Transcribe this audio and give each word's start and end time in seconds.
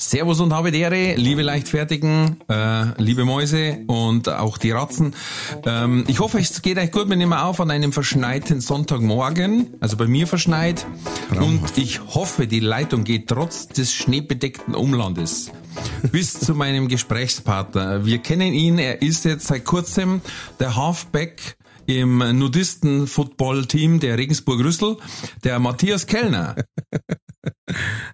Servus 0.00 0.40
und 0.40 0.54
habe 0.54 0.70
Ehre, 0.70 1.14
liebe 1.16 1.42
Leichtfertigen, 1.42 2.38
äh, 2.48 2.84
liebe 2.96 3.26
Mäuse 3.26 3.80
und 3.86 4.30
auch 4.30 4.56
die 4.56 4.70
Ratzen. 4.70 5.14
Ähm, 5.66 6.04
ich 6.06 6.20
hoffe, 6.20 6.38
es 6.38 6.62
geht 6.62 6.78
euch 6.78 6.90
gut. 6.90 7.10
Wir 7.10 7.16
nehmen 7.16 7.34
auf 7.34 7.60
an 7.60 7.70
einem 7.70 7.92
verschneiten 7.92 8.62
Sonntagmorgen, 8.62 9.74
also 9.78 9.98
bei 9.98 10.06
mir 10.06 10.26
verschneit. 10.26 10.86
Und 11.38 11.76
ich 11.76 12.00
hoffe, 12.00 12.46
die 12.46 12.60
Leitung 12.60 13.04
geht 13.04 13.28
trotz 13.28 13.68
des 13.68 13.92
schneebedeckten 13.92 14.74
Umlandes 14.74 15.52
bis 16.10 16.32
zu 16.40 16.54
meinem 16.54 16.88
Gesprächspartner. 16.88 18.06
Wir 18.06 18.18
kennen 18.18 18.54
ihn, 18.54 18.78
er 18.78 19.02
ist 19.02 19.26
jetzt 19.26 19.48
seit 19.48 19.66
kurzem 19.66 20.22
der 20.58 20.76
Halfback 20.76 21.58
im 21.90 22.18
Nudisten-Football-Team 22.18 24.00
der 24.00 24.16
Regensburg-Rüssel, 24.18 24.96
der 25.44 25.58
Matthias 25.58 26.06
Kellner. 26.06 26.56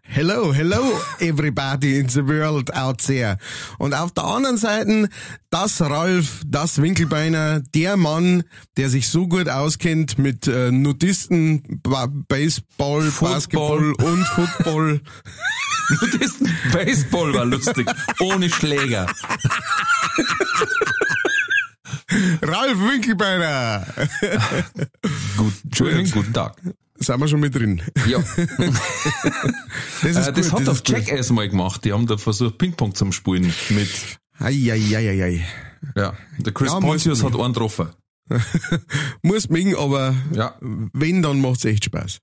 Hello, 0.03 0.53
hello, 0.53 1.01
everybody 1.19 1.99
in 1.99 2.09
the 2.09 2.27
world 2.27 2.73
out 2.75 2.99
there. 2.99 3.39
Und 3.79 3.95
auf 3.95 4.13
der 4.13 4.25
anderen 4.25 4.57
Seite 4.57 5.09
das 5.51 5.81
Ralf, 5.81 6.43
das 6.47 6.81
Winkelbeiner, 6.81 7.61
der 7.75 7.97
Mann, 7.97 8.45
der 8.77 8.89
sich 8.89 9.09
so 9.09 9.27
gut 9.27 9.49
auskennt 9.49 10.19
mit 10.19 10.47
äh, 10.47 10.71
Nudisten, 10.71 11.81
ba 11.83 12.07
Baseball, 12.07 13.03
Football. 13.03 13.35
Basketball 13.35 13.93
und 13.95 14.25
Football. 14.27 15.01
Nudisten, 16.01 16.55
Baseball 16.73 17.35
war 17.35 17.47
lustig, 17.47 17.87
ohne 18.21 18.49
Schläger. 18.49 19.07
Ralf 22.43 22.79
Winkelbeiner. 22.79 23.87
Gut, 25.37 25.53
Entschuldigung, 25.65 26.11
guten 26.13 26.33
Tag. 26.33 26.57
Sind 26.99 27.21
wir 27.21 27.29
schon 27.29 27.41
mit 27.41 27.55
drin? 27.55 27.83
Ja. 28.07 28.19
Das 30.03 30.29
Äh, 30.29 30.33
das 30.33 30.53
hat 30.53 30.61
das 30.67 30.81
auf. 30.81 30.83
Jackass 30.87 31.31
mal 31.31 31.49
gemacht. 31.49 31.85
Die 31.85 31.93
haben 31.93 32.07
da 32.07 32.17
versucht, 32.17 32.59
Ping-Pong 32.59 32.95
zu 32.95 33.11
spielen 33.13 33.53
mit, 33.71 33.91
Eieieiei. 34.39 35.45
ja, 35.97 36.15
der 36.39 36.53
Chris 36.53 36.73
Ja, 36.73 36.81
Pontius 36.81 37.23
hat 37.25 37.35
einen 37.35 37.53
getroffen. 37.53 37.89
Muss 39.23 39.49
mögen, 39.49 39.75
aber 39.77 40.15
Ja. 40.33 40.55
wenn, 40.61 41.23
dann 41.23 41.41
macht's 41.41 41.65
echt 41.65 41.85
Spaß. 41.87 42.19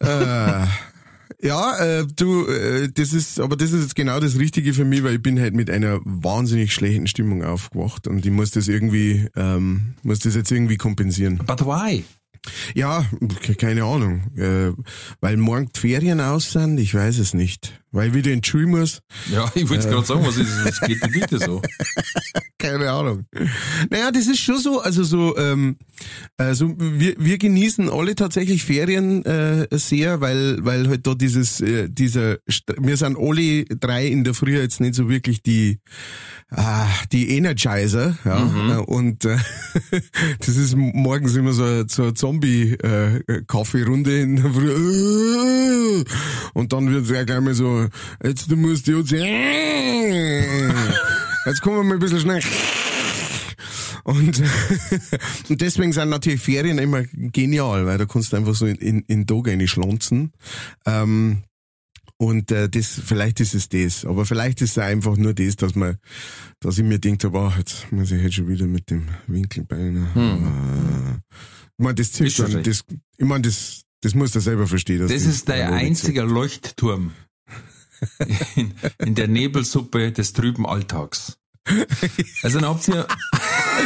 äh, 0.00 0.66
ja, 1.40 1.78
äh, 1.78 2.06
du, 2.06 2.46
äh, 2.46 2.88
das 2.92 3.12
ist, 3.12 3.38
aber 3.38 3.56
das 3.56 3.72
ist 3.72 3.82
jetzt 3.82 3.94
genau 3.94 4.18
das 4.18 4.38
Richtige 4.38 4.74
für 4.74 4.84
mich, 4.84 5.04
weil 5.04 5.16
ich 5.16 5.22
bin 5.22 5.38
halt 5.38 5.54
mit 5.54 5.70
einer 5.70 6.00
wahnsinnig 6.04 6.72
schlechten 6.74 7.06
Stimmung 7.06 7.44
aufgewacht 7.44 8.08
und 8.08 8.26
ich 8.26 8.32
muss 8.32 8.50
das 8.50 8.68
irgendwie, 8.68 9.28
ähm, 9.36 9.94
muss 10.02 10.18
das 10.18 10.34
jetzt 10.34 10.50
irgendwie 10.50 10.76
kompensieren. 10.76 11.38
But 11.46 11.64
why? 11.64 12.04
Ja, 12.74 13.04
ke- 13.42 13.54
keine 13.54 13.84
Ahnung. 13.84 14.22
Äh, 14.36 14.72
weil 15.20 15.36
morgen 15.36 15.70
die 15.74 15.80
Ferien 15.80 16.20
aus 16.20 16.52
sind, 16.52 16.78
ich 16.78 16.94
weiß 16.94 17.18
es 17.18 17.34
nicht. 17.34 17.72
Weil 17.90 18.12
wieder 18.12 18.30
in 18.32 18.42
die 18.42 18.48
Schule 18.48 18.66
muss. 18.66 19.00
Ja, 19.32 19.50
ich 19.54 19.68
wollte 19.70 19.88
gerade 19.88 20.06
sagen, 20.06 20.20
was, 20.26 20.36
ist, 20.36 20.50
was 20.64 20.78
geht 20.82 21.02
denn 21.02 21.10
bitte 21.10 21.38
so? 21.38 21.62
Keine 22.58 22.90
Ahnung. 22.90 23.24
Naja, 23.88 24.10
das 24.10 24.26
ist 24.26 24.40
schon 24.40 24.58
so, 24.58 24.80
also 24.82 25.04
so, 25.04 25.38
ähm, 25.38 25.76
also 26.36 26.74
wir, 26.78 27.14
wir 27.18 27.38
genießen 27.38 27.88
alle 27.88 28.14
tatsächlich 28.14 28.62
Ferien 28.64 29.24
äh, 29.24 29.68
sehr, 29.72 30.20
weil, 30.20 30.58
weil 30.64 30.86
halt 30.88 31.06
da 31.06 31.14
dieses, 31.14 31.60
äh, 31.62 31.88
dieser, 31.88 32.38
wir 32.78 32.96
sind 32.98 33.16
alle 33.18 33.64
drei 33.64 34.06
in 34.08 34.22
der 34.24 34.34
Früh 34.34 34.58
jetzt 34.58 34.80
nicht 34.80 34.94
so 34.94 35.08
wirklich 35.08 35.42
die, 35.42 35.78
ah, 36.50 36.86
die 37.12 37.36
Energizer, 37.36 38.18
ja, 38.24 38.78
äh, 38.78 38.82
und 38.82 39.24
äh, 39.24 39.36
das 40.38 40.56
ist 40.56 40.76
morgens 40.76 41.36
immer 41.36 41.52
so, 41.52 41.86
so 41.86 42.04
eine 42.04 42.14
Zombie-Kaffeerunde 42.14 44.20
in 44.20 44.36
der 44.36 44.52
Früh. 44.52 46.04
Und 46.54 46.72
dann 46.72 46.90
wird 46.90 47.04
es 47.04 47.10
ja 47.10 47.24
gleich 47.24 47.40
mal 47.40 47.54
so, 47.54 47.86
jetzt 48.22 48.50
du 48.50 48.56
musst 48.56 48.88
jetzt, 48.88 49.12
jetzt 49.12 49.22
kommen 51.62 51.76
wir 51.76 51.84
mal 51.84 51.94
ein 51.94 52.00
bisschen 52.00 52.20
schnell. 52.20 52.42
Und, 54.04 54.40
und 55.50 55.60
deswegen 55.60 55.92
sind 55.92 56.08
natürlich 56.08 56.40
Ferien 56.40 56.78
immer 56.78 57.02
genial, 57.12 57.84
weil 57.84 57.98
da 57.98 58.06
kannst 58.06 58.32
du 58.32 58.38
einfach 58.38 58.54
so 58.54 58.64
in, 58.64 58.76
in, 58.76 59.00
in 59.00 59.26
den 59.26 59.26
Tag 59.26 59.48
reinschlonzen. 59.48 60.32
Ähm, 60.86 61.42
und 62.20 62.50
äh, 62.50 62.68
das, 62.68 63.00
vielleicht 63.04 63.38
ist 63.38 63.54
es 63.54 63.68
das, 63.68 64.04
aber 64.04 64.26
vielleicht 64.26 64.60
ist 64.60 64.72
es 64.72 64.78
einfach 64.78 65.16
nur 65.16 65.34
das, 65.34 65.54
dass 65.54 65.76
man, 65.76 65.98
dass 66.58 66.76
ich 66.76 66.84
mir 66.84 66.98
denkt, 66.98 67.24
wow, 67.30 67.56
jetzt 67.56 67.90
muss 67.92 68.10
ich 68.10 68.20
jetzt 68.20 68.34
schon 68.34 68.48
wieder 68.48 68.66
mit 68.66 68.90
dem 68.90 69.08
Winkelbein. 69.28 69.96
Äh, 70.16 71.14
ich 71.78 71.84
meine, 71.84 71.94
das 71.94 72.32
schon 72.32 72.52
dann, 72.52 72.62
das, 72.64 72.84
ich 73.16 73.24
meine, 73.24 73.42
das, 73.42 73.82
das 74.00 74.14
musst 74.14 74.34
du 74.34 74.40
selber 74.40 74.66
verstehen. 74.66 74.98
dass 74.98 75.12
Das 75.12 75.22
ist 75.22 75.46
der 75.46 75.72
einzige 75.72 76.22
Leuchtturm 76.22 77.12
in, 78.56 78.74
in 78.98 79.14
der 79.14 79.28
Nebelsuppe 79.28 80.10
des 80.10 80.32
trüben 80.32 80.66
Alltags. 80.66 81.38
Also 82.42 82.58
dann 82.58 82.68
habt 82.68 82.88
ihr, 82.88 83.06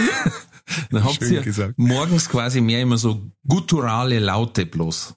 dann 0.91 1.05
habt 1.05 1.23
Schön 1.23 1.35
ihr 1.35 1.43
gesagt. 1.43 1.75
morgens 1.77 2.31
quasi 2.31 2.63
mehr 2.63 2.81
immer 2.81 2.97
so 2.97 3.31
gutturale 3.47 4.21
Laute 4.21 4.65
bloß. 4.65 5.15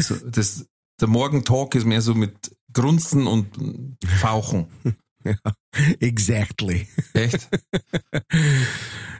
So, 0.00 0.14
das, 0.28 0.66
der 1.00 1.08
Morgentalk 1.08 1.74
ist 1.74 1.84
mehr 1.84 2.02
so 2.02 2.14
mit 2.14 2.56
Grunzen 2.72 3.26
und 3.26 3.48
Fauchen. 4.20 4.66
Exactly. 6.00 6.86
Echt? 7.14 7.48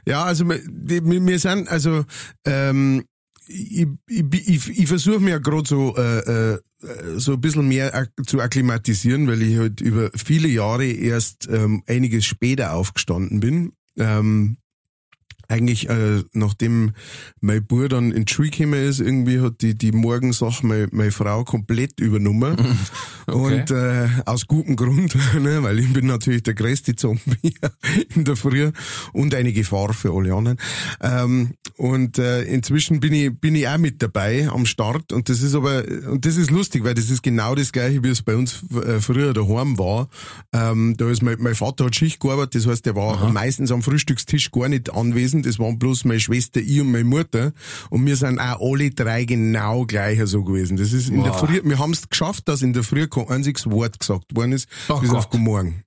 Ja, 0.07 0.23
also 0.23 0.47
wir, 0.47 1.39
sind, 1.39 1.67
also 1.67 2.05
ähm, 2.45 3.05
ich, 3.47 3.87
ich, 4.07 4.49
ich, 4.49 4.79
ich 4.79 4.87
versuche 4.87 5.19
mir 5.19 5.31
ja 5.31 5.37
gerade 5.39 5.67
so, 5.67 5.95
äh, 5.95 6.53
äh, 6.53 6.59
so 7.15 7.33
ein 7.33 7.41
bisschen 7.41 7.67
mehr 7.67 7.95
ak 7.95 8.11
zu 8.25 8.39
akklimatisieren, 8.39 9.27
weil 9.27 9.41
ich 9.41 9.57
halt 9.57 9.81
über 9.81 10.11
viele 10.15 10.47
Jahre 10.47 10.85
erst 10.85 11.47
ähm, 11.49 11.83
einiges 11.87 12.25
später 12.25 12.73
aufgestanden 12.73 13.39
bin. 13.39 13.73
Ähm, 13.97 14.57
eigentlich, 15.47 15.89
äh, 15.89 16.23
nachdem 16.33 16.91
mein 17.41 17.65
Bruder 17.65 17.89
dann 17.89 18.11
in 18.11 18.25
die 18.25 18.33
Schule 18.33 18.49
gekommen 18.49 18.73
ist, 18.73 18.99
irgendwie 18.99 19.39
hat 19.39 19.61
die, 19.61 19.77
die 19.77 19.91
Morgensache 19.91 20.65
meine, 20.65 20.87
meine 20.91 21.11
Frau 21.11 21.43
komplett 21.43 21.99
übernommen. 21.99 22.57
Okay. 23.27 23.61
Und 23.61 23.71
äh, 23.71 24.07
aus 24.27 24.45
gutem 24.45 24.75
Grund, 24.75 25.15
ne, 25.41 25.63
weil 25.63 25.79
ich 25.79 25.91
bin 25.91 26.05
natürlich 26.05 26.43
der 26.43 26.53
größte 26.53 26.95
Zombie 26.95 27.55
in 28.15 28.23
der 28.23 28.35
Früh 28.35 28.71
und 29.13 29.33
eine 29.33 29.51
Gefahr 29.51 29.93
für 29.95 30.13
alle 30.13 30.31
anderen. 30.31 30.57
Ähm, 31.01 31.55
und 31.75 32.19
äh, 32.19 32.43
inzwischen 32.43 32.99
bin 32.99 33.13
ich, 33.13 33.35
bin 33.39 33.55
ich 33.55 33.67
auch 33.67 33.79
mit 33.79 34.03
dabei 34.03 34.47
am 34.47 34.67
Start 34.67 35.11
und 35.11 35.27
das 35.27 35.41
ist 35.41 35.55
aber, 35.55 35.83
und 36.07 36.23
das 36.23 36.37
ist 36.37 36.51
lustig, 36.51 36.83
weil 36.83 36.93
das 36.93 37.09
ist 37.09 37.23
genau 37.23 37.55
das 37.55 37.71
gleiche, 37.71 38.03
wie 38.03 38.09
es 38.09 38.21
bei 38.21 38.35
uns 38.35 38.63
äh, 38.71 39.01
früher 39.01 39.33
daheim 39.33 39.79
war. 39.79 40.07
Ähm, 40.53 40.95
da 40.95 41.09
ist 41.09 41.23
mein, 41.23 41.37
mein 41.39 41.55
Vater 41.55 41.85
hat 41.85 41.95
Schicht 41.95 42.19
gearbeitet, 42.19 42.55
das 42.55 42.67
heißt, 42.67 42.85
der 42.85 42.95
war 42.95 43.27
meistens 43.31 43.71
am 43.71 43.81
Frühstückstisch 43.81 44.51
gar 44.51 44.69
nicht 44.69 44.93
anwesend, 44.93 45.34
das 45.43 45.59
waren 45.59 45.79
bloß 45.79 46.05
meine 46.05 46.19
Schwester, 46.19 46.59
ich 46.59 46.81
und 46.81 46.91
meine 46.91 47.03
Mutter 47.03 47.53
und 47.89 48.05
wir 48.05 48.15
sind 48.15 48.39
auch 48.39 48.59
alle 48.61 48.91
drei 48.91 49.25
genau 49.25 49.85
gleicher 49.85 50.27
so 50.27 50.43
gewesen. 50.43 50.77
Das 50.77 50.93
ist 50.93 51.09
in 51.09 51.23
der 51.23 51.33
Wow. 51.33 51.39
Früh, 51.41 51.61
wir 51.63 51.79
haben 51.79 51.91
es 51.91 52.07
geschafft, 52.09 52.47
dass 52.47 52.61
in 52.61 52.73
der 52.73 52.83
Früh 52.83 53.07
kein 53.07 53.27
einziges 53.29 53.69
Wort 53.69 53.99
gesagt 53.99 54.35
worden 54.35 54.51
ist, 54.53 54.67
Oh 54.89 54.99
bis 54.99 55.09
Gott. 55.09 55.19
auf 55.19 55.29
Guten 55.29 55.43
Morgen. 55.43 55.81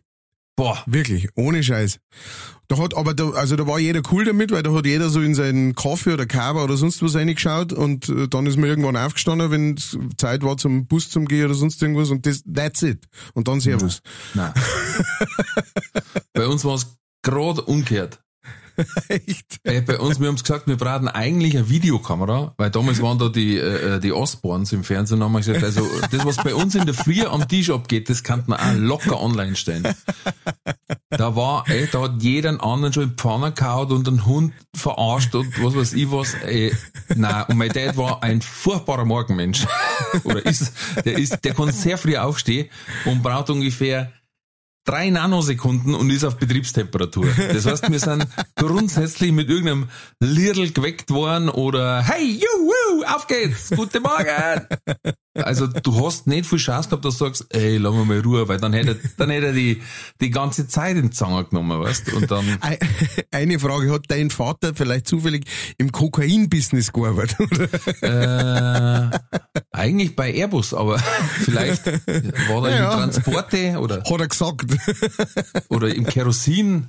Boah. 0.57 0.83
Wirklich, 0.87 1.29
ohne 1.37 1.63
Scheiß. 1.63 2.01
Da 2.67 2.77
hat, 2.79 2.95
aber 2.97 3.15
da, 3.15 3.31
also 3.31 3.55
da 3.57 3.67
war 3.67 3.79
jeder 3.79 4.03
cool 4.11 4.25
damit, 4.25 4.51
weil 4.51 4.63
da 4.65 4.73
hat 4.75 4.85
jeder 4.85 5.09
so 5.09 5.23
in 5.23 5.35
seinen 5.35 5.75
Kaffee 5.77 6.13
oder 6.13 6.27
Kaba 6.27 6.65
oder 6.65 6.77
sonst 6.77 7.01
was 7.01 7.15
reingeschaut 7.15 7.73
und 7.73 8.09
äh, 8.09 8.27
dann 8.29 8.45
ist 8.45 8.57
man 8.59 8.69
irgendwann 8.69 8.97
aufgestanden, 8.97 9.51
wenn 9.53 9.75
es 9.77 9.97
Zeit 10.19 10.43
war 10.43 10.57
zum 10.59 10.87
Bus 10.87 11.09
zum 11.11 11.27
Gehen 11.27 11.45
oder 11.47 11.55
sonst 11.55 11.81
irgendwas 11.81 12.11
und 12.11 12.27
das, 12.27 12.43
that's 12.43 12.83
it. 12.83 13.07
Und 13.35 13.47
dann 13.49 13.61
Servus. 13.61 14.03
Nein. 14.35 14.53
Bei 16.35 16.47
uns 16.47 16.65
war 16.65 16.75
es 16.75 16.87
gerade 17.23 17.63
umgekehrt. 17.63 18.21
Echt? 19.09 19.61
Äh, 19.65 19.81
bei 19.81 19.99
uns, 19.99 20.21
wir 20.21 20.29
haben 20.29 20.37
gesagt, 20.37 20.67
wir 20.67 20.77
brauchen 20.77 21.09
eigentlich 21.09 21.57
eine 21.57 21.69
Videokamera, 21.69 22.55
weil 22.57 22.71
damals 22.71 23.03
waren 23.03 23.19
da 23.19 23.29
die, 23.29 23.57
äh, 23.57 23.99
die 24.01 24.13
Osborns 24.13 24.73
im 24.73 24.85
Fernsehen, 24.85 25.23
haben 25.23 25.33
wir 25.33 25.41
gesagt, 25.41 25.65
also 25.65 25.87
das, 26.11 26.25
was 26.25 26.37
bei 26.37 26.55
uns 26.55 26.75
in 26.75 26.87
der 26.87 26.95
Früh 26.95 27.23
am 27.25 27.47
Tisch 27.49 27.71
abgeht, 27.71 28.09
das 28.09 28.23
kann 28.23 28.45
man 28.47 28.59
auch 28.59 28.75
locker 28.75 29.21
online 29.21 29.57
stellen. 29.57 29.87
Da 31.11 31.35
war, 31.35 31.65
ey, 31.69 31.89
da 31.91 32.03
hat 32.03 32.23
jeder 32.23 32.51
einen 32.51 32.61
anderen 32.61 32.93
schon 32.93 33.03
in 33.05 33.11
Pfanne 33.11 33.53
gehauen 33.53 33.91
und 33.93 34.09
einen 34.09 34.27
Hund 34.27 34.53
verarscht 34.75 35.35
und 35.35 35.63
was 35.63 35.75
weiß 35.75 35.93
ich 35.95 36.11
was, 36.11 36.35
ey. 36.35 36.73
Nein, 37.15 37.45
und 37.49 37.57
mein 37.57 37.71
Dad 37.71 37.97
war 37.97 38.23
ein 38.23 38.41
furchtbarer 38.43 39.05
Morgenmensch. 39.05 39.67
Oder 40.25 40.45
ist, 40.45 40.73
der 41.05 41.19
ist, 41.19 41.45
der 41.45 41.55
kann 41.55 41.73
sehr 41.73 41.99
früh 41.99 42.17
aufstehen 42.17 42.69
und 43.05 43.23
braucht 43.23 43.51
ungefähr 43.51 44.13
drei 44.89 45.11
Nanosekunden 45.11 45.95
und 45.95 46.09
ist 46.11 46.25
auf 46.25 46.37
Betriebstemperatur. 46.37 47.27
Das 47.53 47.67
heißt, 47.67 47.91
wir 47.91 47.99
sind 47.99 48.27
grundsätzlich 48.57 49.33
mit 49.33 49.51
irgendeinem 49.51 49.89
Lidl 50.21 50.73
geweckt 50.73 51.11
worden 51.11 51.51
oder 51.51 52.03
hey, 52.03 52.25
juhu, 52.25 53.05
auf 53.07 53.27
geht's, 53.27 53.71
guten 53.71 54.03
Morgen. 54.03 54.67
Also 55.43 55.67
du 55.67 56.07
hast 56.07 56.27
nicht 56.27 56.47
viel 56.47 56.59
Chance 56.59 56.89
gehabt, 56.89 57.05
dass 57.05 57.19
du 57.19 57.25
sagst, 57.25 57.47
ey, 57.51 57.77
lass 57.79 57.95
mal 57.95 58.05
mal 58.05 58.21
Ruhe, 58.21 58.49
weil 58.49 58.59
dann 58.59 58.73
hätte, 58.73 58.99
dann 59.17 59.31
hätte 59.31 59.47
er 59.47 59.53
die, 59.53 59.83
die 60.21 60.31
ganze 60.31 60.69
Zeit 60.69 60.97
in 60.97 61.03
den 61.03 61.13
Zanger 61.13 61.45
genommen, 61.45 61.81
weißt 61.81 62.13
Und 62.13 62.31
dann. 62.31 62.45
Eine 63.31 63.59
Frage, 63.59 63.93
hat 63.93 64.05
dein 64.09 64.31
Vater 64.31 64.75
vielleicht 64.75 65.07
zufällig 65.07 65.45
im 65.79 65.93
Kokain-Business 65.93 66.93
gearbeitet? 66.93 67.49
Äh, 68.03 69.19
eigentlich 69.73 70.17
bei 70.17 70.33
Airbus, 70.33 70.75
aber 70.75 70.99
vielleicht 71.45 71.87
war 72.49 72.69
er 72.69 72.77
ja, 72.77 72.93
in 72.93 72.99
Transporte 72.99 73.79
oder. 73.79 74.03
Hat 74.03 74.21
er 74.21 74.29
gesagt. 74.29 74.67
Oder 75.69 75.95
im 75.95 76.05
Kerosin. 76.05 76.89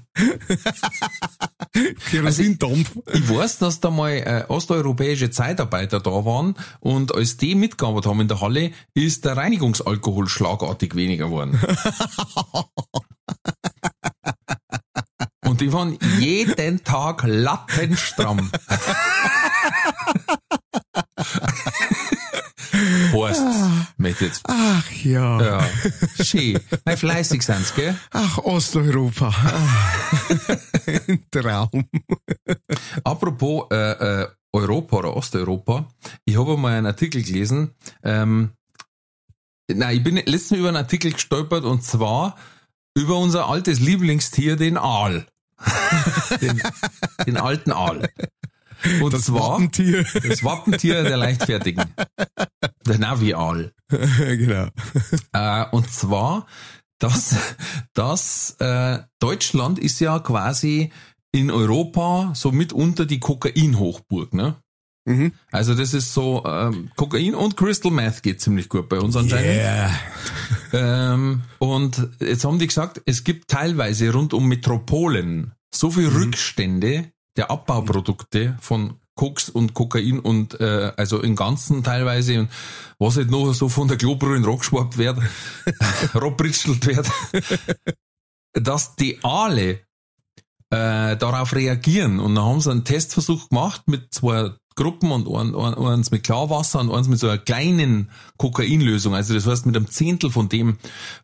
Kerosindampf. 2.09 2.97
Also 3.05 3.19
ich, 3.19 3.19
ich, 3.19 3.29
weiß, 3.29 3.59
dass 3.59 3.79
da 3.79 3.89
mal 3.89 4.11
äh, 4.11 4.43
osteuropäische 4.47 5.29
Zeitarbeiter 5.29 5.99
da 5.99 6.25
waren 6.25 6.55
und 6.79 7.13
als 7.13 7.37
die 7.37 7.55
mitgearbeitet 7.55 8.09
haben 8.09 8.21
in 8.21 8.27
der 8.27 8.38
Halle, 8.41 8.71
ist 8.93 9.25
der 9.25 9.37
Reinigungsalkohol 9.37 10.27
schlagartig 10.27 10.95
weniger 10.95 11.25
geworden. 11.25 11.59
und 15.45 15.61
die 15.61 15.71
waren 15.73 15.97
jeden 16.19 16.83
Tag 16.83 17.23
lattenstramm. 17.25 18.51
Horst, 23.11 23.43
mit 23.97 24.21
jetzt. 24.21 24.41
Ach 24.47 24.91
ja. 25.03 25.41
Ja, 25.41 25.69
schön. 26.23 26.59
Nein, 26.85 26.97
fleißig 26.97 27.41
sind's, 27.41 27.73
gell? 27.75 27.95
Ach, 28.11 28.37
Osteuropa. 28.39 29.33
Ein 31.07 31.25
Traum. 31.31 31.89
Apropos 33.03 33.65
äh, 33.71 34.21
äh, 34.21 34.27
Europa 34.53 34.97
oder 34.97 35.15
Osteuropa, 35.15 35.87
ich 36.25 36.37
habe 36.37 36.57
mal 36.57 36.77
einen 36.77 36.87
Artikel 36.87 37.23
gelesen. 37.23 37.75
Ähm, 38.03 38.51
nein, 39.71 39.97
ich 39.97 40.03
bin 40.03 40.15
letztens 40.15 40.59
über 40.59 40.69
einen 40.69 40.77
Artikel 40.77 41.11
gestolpert 41.11 41.63
und 41.63 41.83
zwar 41.83 42.35
über 42.95 43.17
unser 43.17 43.47
altes 43.47 43.79
Lieblingstier, 43.79 44.55
den 44.55 44.77
Aal. 44.77 45.25
den, 46.41 46.61
den 47.25 47.37
alten 47.37 47.71
Aal. 47.71 48.09
Und 49.01 49.13
das 49.13 49.23
zwar 49.23 49.53
Wappentier. 49.53 50.05
das 50.27 50.43
Wappentier 50.43 51.03
der 51.03 51.17
Leichtfertigen. 51.17 51.83
Der 52.85 52.97
Navial. 52.97 53.73
genau. 53.89 54.69
Äh, 55.33 55.65
und 55.71 55.91
zwar, 55.91 56.47
dass, 56.99 57.35
dass 57.93 58.51
äh, 58.59 58.99
Deutschland 59.19 59.79
ist 59.79 59.99
ja 59.99 60.19
quasi 60.19 60.91
in 61.31 61.51
Europa 61.51 62.31
so 62.35 62.51
mitunter 62.51 63.05
die 63.05 63.19
Kokain-Hochburg, 63.19 64.33
ne? 64.33 64.55
Mhm. 65.05 65.33
Also 65.51 65.73
das 65.73 65.93
ist 65.93 66.13
so, 66.13 66.43
ähm, 66.45 66.91
Kokain 66.95 67.33
und 67.33 67.57
Crystal 67.57 67.91
Meth 67.91 68.21
geht 68.21 68.41
ziemlich 68.41 68.69
gut 68.69 68.89
bei 68.89 68.99
uns 68.99 69.15
anscheinend. 69.15 69.47
Yeah. 69.47 69.91
Ähm, 70.73 71.41
und 71.57 72.09
jetzt 72.19 72.43
haben 72.45 72.59
die 72.59 72.67
gesagt, 72.67 73.01
es 73.05 73.23
gibt 73.23 73.47
teilweise 73.47 74.11
rund 74.13 74.33
um 74.33 74.47
Metropolen 74.47 75.53
so 75.73 75.89
viel 75.89 76.07
Rückstände 76.07 77.11
der 77.37 77.49
Abbauprodukte 77.49 78.57
von 78.59 78.99
Koks 79.15 79.49
und 79.49 79.73
Kokain 79.73 80.19
und 80.19 80.59
äh, 80.61 80.93
also 80.95 81.21
im 81.21 81.35
Ganzen 81.35 81.83
teilweise 81.83 82.41
und 82.41 82.49
was 82.99 83.17
halt 83.17 83.31
noch 83.31 83.51
so 83.53 83.67
von 83.67 83.87
der 83.87 83.97
Klobrille 83.97 84.37
in 84.37 84.45
Rock 84.45 84.59
geschwappt 84.59 84.97
wird, 84.97 85.19
robbritzelt 86.15 86.85
wird, 86.85 87.09
dass 88.53 88.95
die 88.95 89.23
Aale 89.23 89.81
äh, 90.71 91.17
darauf 91.17 91.53
reagieren. 91.53 92.19
Und 92.19 92.35
dann 92.35 92.45
haben 92.45 92.61
sie 92.61 92.71
einen 92.71 92.83
Testversuch 92.83 93.49
gemacht 93.49 93.83
mit 93.87 94.13
zwei 94.13 94.51
Gruppen 94.79 95.11
und 95.11 95.27
ein, 95.27 95.53
ein, 95.53 95.73
eins 95.73 96.09
mit 96.09 96.23
Klarwasser 96.23 96.79
und 96.79 96.89
eins 96.89 97.09
mit 97.09 97.19
so 97.19 97.27
einer 97.27 97.37
kleinen 97.37 98.09
Kokainlösung. 98.37 99.13
Also 99.13 99.33
das 99.33 99.45
heißt 99.45 99.65
mit 99.65 99.75
einem 99.75 99.89
Zehntel 99.89 100.31
von 100.31 100.47
dem, 100.47 100.77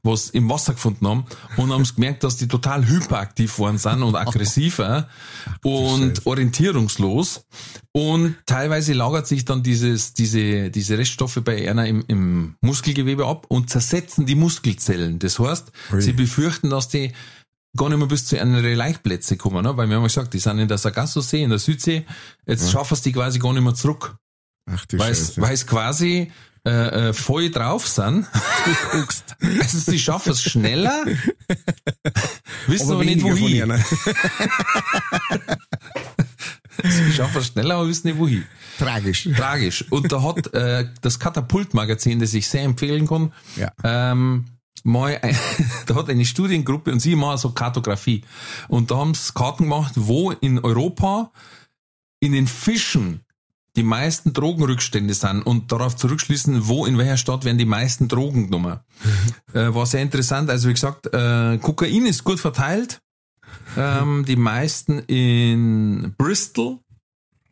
was 0.03 0.29
im 0.29 0.49
Wasser 0.49 0.73
gefunden 0.73 1.07
haben. 1.07 1.25
Und 1.55 1.71
haben 1.71 1.85
sie 1.85 1.93
gemerkt, 1.95 2.25
dass 2.25 2.35
die 2.35 2.49
total 2.49 2.85
hyperaktiv 2.85 3.57
worden 3.57 3.77
sind 3.77 4.03
und 4.03 4.15
aggressiver 4.15 5.07
und 5.63 6.25
orientierungslos. 6.25 7.45
Und 7.93 8.35
teilweise 8.45 8.91
lagert 8.91 9.25
sich 9.25 9.45
dann 9.45 9.63
dieses, 9.63 10.13
diese, 10.13 10.69
diese 10.69 10.97
Reststoffe 10.97 11.39
bei 11.45 11.69
einer 11.71 11.87
im, 11.87 12.03
im 12.09 12.55
Muskelgewebe 12.59 13.25
ab 13.25 13.45
und 13.47 13.69
zersetzen 13.69 14.25
die 14.25 14.35
Muskelzellen. 14.35 15.17
Das 15.19 15.39
heißt, 15.39 15.71
Ui. 15.93 16.01
sie 16.01 16.11
befürchten, 16.11 16.69
dass 16.69 16.89
die 16.89 17.13
gar 17.75 17.89
nicht 17.89 17.97
mehr 17.97 18.07
bis 18.07 18.25
zu 18.25 18.39
einer 18.39 18.61
Leichtplätze 18.61 19.37
kommen, 19.37 19.63
ne? 19.63 19.75
weil 19.77 19.87
wir 19.89 19.95
haben 19.95 20.03
ja 20.03 20.07
gesagt, 20.07 20.33
die 20.33 20.39
sind 20.39 20.59
in 20.59 20.67
der 20.67 20.77
Sargasso-See, 20.77 21.43
in 21.43 21.49
der 21.49 21.59
Südsee, 21.59 22.05
jetzt 22.45 22.65
ja. 22.65 22.71
schaffen 22.71 22.93
es 22.93 23.01
die 23.01 23.11
quasi 23.11 23.39
gar 23.39 23.53
nicht 23.53 23.63
mehr 23.63 23.73
zurück. 23.75 24.15
Ach 24.69 24.85
du 24.85 24.97
Weil 24.97 25.13
Scheiße. 25.15 25.41
es 25.51 25.67
quasi 25.67 26.31
äh, 26.65 27.09
äh, 27.09 27.13
voll 27.13 27.51
drauf 27.51 27.87
sind. 27.87 28.25
also 29.61 29.77
sie 29.77 29.99
schaffen 29.99 30.31
es 30.31 30.41
schneller, 30.41 31.05
wissen 32.67 32.91
aber, 32.91 33.03
nicht 33.03 33.23
weniger 33.23 33.35
von 33.35 33.41
wohin. 33.41 33.55
ihnen. 33.57 33.83
Sie 36.83 37.13
schaffen 37.13 37.37
es 37.37 37.47
schneller, 37.47 37.75
aber 37.75 37.87
wissen 37.87 38.07
nicht 38.07 38.19
wohin. 38.19 38.45
Tragisch. 38.77 39.29
Tragisch. 39.35 39.85
Und 39.91 40.11
da 40.11 40.21
hat 40.21 40.53
äh, 40.53 40.89
das 41.01 41.19
Katapult-Magazin, 41.19 42.19
das 42.19 42.33
ich 42.33 42.47
sehr 42.49 42.63
empfehlen 42.63 43.07
kann, 43.07 43.31
Ja. 43.55 43.71
ähm, 43.83 44.45
mal, 44.85 45.19
ein, 45.21 45.37
da 45.85 45.95
hat 45.95 46.09
eine 46.09 46.25
Studiengruppe 46.25 46.91
und 46.91 46.99
sie 46.99 47.15
machen 47.15 47.37
so 47.37 47.51
Kartografie. 47.51 48.23
Und 48.67 48.91
da 48.91 48.97
haben 48.97 49.13
sie 49.13 49.33
Karten 49.33 49.63
gemacht, 49.63 49.93
wo 49.95 50.31
in 50.31 50.59
Europa 50.59 51.31
in 52.19 52.31
den 52.31 52.47
Fischen 52.47 53.21
die 53.75 53.83
meisten 53.83 54.31
Drogenrückstände 54.31 55.13
sind 55.13 55.41
und 55.41 55.71
darauf 55.71 55.97
zurückschließen, 55.97 56.67
wo 56.67 56.85
in 56.85 56.97
welcher 56.97 57.17
Stadt 57.17 57.43
werden 57.43 57.57
die 57.57 57.65
meisten 57.65 58.07
Drogen 58.07 58.45
genommen. 58.45 58.79
äh, 59.53 59.73
war 59.73 59.85
sehr 59.85 60.01
interessant. 60.01 60.49
Also 60.49 60.69
wie 60.69 60.73
gesagt, 60.73 61.07
äh, 61.07 61.57
Kokain 61.57 62.05
ist 62.05 62.23
gut 62.23 62.39
verteilt. 62.39 63.01
Ähm, 63.77 64.23
die 64.25 64.37
meisten 64.37 64.99
in 64.99 66.13
Bristol, 66.17 66.79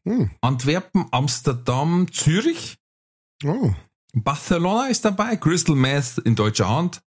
Hm. 0.06 0.32
Antwerpen, 0.42 1.06
Amsterdam, 1.12 2.08
Zürich. 2.12 2.78
Oh. 3.46 3.74
Barcelona 4.14 4.88
ist 4.88 5.06
dabei, 5.06 5.38
Crystal 5.38 5.76
Meth 5.76 6.20
in 6.20 6.36
deutscher 6.36 6.70
Hand, 6.70 7.02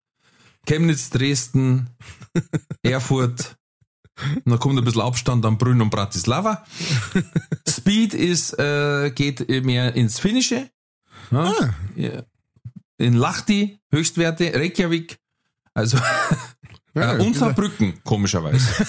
Chemnitz, 0.67 1.11
Dresden, 1.11 1.89
Erfurt, 2.83 3.57
und 4.23 4.43
dann 4.51 4.59
kommt 4.61 4.79
ein 4.79 4.85
bisschen 4.85 5.03
Abstand 5.03 5.45
an 5.45 5.59
Brünn 5.59 5.83
und 5.83 5.91
Bratislava. 5.91 6.65
Speed 7.69 8.15
ist, 8.15 8.57
äh, 8.59 9.11
geht 9.11 9.49
mehr 9.65 9.95
ins 9.95 10.21
Finnische. 10.21 10.71
Ja, 11.31 11.53
Ah. 11.53 12.25
In 12.97 13.15
Lahti, 13.15 13.81
Höchstwerte, 13.91 14.55
Reykjavik, 14.55 15.19
also 15.75 15.99
Ja, 16.95 17.15
äh, 17.17 17.21
und 17.21 17.35
Saarbrücken, 17.35 17.95
komischerweise. 18.05 18.65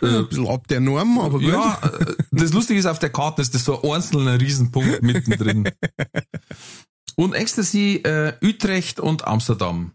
Ein 0.00 0.28
bisschen 0.28 0.46
ab 0.46 0.66
der 0.68 0.80
Norm, 0.80 1.18
aber 1.18 1.38
gut. 1.40 1.48
Ja, 1.48 1.78
äh, 1.82 2.14
das 2.30 2.52
Lustige 2.52 2.78
ist, 2.78 2.86
auf 2.86 2.98
der 2.98 3.10
Karte 3.10 3.42
ist 3.42 3.54
das 3.54 3.64
so 3.64 3.82
ein 3.82 3.90
einzelner 3.96 4.40
Riesenpunkt 4.40 5.02
mittendrin. 5.02 5.68
Und 7.18 7.34
Ecstasy, 7.34 7.96
äh, 8.04 8.34
Utrecht 8.40 9.00
und 9.00 9.26
Amsterdam. 9.26 9.90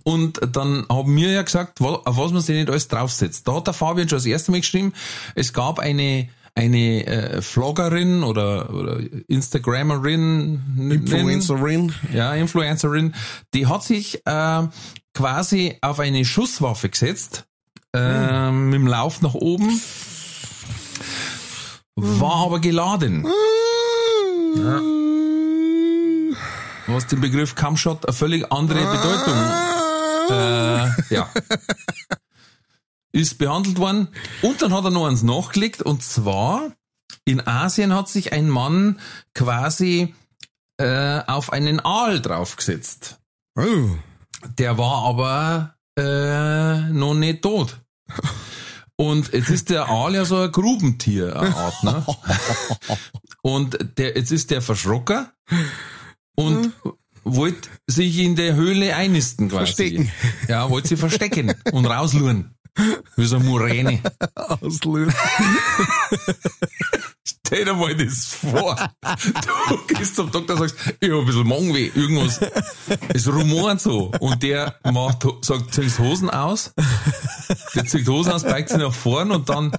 Und 0.03 0.39
dann 0.55 0.86
haben 0.89 1.15
wir 1.15 1.31
ja 1.31 1.43
gesagt, 1.43 1.81
auf 1.81 2.17
was 2.17 2.31
man 2.31 2.41
sich 2.41 2.55
nicht 2.55 2.69
alles 2.69 2.88
draufsetzt. 2.88 3.48
Da 3.48 3.55
hat 3.55 3.67
der 3.67 3.75
Fabian 3.75 4.09
schon 4.09 4.17
das 4.17 4.25
erste 4.25 4.50
Mal 4.51 4.62
geschrieben, 4.62 4.93
es 5.36 5.53
gab 5.53 5.77
eine, 5.77 6.29
eine 6.60 7.06
äh, 7.06 7.42
Vloggerin 7.42 8.24
oder, 8.24 8.74
oder 8.74 9.00
Instagrammerin, 9.28 10.92
Influencerin. 10.92 11.94
ja, 12.13 12.34
Influencerin, 12.34 13.16
die 13.54 13.68
hat 13.68 13.84
sich 13.84 14.25
äh, 14.25 14.68
quasi 15.13 15.78
auf 15.82 16.00
eine 16.00 16.25
Schusswaffe 16.25 16.89
gesetzt, 16.89 17.46
äh, 17.96 18.51
mit 18.51 18.74
dem 18.74 18.88
Lauf 18.88 19.22
nach 19.22 19.36
oben, 19.36 19.80
war 21.96 22.46
aber 22.46 22.60
geladen. 22.60 23.25
Was 26.88 27.08
den 27.08 27.22
Begriff 27.22 27.56
Camshot 27.56 28.06
eine 28.06 28.13
völlig 28.13 28.51
andere 28.51 28.80
Bedeutung 28.80 29.36
äh, 30.30 31.13
ja. 31.13 31.30
ist 33.12 33.38
behandelt 33.38 33.80
worden. 33.80 34.10
Und 34.42 34.62
dann 34.62 34.74
hat 34.74 34.84
er 34.86 34.92
noch 34.92 35.08
eins 35.08 35.24
nachgelegt 35.24 35.82
und 35.82 36.04
zwar 36.04 36.72
in 37.25 37.46
Asien 37.46 37.94
hat 37.94 38.10
sich 38.10 38.34
ein 38.34 38.50
Mann 38.50 39.00
quasi 39.34 40.13
äh, 40.78 41.22
auf 41.28 41.51
einen 41.51 41.80
Aal 41.80 42.22
draufgesetzt. 42.22 43.20
Oh. 43.56 43.89
Der 44.58 44.78
war 44.78 45.04
aber 45.06 45.75
äh, 45.98 46.92
noch 46.92 47.13
nicht 47.13 47.42
tot. 47.42 47.80
Und 48.96 49.32
jetzt 49.34 49.50
ist 49.50 49.70
der 49.70 49.89
Aal 49.89 50.16
ja 50.16 50.25
so 50.25 50.38
ein 50.38 50.51
Grubentier, 50.51 51.36
eine 51.39 51.56
Art, 51.56 51.84
ne? 51.84 52.06
Und 53.42 53.78
der, 53.98 54.16
jetzt 54.18 54.32
ist 54.32 54.51
der 54.51 54.62
verschrocken 54.62 55.28
und 56.36 56.74
wollte 57.24 57.70
sich 57.88 58.18
in 58.18 58.36
der 58.36 58.56
Höhle 58.56 58.96
einnisten 58.96 59.50
quasi. 59.50 59.74
Verstecken. 59.74 60.12
Ja, 60.48 60.70
wollte 60.70 60.89
sie 60.89 60.98
verstecken 60.98 61.54
und 61.72 61.86
rausluren. 61.86 62.56
Wie 63.15 63.25
so 63.25 63.36
eine 63.38 63.45
Muräne. 63.45 64.01
Auslösen. 64.36 65.13
Stell 67.45 67.65
dir 67.65 67.74
mal 67.74 67.95
das 67.95 68.25
vor. 68.25 68.75
Du 69.69 69.77
gehst 69.95 70.15
zum 70.15 70.31
Doktor 70.31 70.53
und 70.59 70.69
sagst, 70.69 70.93
ich 71.00 71.09
hab 71.09 71.19
ein 71.19 71.25
bisschen 71.25 71.48
Magenweh, 71.48 71.91
irgendwas. 71.95 72.39
Es 73.13 73.27
rumort 73.27 73.81
so. 73.81 74.12
Und 74.19 74.43
der 74.43 74.75
macht, 74.91 75.25
sagt, 75.41 75.74
ziehst 75.74 75.98
Hosen 76.00 76.29
aus. 76.29 76.71
Der 77.75 77.86
zieht 77.86 78.07
Hosen 78.07 78.31
aus, 78.33 78.43
beigt 78.43 78.69
sie 78.69 78.77
nach 78.77 78.93
vorn 78.93 79.31
und 79.31 79.50
dann, 79.50 79.71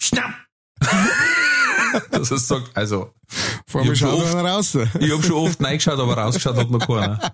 schnapp! 0.00 0.32
Dass 2.10 2.30
er 2.30 2.38
sagt, 2.38 2.76
also, 2.76 3.12
Vor 3.66 3.80
Ich 3.82 3.86
mir 3.88 3.92
hab 3.92 3.98
schon 3.98 4.10
oft- 4.10 4.74
ich 5.00 5.12
hab 5.12 5.24
schon 5.24 5.32
oft 5.36 5.62
reingeschaut, 5.64 5.98
aber 5.98 6.16
rausgeschaut 6.18 6.56
hat 6.56 6.70
noch 6.70 6.86
keiner. 6.86 7.18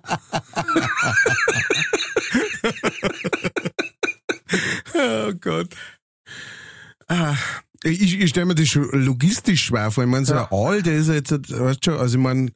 Oh 5.02 5.32
Gott. 5.40 5.75
Ah, 7.09 7.35
ich, 7.85 8.21
ich 8.21 8.30
stelle 8.30 8.47
mir 8.47 8.54
das 8.54 8.68
schon 8.68 8.88
logistisch 8.92 9.64
schwer 9.64 9.90
vor. 9.90 10.04
Ich 10.04 10.11
meine, 10.11 10.25
so 10.25 10.35
ein 10.35 10.47
Aal, 10.50 10.82
der 10.82 10.94
ist 10.94 11.09
ja 11.09 11.14
jetzt, 11.14 11.32
weißt 11.32 11.85
du 11.85 11.90
schon, 11.90 12.00
also 12.00 12.16
ich 12.16 12.23
meine, 12.23 12.50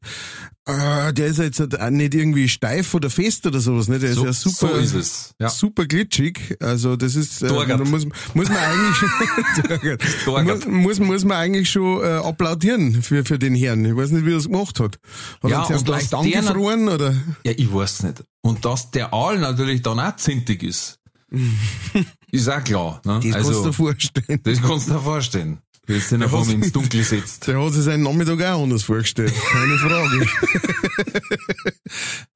äh, 0.66 1.12
der 1.12 1.26
ist 1.26 1.38
ja 1.38 1.44
jetzt 1.44 1.60
auch 1.60 1.90
nicht 1.90 2.14
irgendwie 2.14 2.48
steif 2.48 2.94
oder 2.94 3.10
fest 3.10 3.44
oder 3.44 3.58
sowas, 3.58 3.88
ne? 3.88 3.98
Der 3.98 4.14
So, 4.14 4.24
ist 4.24 4.44
ja 4.44 4.50
super, 4.50 4.74
so 4.74 4.80
ist 4.80 4.94
es. 4.94 5.34
Ja. 5.40 5.48
super 5.48 5.86
glitschig. 5.86 6.56
Also 6.60 6.94
das 6.96 7.16
ist, 7.16 7.42
äh, 7.42 7.48
da 7.48 7.76
muss, 7.78 8.06
muss 8.34 8.48
man 8.48 8.56
eigentlich 8.56 9.98
muss, 10.44 10.66
muss, 10.66 10.98
muss 11.00 11.24
man 11.24 11.36
eigentlich 11.38 11.70
schon 11.70 12.02
äh, 12.04 12.06
applaudieren 12.24 13.02
für, 13.02 13.24
für 13.24 13.38
den 13.38 13.56
Herrn. 13.56 13.84
Ich 13.84 13.96
weiß 13.96 14.10
nicht, 14.12 14.26
wie 14.26 14.32
er 14.32 14.38
es 14.38 14.46
gemacht 14.46 14.78
hat. 14.78 14.98
Hat 15.42 15.50
Ja, 15.50 15.62
er 15.62 15.66
zuerst 15.66 15.88
leicht 15.88 16.14
angefroren 16.14 16.88
oder? 16.88 17.14
Ja, 17.44 17.52
ich 17.56 17.72
weiß 17.72 18.04
nicht. 18.04 18.22
Und 18.42 18.64
dass 18.64 18.92
der 18.92 19.12
Aal 19.12 19.38
natürlich 19.38 19.82
dann 19.82 19.98
auch 19.98 20.14
zintig 20.16 20.62
ist, 20.62 21.00
ist 22.36 22.48
auch 22.48 22.62
klar. 22.64 23.00
Ne? 23.04 23.20
Das 23.22 23.32
kannst 23.32 23.48
du 23.48 23.52
dir 23.52 23.58
also, 23.58 23.72
vorstellen. 23.72 24.40
das 24.42 24.62
kannst 24.62 24.88
du 24.88 24.92
dir 24.92 25.00
vorstellen. 25.00 25.58
Jetzt 25.88 26.10
den 26.10 26.28
vor 26.28 26.44
mir 26.44 26.54
ins 26.54 26.72
Dunkel 26.72 27.04
sitzt. 27.04 27.46
Der 27.46 27.62
hat 27.62 27.72
sich 27.72 27.84
seinen 27.84 28.02
Nachmittag 28.02 28.42
auch 28.42 28.64
anders 28.64 28.82
vorgestellt. 28.82 29.32
Keine 29.52 29.78
Frage. 29.78 30.26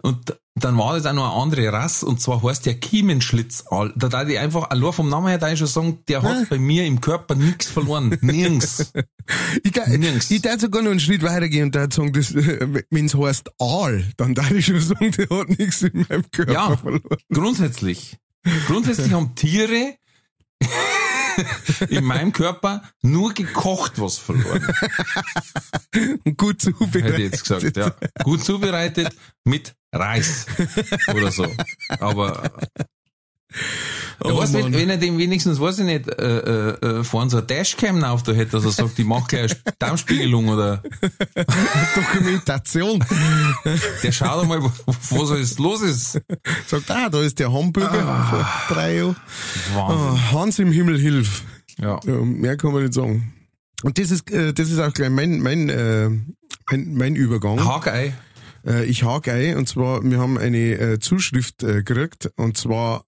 Und 0.02 0.37
dann 0.54 0.78
war 0.78 0.95
das 0.95 1.07
auch 1.07 1.12
noch 1.14 1.33
eine 1.33 1.42
andere 1.42 1.73
Rasse, 1.73 2.07
und 2.07 2.21
zwar 2.21 2.42
heißt 2.42 2.66
der 2.66 2.75
Kiemenschlitzaal. 2.75 3.92
Da 3.97 4.09
darf 4.09 4.28
ich 4.28 4.38
einfach, 4.38 4.71
allein 4.71 4.92
vom 4.92 5.09
Namen 5.09 5.28
her, 5.28 5.38
da 5.38 5.50
ich 5.50 5.59
schon 5.59 5.69
sagen, 5.69 5.99
der 6.09 6.23
hat 6.23 6.49
bei 6.49 6.59
mir 6.59 6.85
im 6.87 7.00
Körper 7.00 7.35
nichts 7.35 7.66
verloren. 7.66 8.16
Nirgends. 8.21 8.92
Ich, 9.62 9.71
da, 9.71 9.87
Nirgends. 9.87 10.28
ich 10.33 10.42
darf 10.42 10.61
sogar 10.61 10.83
noch 10.83 10.90
einen 10.90 10.99
Schritt 10.99 11.23
weitergehen 11.23 11.66
und 11.66 11.75
da 11.76 11.88
sagen, 11.88 12.12
wenn 12.90 13.07
es 13.07 13.14
heißt 13.14 13.50
Aal, 13.61 14.04
dann 14.16 14.35
darf 14.35 14.50
ich 14.50 14.66
schon 14.66 14.80
sagen, 14.80 15.12
der 15.12 15.28
hat 15.30 15.49
nichts 15.50 15.83
in 15.83 16.04
meinem 16.09 16.28
Körper 16.33 16.52
Ja. 16.52 16.76
verloren. 16.76 17.02
Grundsätzlich. 17.33 18.19
Grundsätzlich 18.66 19.12
haben 19.12 19.35
Tiere 19.35 19.97
in 21.88 22.04
meinem 22.04 22.32
Körper 22.32 22.82
nur 23.02 23.32
gekocht 23.32 24.00
was 24.00 24.18
verloren. 24.18 24.66
Gut 26.37 26.61
zubereitet. 26.61 27.04
hätte 27.04 27.23
ich 27.23 27.32
jetzt 27.32 27.42
gesagt, 27.49 27.76
ja. 27.76 27.94
Gut 28.25 28.44
zubereitet 28.44 29.14
mit 29.44 29.75
Reis 29.92 30.47
oder 31.12 31.32
so. 31.32 31.47
Aber 31.99 32.50
ja, 34.25 34.30
Oh 34.33 34.38
weißt, 34.38 34.52
wenn, 34.54 34.73
wenn 34.75 34.90
er 34.90 34.97
dem 34.99 35.19
wenigstens, 35.19 35.59
weiß 35.61 35.78
ich 35.80 35.85
nicht, 35.87 36.09
äh, 36.09 36.71
äh, 36.71 37.04
vorne 37.04 37.30
so 37.30 37.38
eine 37.38 37.47
Dashcam 37.47 38.02
auf 38.04 38.23
da 38.23 38.33
hätte, 38.33 38.52
dass 38.52 38.64
er 38.64 38.71
sagt, 38.71 38.99
ich 38.99 39.04
mach 39.07 39.26
gleich 39.28 39.52
eine 39.64 39.75
Darmspiegelung 39.78 40.49
oder 40.49 40.83
Dokumentation. 41.95 43.04
der 44.02 44.12
schaut 44.12 44.42
einmal, 44.42 44.62
wo- 44.62 44.73
was 44.87 45.30
alles 45.30 45.59
los 45.59 45.83
ist. 45.83 46.21
Sagt, 46.66 46.90
ah, 46.90 47.09
da 47.09 47.21
ist 47.23 47.38
der 47.38 47.52
Hamburger 47.52 48.26
vor 48.30 48.75
drei 48.75 48.97
Jahren. 48.97 49.16
Wahnsinn. 49.75 50.07
Ah, 50.09 50.33
Hans 50.33 50.59
im 50.59 50.73
Himmel 50.73 50.99
hilf. 50.99 51.42
Ja. 51.78 51.99
Ja, 52.04 52.14
mehr 52.16 52.57
kann 52.57 52.73
man 52.73 52.83
nicht 52.83 52.95
sagen. 52.95 53.33
Und 53.83 53.99
das 53.99 54.11
ist, 54.11 54.30
äh, 54.30 54.52
das 54.52 54.69
ist 54.71 54.78
auch 54.78 54.92
gleich 54.92 55.11
mein, 55.11 55.40
mein, 55.40 55.69
äh, 55.71 56.09
mein, 56.71 56.95
mein 56.95 57.16
Übergang. 57.16 57.64
Hagei. 57.64 58.12
Äh, 58.66 58.85
ich 58.85 59.04
hake 59.04 59.33
ein, 59.33 59.57
und 59.57 59.69
zwar, 59.69 60.02
wir 60.04 60.19
haben 60.19 60.37
eine 60.37 60.59
äh, 60.78 60.99
Zuschrift 60.99 61.62
äh, 61.62 61.83
gekriegt, 61.83 62.30
und 62.37 62.59
zwar 62.59 63.04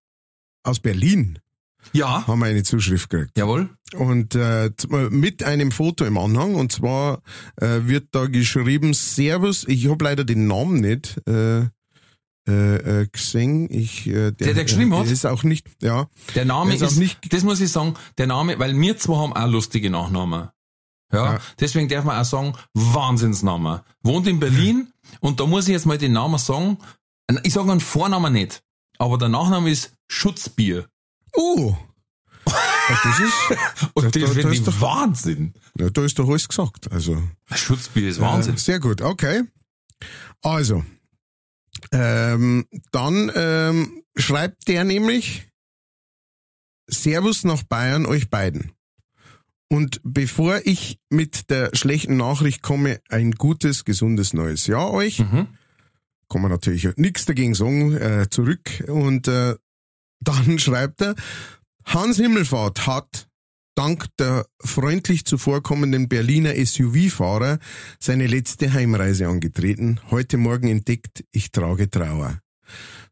aus 0.62 0.80
Berlin 0.80 1.38
Ja. 1.92 2.26
haben 2.26 2.38
wir 2.40 2.46
eine 2.46 2.62
Zuschrift 2.62 3.10
gekriegt. 3.10 3.36
Jawohl. 3.36 3.70
Und 3.94 4.34
äh, 4.34 4.70
mit 5.10 5.42
einem 5.42 5.70
Foto 5.70 6.04
im 6.04 6.16
Anhang, 6.16 6.54
und 6.54 6.72
zwar 6.72 7.20
äh, 7.60 7.80
wird 7.82 8.08
da 8.12 8.26
geschrieben, 8.26 8.94
Servus, 8.94 9.64
ich 9.68 9.88
habe 9.88 10.04
leider 10.04 10.24
den 10.24 10.46
Namen 10.46 10.80
nicht, 10.80 11.20
äh, 11.28 11.66
äh, 12.48 13.02
äh, 13.02 13.06
gesehen. 13.12 13.68
Ich, 13.70 14.06
äh, 14.08 14.32
Der, 14.32 14.54
der 14.54 14.64
geschrieben 14.64 14.94
hat? 14.96 15.04
Der 15.06 15.12
ist 15.12 15.26
auch 15.26 15.42
nicht, 15.44 15.66
ja. 15.82 16.08
Der 16.34 16.44
Name 16.44 16.70
Der 16.76 16.86
ist 16.86 16.92
ist, 16.94 16.98
nicht- 16.98 17.32
das 17.32 17.44
muss 17.44 17.60
ich 17.60 17.70
sagen, 17.70 17.94
der 18.18 18.26
Name, 18.26 18.58
weil 18.58 18.78
wir 18.80 18.96
zwei 18.98 19.14
haben 19.16 19.32
auch 19.32 19.46
lustige 19.48 19.90
Nachnamen. 19.90 20.48
Ja, 21.12 21.34
Ja. 21.34 21.40
deswegen 21.60 21.88
darf 21.88 22.04
man 22.04 22.16
auch 22.18 22.24
sagen, 22.24 22.54
Wahnsinnsname. 22.74 23.84
Wohnt 24.02 24.26
in 24.26 24.40
Berlin 24.40 24.88
und 25.20 25.38
da 25.40 25.46
muss 25.46 25.68
ich 25.68 25.72
jetzt 25.72 25.86
mal 25.86 25.98
den 25.98 26.12
Namen 26.12 26.38
sagen. 26.38 26.78
Ich 27.44 27.52
sage 27.52 27.70
einen 27.70 27.80
Vornamen 27.80 28.32
nicht, 28.32 28.62
aber 29.02 29.18
der 29.18 29.28
Nachname 29.28 29.70
ist 29.70 29.92
Schutzbier. 30.08 30.86
Oh! 31.34 31.76
Ja, 32.46 33.00
das 33.04 33.20
ist, 33.20 33.34
Und 33.94 34.04
Da- 34.04 34.10
das 34.10 34.12
da- 34.12 34.20
da 34.20 34.32
finde 34.40 34.54
ich 34.54 34.62
doch- 34.64 34.80
Wahnsinn. 34.80 35.54
ja, 35.78 35.90
da 35.90 36.04
ist 36.04 36.18
doch 36.18 36.28
alles 36.28 36.48
gesagt. 36.48 36.90
Also, 36.92 37.22
Schutzbier 37.54 38.08
ist 38.08 38.20
Wahnsinn. 38.20 38.54
Äh, 38.54 38.58
sehr 38.58 38.80
gut, 38.80 39.00
okay. 39.00 39.42
Also, 40.42 40.84
ähm, 41.92 42.66
dann 42.90 43.30
ähm, 43.34 44.02
schreibt 44.16 44.66
der 44.68 44.84
nämlich 44.84 45.48
Servus 46.88 47.44
nach 47.44 47.62
Bayern 47.62 48.06
euch 48.06 48.28
beiden. 48.30 48.72
Und 49.68 50.00
bevor 50.04 50.60
ich 50.66 50.98
mit 51.08 51.48
der 51.48 51.70
schlechten 51.74 52.16
Nachricht 52.18 52.60
komme, 52.62 53.00
ein 53.08 53.32
gutes, 53.32 53.84
gesundes 53.84 54.34
neues 54.34 54.66
Jahr 54.66 54.90
euch. 54.90 55.20
Mhm. 55.20 55.46
Kann 56.32 56.40
man 56.40 56.50
natürlich 56.50 56.88
nichts 56.96 57.26
dagegen 57.26 57.54
sagen, 57.54 57.94
äh, 57.94 58.26
zurück. 58.30 58.82
Und 58.88 59.28
äh, 59.28 59.54
dann 60.20 60.58
schreibt 60.58 61.02
er, 61.02 61.14
Hans 61.84 62.16
Himmelfahrt 62.16 62.86
hat 62.86 63.28
dank 63.74 64.06
der 64.18 64.46
freundlich 64.64 65.26
zuvorkommenden 65.26 66.08
Berliner 66.08 66.54
SUV-Fahrer 66.54 67.58
seine 68.00 68.26
letzte 68.26 68.72
Heimreise 68.72 69.28
angetreten. 69.28 70.00
Heute 70.10 70.38
Morgen 70.38 70.68
entdeckt, 70.68 71.22
ich 71.32 71.52
trage 71.52 71.90
Trauer. 71.90 72.38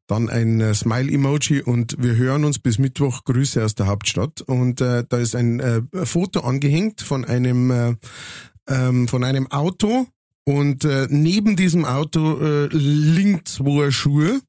Dann 0.06 0.30
ein 0.30 0.62
äh, 0.62 0.74
Smile-Emoji 0.74 1.60
und 1.60 1.96
wir 1.98 2.16
hören 2.16 2.44
uns 2.44 2.58
bis 2.58 2.78
Mittwoch. 2.78 3.24
Grüße 3.24 3.62
aus 3.62 3.74
der 3.74 3.86
Hauptstadt. 3.86 4.40
Und 4.40 4.80
äh, 4.80 5.04
da 5.06 5.18
ist 5.18 5.36
ein 5.36 5.60
äh, 5.60 5.82
Foto 6.04 6.40
angehängt 6.40 7.02
von 7.02 7.26
einem 7.26 7.70
äh, 7.70 7.94
ähm, 8.66 9.08
von 9.08 9.24
einem 9.24 9.46
Auto 9.48 10.06
und 10.50 10.84
äh, 10.84 11.06
neben 11.10 11.54
diesem 11.56 11.84
Auto 11.84 12.38
äh, 12.40 12.66
liegen 12.72 13.44
zwei 13.44 13.90
Schuhe 13.90 14.40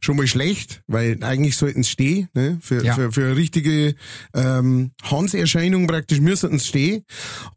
schon 0.00 0.16
mal 0.16 0.26
schlecht, 0.26 0.82
weil 0.86 1.22
eigentlich 1.24 1.56
sollten 1.56 1.80
es 1.80 1.88
stehen, 1.88 2.28
ne? 2.34 2.58
für, 2.60 2.84
Ja. 2.84 2.94
für, 2.94 3.10
für 3.10 3.24
eine 3.24 3.36
richtige 3.36 3.94
ähm, 4.34 4.92
Hans-Erscheinung 5.02 5.86
praktisch 5.88 6.20
müssen 6.20 6.54
es 6.54 6.66
stehen. 6.66 7.02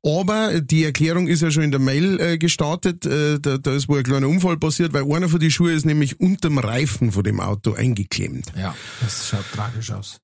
Aber 0.04 0.62
die 0.62 0.84
Erklärung 0.86 1.28
ist 1.28 1.42
ja 1.42 1.52
schon 1.52 1.64
in 1.64 1.72
der 1.72 1.82
Mail 1.82 2.20
äh, 2.20 2.38
gestartet, 2.38 3.06
äh, 3.06 3.40
da, 3.40 3.58
da 3.58 3.76
ist 3.76 3.88
wohl 3.90 4.00
ein 4.00 4.04
kleiner 4.04 4.30
Unfall 4.30 4.58
passiert, 4.58 4.94
weil 4.94 5.04
einer 5.12 5.30
von 5.30 5.40
den 5.40 5.52
Schuhen 5.52 5.76
ist 5.76 5.86
nämlich 5.86 6.20
unterm 6.20 6.58
Reifen 6.58 7.12
von 7.12 7.24
dem 7.24 7.40
Auto 7.40 7.74
eingeklemmt. 7.74 8.52
Ja, 8.58 8.76
das 9.02 9.28
schaut 9.30 9.46
tragisch 9.54 9.92
aus. 9.92 10.18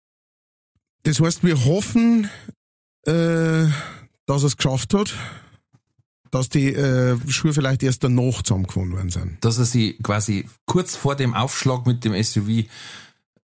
Das 1.03 1.19
heißt, 1.19 1.43
wir 1.43 1.65
hoffen, 1.65 2.29
äh, 3.05 3.65
dass 4.25 4.41
er 4.41 4.47
es 4.47 4.57
geschafft 4.57 4.93
hat, 4.93 5.13
dass 6.33 6.49
die 6.49 6.73
äh, 6.73 7.17
Schuhe 7.29 7.53
vielleicht 7.53 7.83
erst 7.83 8.03
danach 8.03 8.41
zusammengefunden 8.41 8.93
worden 8.93 9.09
sind. 9.09 9.37
Dass 9.45 9.59
er 9.59 9.65
sie 9.65 9.97
quasi 10.01 10.49
kurz 10.65 10.95
vor 10.95 11.15
dem 11.15 11.33
Aufschlag 11.33 11.85
mit 11.85 12.03
dem 12.03 12.21
SUV 12.21 12.65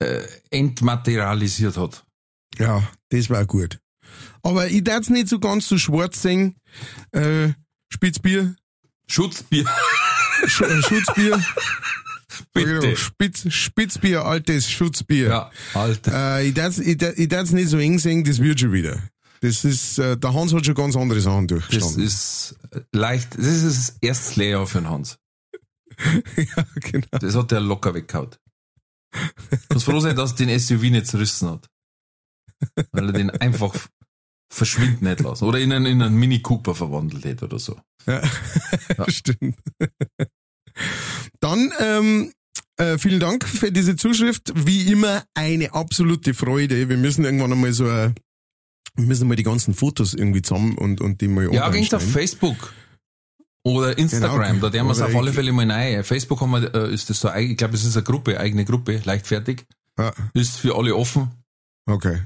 äh, 0.00 0.20
entmaterialisiert 0.50 1.76
hat. 1.76 2.04
Ja, 2.58 2.86
das 3.08 3.30
war 3.30 3.46
gut. 3.46 3.78
Aber 4.42 4.68
ich 4.68 4.84
darf 4.84 5.00
es 5.00 5.10
nicht 5.10 5.28
so 5.28 5.38
ganz 5.38 5.66
so 5.66 5.78
schwarz 5.78 6.20
sehen. 6.20 6.56
Äh, 7.12 7.52
Spitzbier, 7.88 8.54
Schutzbier, 9.08 9.64
Sch 10.46 10.60
äh, 10.60 10.82
Schutzbier. 10.82 11.42
bitte. 12.52 12.96
Spitz, 12.96 13.50
Spitzbier, 13.52 14.24
altes 14.24 14.70
Schutzbier. 14.70 15.28
Ja, 15.28 15.50
Alter. 15.72 16.38
Äh, 16.38 16.48
ich 16.48 16.54
darf 16.54 16.74
darf's 16.78 17.52
nicht 17.52 17.68
so 17.68 17.78
eng 17.78 17.98
sehen, 17.98 18.24
das 18.24 18.40
wird 18.40 18.60
schon 18.60 18.72
wieder. 18.72 18.98
Das 19.44 19.62
ist, 19.62 19.98
äh, 19.98 20.16
der 20.16 20.32
Hans 20.32 20.54
hat 20.54 20.64
schon 20.64 20.74
ganz 20.74 20.96
andere 20.96 21.20
Sachen 21.20 21.46
Das 21.46 21.58
durchgestanden. 21.58 22.02
ist 22.02 22.56
äh, 22.70 22.80
leicht, 22.92 23.36
das 23.36 23.44
ist 23.44 23.64
das 23.66 23.96
erste 24.00 24.40
Layer 24.40 24.66
für 24.66 24.78
den 24.78 24.88
Hans. 24.88 25.18
ja, 26.36 26.66
genau. 26.80 27.06
Das 27.10 27.34
hat 27.34 27.50
der 27.50 27.60
locker 27.60 27.92
weggehauen. 27.92 28.30
Muss 29.70 29.84
froh 29.84 30.00
sein, 30.00 30.16
dass 30.16 30.34
den 30.34 30.58
SUV 30.58 30.84
nicht 30.84 31.08
zerrissen 31.08 31.50
hat. 31.50 31.68
Weil 32.92 33.08
er 33.08 33.12
den 33.12 33.28
einfach 33.30 33.74
verschwinden 34.50 35.04
nicht 35.04 35.20
lassen. 35.20 35.44
Oder 35.44 35.58
in 35.60 35.74
einen, 35.74 35.84
in 35.84 36.00
einen 36.00 36.16
Mini 36.16 36.40
Cooper 36.40 36.74
verwandelt 36.74 37.26
hätte 37.26 37.44
oder 37.44 37.58
so. 37.58 37.78
Ja. 38.06 38.22
Stimmt. 39.08 39.58
Dann 41.40 41.70
ähm, 41.80 42.32
äh, 42.76 42.96
vielen 42.96 43.20
Dank 43.20 43.46
für 43.46 43.70
diese 43.70 43.96
Zuschrift. 43.96 44.52
Wie 44.54 44.90
immer 44.90 45.24
eine 45.34 45.74
absolute 45.74 46.32
Freude. 46.32 46.88
Wir 46.88 46.96
müssen 46.96 47.24
irgendwann 47.26 47.52
einmal 47.52 47.72
so 47.74 47.84
wir 47.84 48.14
müssen 48.96 49.28
mal 49.28 49.36
die 49.36 49.42
ganzen 49.42 49.74
Fotos 49.74 50.14
irgendwie 50.14 50.42
zusammen 50.42 50.76
und, 50.78 51.00
und 51.00 51.20
die 51.20 51.28
mal 51.28 51.52
Ja, 51.52 51.68
ging's 51.70 51.92
auf. 51.94 52.02
Facebook. 52.02 52.72
Oder 53.66 53.96
Instagram, 53.96 54.56
Genau. 54.56 54.66
da 54.66 54.72
werden 54.74 54.86
wir 54.86 54.92
es 54.92 55.00
auf 55.00 55.14
alle 55.16 55.32
Fälle 55.32 55.50
mal 55.52 55.70
rein. 55.70 56.04
Facebook 56.04 56.40
haben 56.42 56.50
wir, 56.50 56.74
äh, 56.74 56.92
ist 56.92 57.08
das 57.08 57.20
so, 57.20 57.32
ich 57.34 57.56
glaube, 57.56 57.74
es 57.74 57.84
ist 57.84 57.96
eine 57.96 58.04
Gruppe, 58.04 58.38
eigene 58.38 58.64
Gruppe, 58.66 59.00
leichtfertig. 59.04 59.64
Ja, 59.98 60.12
Ist 60.34 60.56
für 60.58 60.76
alle 60.76 60.94
offen. 60.94 61.30
okay. 61.86 62.20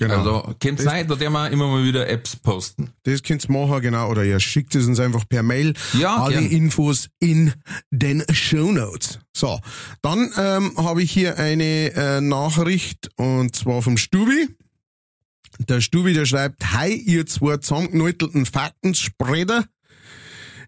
Genau. 0.00 0.14
Also, 0.18 0.54
Das- 0.60 0.86
rein, 0.86 1.08
da 1.08 1.18
werden 1.18 1.32
wir 1.32 1.50
immer 1.50 1.66
mal 1.66 1.82
wieder 1.84 2.08
Apps 2.08 2.36
posten. 2.36 2.90
Das 3.02 3.20
könnt 3.24 3.44
ihr 3.44 3.50
machen, 3.52 3.82
genau. 3.82 4.08
Oder 4.08 4.24
ihr 4.24 4.38
schickt 4.38 4.76
es 4.76 4.86
uns 4.86 5.00
einfach 5.00 5.28
per 5.28 5.42
Mail. 5.42 5.74
Ja, 5.94 6.18
Alle 6.22 6.34
gern. 6.34 6.46
Infos 6.46 7.08
in 7.18 7.52
den 7.90 8.22
Show 8.32 8.70
Notes. 8.70 9.18
So, 9.36 9.58
dann 10.00 10.30
ähm, 10.38 10.72
habe 10.76 11.02
ich 11.02 11.10
hier 11.10 11.36
eine 11.36 11.92
äh, 11.96 12.20
Nachricht 12.20 13.10
und 13.16 13.56
zwar 13.56 13.82
vom 13.82 13.96
Stubi. 13.96 14.48
Der 15.58 15.80
Stubi, 15.80 16.12
der 16.14 16.26
schreibt, 16.26 16.72
Hi, 16.72 16.92
ihr 16.92 17.26
zwei 17.26 17.56
zusammengenäutelten 17.58 18.46
Faktenspreader. 18.46 19.66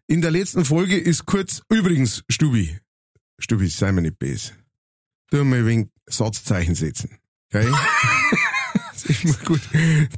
In 0.06 0.20
der 0.20 0.30
letzten 0.30 0.64
Folge 0.64 0.96
ist 0.96 1.26
kurz, 1.26 1.62
übrigens, 1.68 2.24
Stubi, 2.28 2.76
Stubi, 3.38 3.68
sei 3.68 3.92
mir 3.92 4.02
nicht 4.02 4.18
böse. 4.18 4.52
Tu 5.30 5.44
mal 5.44 5.60
ein 5.60 5.66
wenig 5.66 5.86
Satzzeichen 6.08 6.74
setzen. 6.74 7.18
Okay? 7.52 7.68
Das 8.92 9.04
ist 9.16 9.24
immer 9.24 9.34
gut. 9.46 9.60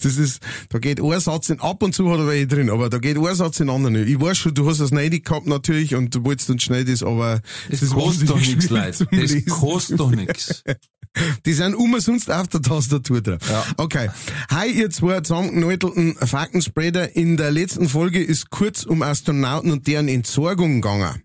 Das 0.02 0.16
ist, 0.16 0.42
da 0.70 0.78
geht 0.80 1.00
ein 1.00 1.20
Satz 1.20 1.50
in, 1.50 1.60
ab 1.60 1.84
und 1.84 1.94
zu 1.94 2.10
hat 2.10 2.18
er 2.18 2.26
welche 2.26 2.48
drin, 2.48 2.68
aber 2.68 2.90
da 2.90 2.98
geht 2.98 3.16
ein 3.16 3.34
Satz 3.36 3.60
in 3.60 3.70
anderen. 3.70 3.94
Ich 3.94 4.20
weiß 4.20 4.36
schon, 4.36 4.54
du 4.54 4.68
hast 4.68 4.80
das 4.80 4.90
neidig 4.90 5.24
gehabt 5.24 5.46
natürlich 5.46 5.94
und 5.94 6.12
du 6.12 6.24
wolltest 6.24 6.48
dann 6.48 6.58
schnell 6.58 6.84
das, 6.84 7.04
aber 7.04 7.40
Das, 7.70 7.80
ist 7.80 7.92
kostet 7.92 8.28
doch 8.28 8.40
nichts, 8.40 8.70
Leute. 8.70 9.06
Das 9.06 9.10
Lesen. 9.10 9.46
kostet 9.46 10.00
doch 10.00 10.10
nichts. 10.10 10.64
Die 11.46 11.52
sind 11.52 11.74
umsonst 11.74 12.30
auf 12.30 12.48
der 12.48 12.62
Tastatur 12.62 13.20
drauf. 13.20 13.38
Ja. 13.48 13.64
Okay. 13.76 14.08
Hi, 14.50 14.70
ihr 14.70 14.90
zwei 14.90 15.20
zusammengenäutelten 15.20 16.14
Faktenspreader. 16.16 17.16
In 17.16 17.36
der 17.36 17.50
letzten 17.50 17.88
Folge 17.88 18.22
ist 18.22 18.50
kurz 18.50 18.84
um 18.84 19.02
Astronauten 19.02 19.70
und 19.70 19.86
deren 19.86 20.08
Entsorgung 20.08 20.80
gegangen. 20.80 21.22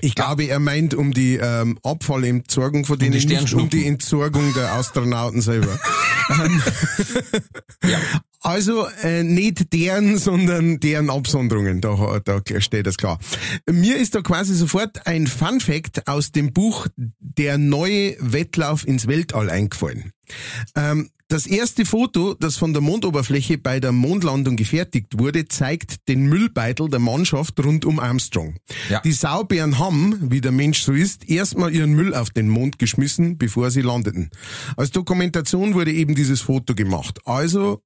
Ich 0.00 0.14
glaube, 0.14 0.44
er 0.44 0.58
meint 0.58 0.94
um 0.94 1.12
die 1.12 1.36
ähm, 1.36 1.78
Abfallentsorgung 1.82 2.84
von 2.86 2.98
denen, 2.98 3.12
die 3.18 3.26
nicht 3.26 3.54
um 3.54 3.68
die 3.68 3.86
Entsorgung 3.86 4.52
der 4.54 4.72
Astronauten 4.72 5.40
selber. 5.40 5.78
Ähm, 6.30 6.62
Ja. 7.84 7.98
Also 8.42 8.86
äh, 9.02 9.22
nicht 9.22 9.72
deren, 9.72 10.18
sondern 10.18 10.80
deren 10.80 11.10
Absonderungen. 11.10 11.80
Da, 11.80 12.20
da 12.24 12.40
steht 12.60 12.86
das 12.86 12.96
klar. 12.96 13.18
Mir 13.70 13.96
ist 13.96 14.14
da 14.14 14.20
quasi 14.20 14.54
sofort 14.54 15.06
ein 15.06 15.26
Fun 15.26 15.60
Fact 15.60 16.08
aus 16.08 16.32
dem 16.32 16.52
Buch 16.52 16.86
Der 16.96 17.58
neue 17.58 18.16
Wettlauf 18.20 18.86
ins 18.86 19.06
Weltall 19.06 19.48
eingefallen. 19.48 20.12
Ähm, 20.76 21.10
das 21.32 21.46
erste 21.46 21.86
Foto, 21.86 22.34
das 22.34 22.58
von 22.58 22.74
der 22.74 22.82
Mondoberfläche 22.82 23.56
bei 23.56 23.80
der 23.80 23.92
Mondlandung 23.92 24.54
gefertigt 24.56 25.18
wurde, 25.18 25.48
zeigt 25.48 26.06
den 26.06 26.26
Müllbeutel 26.26 26.90
der 26.90 26.98
Mannschaft 26.98 27.58
rund 27.64 27.86
um 27.86 28.00
Armstrong. 28.00 28.56
Ja. 28.90 29.00
Die 29.00 29.12
Saubären 29.12 29.78
haben, 29.78 30.30
wie 30.30 30.42
der 30.42 30.52
Mensch 30.52 30.82
so 30.82 30.92
ist, 30.92 31.30
erstmal 31.30 31.74
ihren 31.74 31.94
Müll 31.94 32.14
auf 32.14 32.28
den 32.28 32.50
Mond 32.50 32.78
geschmissen, 32.78 33.38
bevor 33.38 33.70
sie 33.70 33.80
landeten. 33.80 34.28
Als 34.76 34.90
Dokumentation 34.90 35.72
wurde 35.72 35.92
eben 35.92 36.14
dieses 36.14 36.42
Foto 36.42 36.74
gemacht. 36.74 37.18
Also 37.24 37.80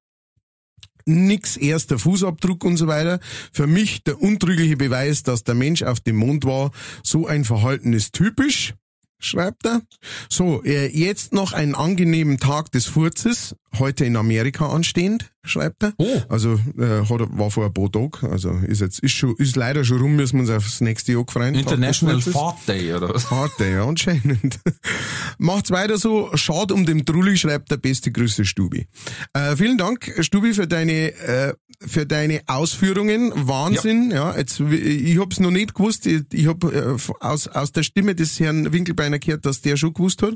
nix 1.07 1.57
erster 1.57 1.99
Fußabdruck 1.99 2.65
und 2.65 2.77
so 2.77 2.87
weiter. 2.87 3.21
Für 3.53 3.67
mich 3.67 4.03
der 4.05 4.21
untrügliche 4.21 4.77
Beweis, 4.77 5.23
dass 5.23 5.45
der 5.45 5.55
Mensch 5.55 5.83
auf 5.83 6.01
dem 6.01 6.17
Mond 6.17 6.45
war. 6.45 6.73
So 7.03 7.27
ein 7.27 7.45
Verhalten 7.45 7.93
ist 7.93 8.13
typisch, 8.13 8.75
schreibt 9.19 9.65
er. 9.67 9.83
So, 10.29 10.63
äh, 10.65 10.87
jetzt 10.89 11.33
noch 11.33 11.53
einen 11.53 11.75
angenehmen 11.75 12.39
Tag 12.39 12.73
des 12.73 12.87
Furzes, 12.87 13.55
heute 13.79 14.05
in 14.05 14.17
Amerika 14.17 14.69
anstehend, 14.69 15.31
schreibt 15.45 15.83
er. 15.83 15.93
Oh. 15.99 16.23
Also 16.29 16.55
äh, 16.79 17.05
hat 17.05 17.21
war 17.39 17.51
vor 17.51 17.67
ein 17.67 17.73
paar 17.73 17.91
Tagen, 17.91 18.31
also 18.31 18.51
ist 18.67 18.81
jetzt 18.81 19.01
ist 19.01 19.13
schon 19.13 19.35
ist 19.37 19.57
leider 19.57 19.85
schon 19.85 20.01
rum, 20.01 20.17
müssen 20.17 20.37
wir 20.37 20.41
uns 20.43 20.51
aufs 20.51 20.81
nächste 20.81 21.13
Jahr 21.13 21.25
freuen. 21.29 21.55
International. 21.55 22.21
Fart 22.21 22.59
Day, 22.69 22.93
oder 22.95 23.13
was? 23.13 23.31
Harte, 23.31 23.67
ja, 23.67 23.87
anscheinend. 23.87 24.59
Macht's 25.39 25.71
weiter 25.71 25.99
so. 25.99 26.31
Schad 26.35 26.73
um 26.73 26.87
dem 26.87 27.05
Trulli, 27.05 27.37
schreibt 27.37 27.71
der 27.71 27.77
beste 27.77 28.11
Grüße 28.13 28.45
Stubi. 28.45 28.87
Äh, 29.33 29.57
vielen 29.57 29.79
Dank, 29.79 30.13
Stubi, 30.21 30.55
für 30.55 30.67
deine, 30.67 31.13
äh, 31.13 31.55
für 31.81 32.07
deine 32.07 32.41
Ausführungen. 32.47 33.33
Wahnsinn, 33.35 34.11
ja. 34.11 34.37
jetzt, 34.37 34.61
ich 34.61 35.19
hab's 35.19 35.41
noch 35.41 35.51
nicht 35.51 35.75
gewusst. 35.75 36.07
Ich, 36.07 36.23
ich 36.33 36.47
hab 36.47 36.65
äh, 36.65 36.97
aus, 37.21 37.49
aus 37.49 37.73
der 37.73 37.83
Stimme 37.83 38.15
des 38.15 38.39
Herrn 38.41 38.73
Winkelbeiner 38.73 39.19
gehört, 39.19 39.47
dass 39.47 39.61
der 39.61 39.77
schon 39.77 39.93
gewusst 39.93 40.23
hat. 40.23 40.35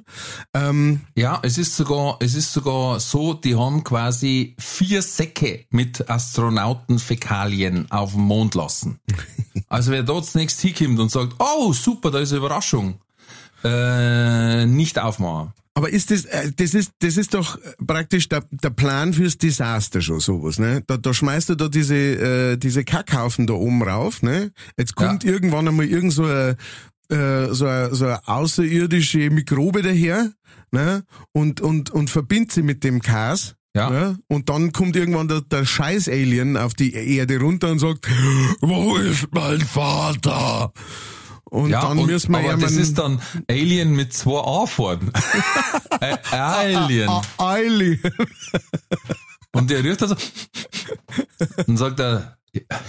Ähm, 0.55 1.01
Ja, 1.17 1.41
es 1.43 1.59
ist 1.59 1.77
sogar, 1.77 2.17
es 2.21 2.35
ist 2.35 2.53
sogar 2.53 3.01
so, 3.01 3.30
die 3.35 3.57
haben 3.57 3.85
quasi 3.85 4.55
vier 4.59 5.03
Säcke 5.03 5.65
mit 5.71 6.09
Astronautenfäkalien 6.11 7.91
auf 7.91 8.13
dem 8.13 8.23
Mond 8.23 8.55
lassen. 8.55 8.99
Also 9.69 9.93
wer 9.93 10.03
dort 10.03 10.27
zunächst 10.27 10.61
hinkommt 10.61 10.99
und 10.99 11.13
sagt, 11.13 11.35
oh 11.39 11.73
super, 11.73 12.11
da 12.11 12.19
ist 12.19 12.33
eine 12.33 12.39
Überraschung, 12.39 12.99
äh, 13.63 14.67
nicht 14.67 14.99
aufmachen. 14.99 15.53
Aber 15.75 15.91
ist 15.91 16.11
das, 16.11 16.25
äh, 16.25 16.51
das 16.57 16.75
ist, 16.75 16.91
das 16.99 17.17
ist 17.17 17.35
doch 17.35 17.57
praktisch 17.87 18.29
der, 18.29 18.43
der 18.51 18.71
Plan 18.71 19.13
fürs 19.15 19.39
Desaster 19.39 20.01
schon 20.01 20.19
sowas, 20.19 20.59
ne? 20.59 20.83
Da, 20.89 20.97
da 20.97 21.15
schmeißt 21.15 21.51
du 21.51 21.55
da 21.55 21.69
diese, 21.69 21.95
äh, 21.95 22.57
diese 22.57 22.83
Kackhaufen 22.85 23.47
da 23.47 23.55
oben 23.55 23.83
rauf, 23.85 24.23
ne? 24.23 24.51
Jetzt 24.77 24.97
kommt 24.97 25.23
Ja. 25.23 25.31
irgendwann 25.31 25.69
einmal 25.69 25.87
irgend 25.87 26.13
so 26.15 26.25
eine, 26.25 26.57
äh, 27.11 27.53
so 27.53 27.67
eine, 27.67 27.95
so 27.95 28.07
eine 28.07 28.27
außerirdische 28.27 29.31
Mikrobe 29.31 29.83
daher, 29.83 30.33
ne? 30.71 31.05
Und, 31.33 31.61
und, 31.61 31.91
und 31.91 32.11
verbindet 32.11 32.53
sie 32.53 32.63
mit 32.63 32.85
dem 32.85 33.01
Kas. 33.01 33.55
Ja. 33.75 33.89
Ne? 33.89 34.19
Und 34.27 34.49
dann 34.49 34.73
kommt 34.73 34.97
irgendwann 34.97 35.29
der, 35.29 35.43
der 35.43 35.65
Scheiß-Alien 35.65 36.57
auf 36.57 36.75
die 36.75 36.93
Erde 36.93 37.39
runter 37.39 37.71
und 37.71 37.79
sagt, 37.79 38.09
wo 38.61 38.97
ist 38.97 39.29
mein 39.33 39.61
Vater? 39.61 40.73
Und 41.45 41.71
Ja, 41.71 41.83
dann 41.83 41.99
und, 41.99 42.07
müssen 42.07 42.33
wir 42.33 42.39
aber 42.39 42.55
ihm 42.55 42.61
das 42.61 42.73
ist 42.73 42.99
dann 42.99 43.21
Alien 43.49 43.95
mit 43.95 44.13
zwei 44.13 44.41
A 44.41 44.67
vorn. 44.67 45.13
Äh, 46.01 46.17
Alien. 46.31 47.11
Alien. 47.37 48.01
Und 49.53 49.69
der 49.69 49.85
rührt 49.85 50.01
also 50.01 50.15
und 51.67 51.77
sagt 51.77 52.01
er, 52.01 52.39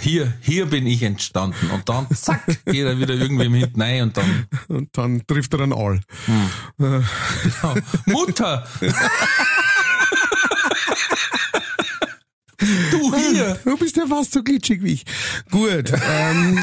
hier, 0.00 0.32
hier 0.40 0.66
bin 0.66 0.86
ich 0.86 1.02
entstanden. 1.02 1.70
Und 1.70 1.88
dann 1.88 2.08
zack, 2.14 2.46
geht 2.66 2.84
er 2.84 2.98
wieder 2.98 3.14
irgendwem 3.14 3.54
hinten 3.54 3.80
rein 3.80 4.02
und 4.02 4.16
dann, 4.16 4.46
Und 4.68 4.88
dann 4.96 5.26
trifft 5.26 5.54
er 5.54 5.60
einen 5.60 5.72
All. 5.72 6.00
ja, 6.78 7.74
Mutter! 8.06 8.66
du 12.90 13.16
hier! 13.16 13.58
Du 13.64 13.76
bist 13.76 13.96
ja 13.96 14.06
fast 14.06 14.32
so 14.32 14.42
glitschig 14.42 14.82
wie 14.82 14.92
ich. 14.94 15.04
Gut. 15.50 15.92
ähm, 15.92 16.62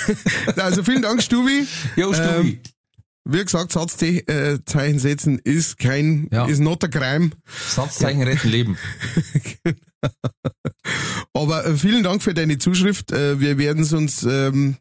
also 0.56 0.82
vielen 0.84 1.02
Dank, 1.02 1.22
Stubi. 1.22 1.66
Jo, 1.96 2.12
Stubi. 2.12 2.48
Ähm, 2.48 2.60
wie 3.28 3.42
gesagt, 3.44 3.72
Satzzeichen 3.72 4.98
setzen 4.98 5.38
ist 5.42 5.78
kein, 5.78 6.28
Ja. 6.32 6.46
ist 6.46 6.60
not 6.60 6.84
a 6.84 6.88
crime. 6.88 7.30
Satzzeichen 7.68 8.22
retten 8.22 8.48
Leben. 8.48 8.78
Aber 11.32 11.66
äh, 11.66 11.76
vielen 11.76 12.02
Dank 12.02 12.22
für 12.22 12.34
deine 12.34 12.58
Zuschrift. 12.58 13.12
Äh, 13.12 13.40
wir 13.40 13.58
werden 13.58 13.82
es 13.82 13.92
uns, 13.92 14.22
ähm, 14.22 14.76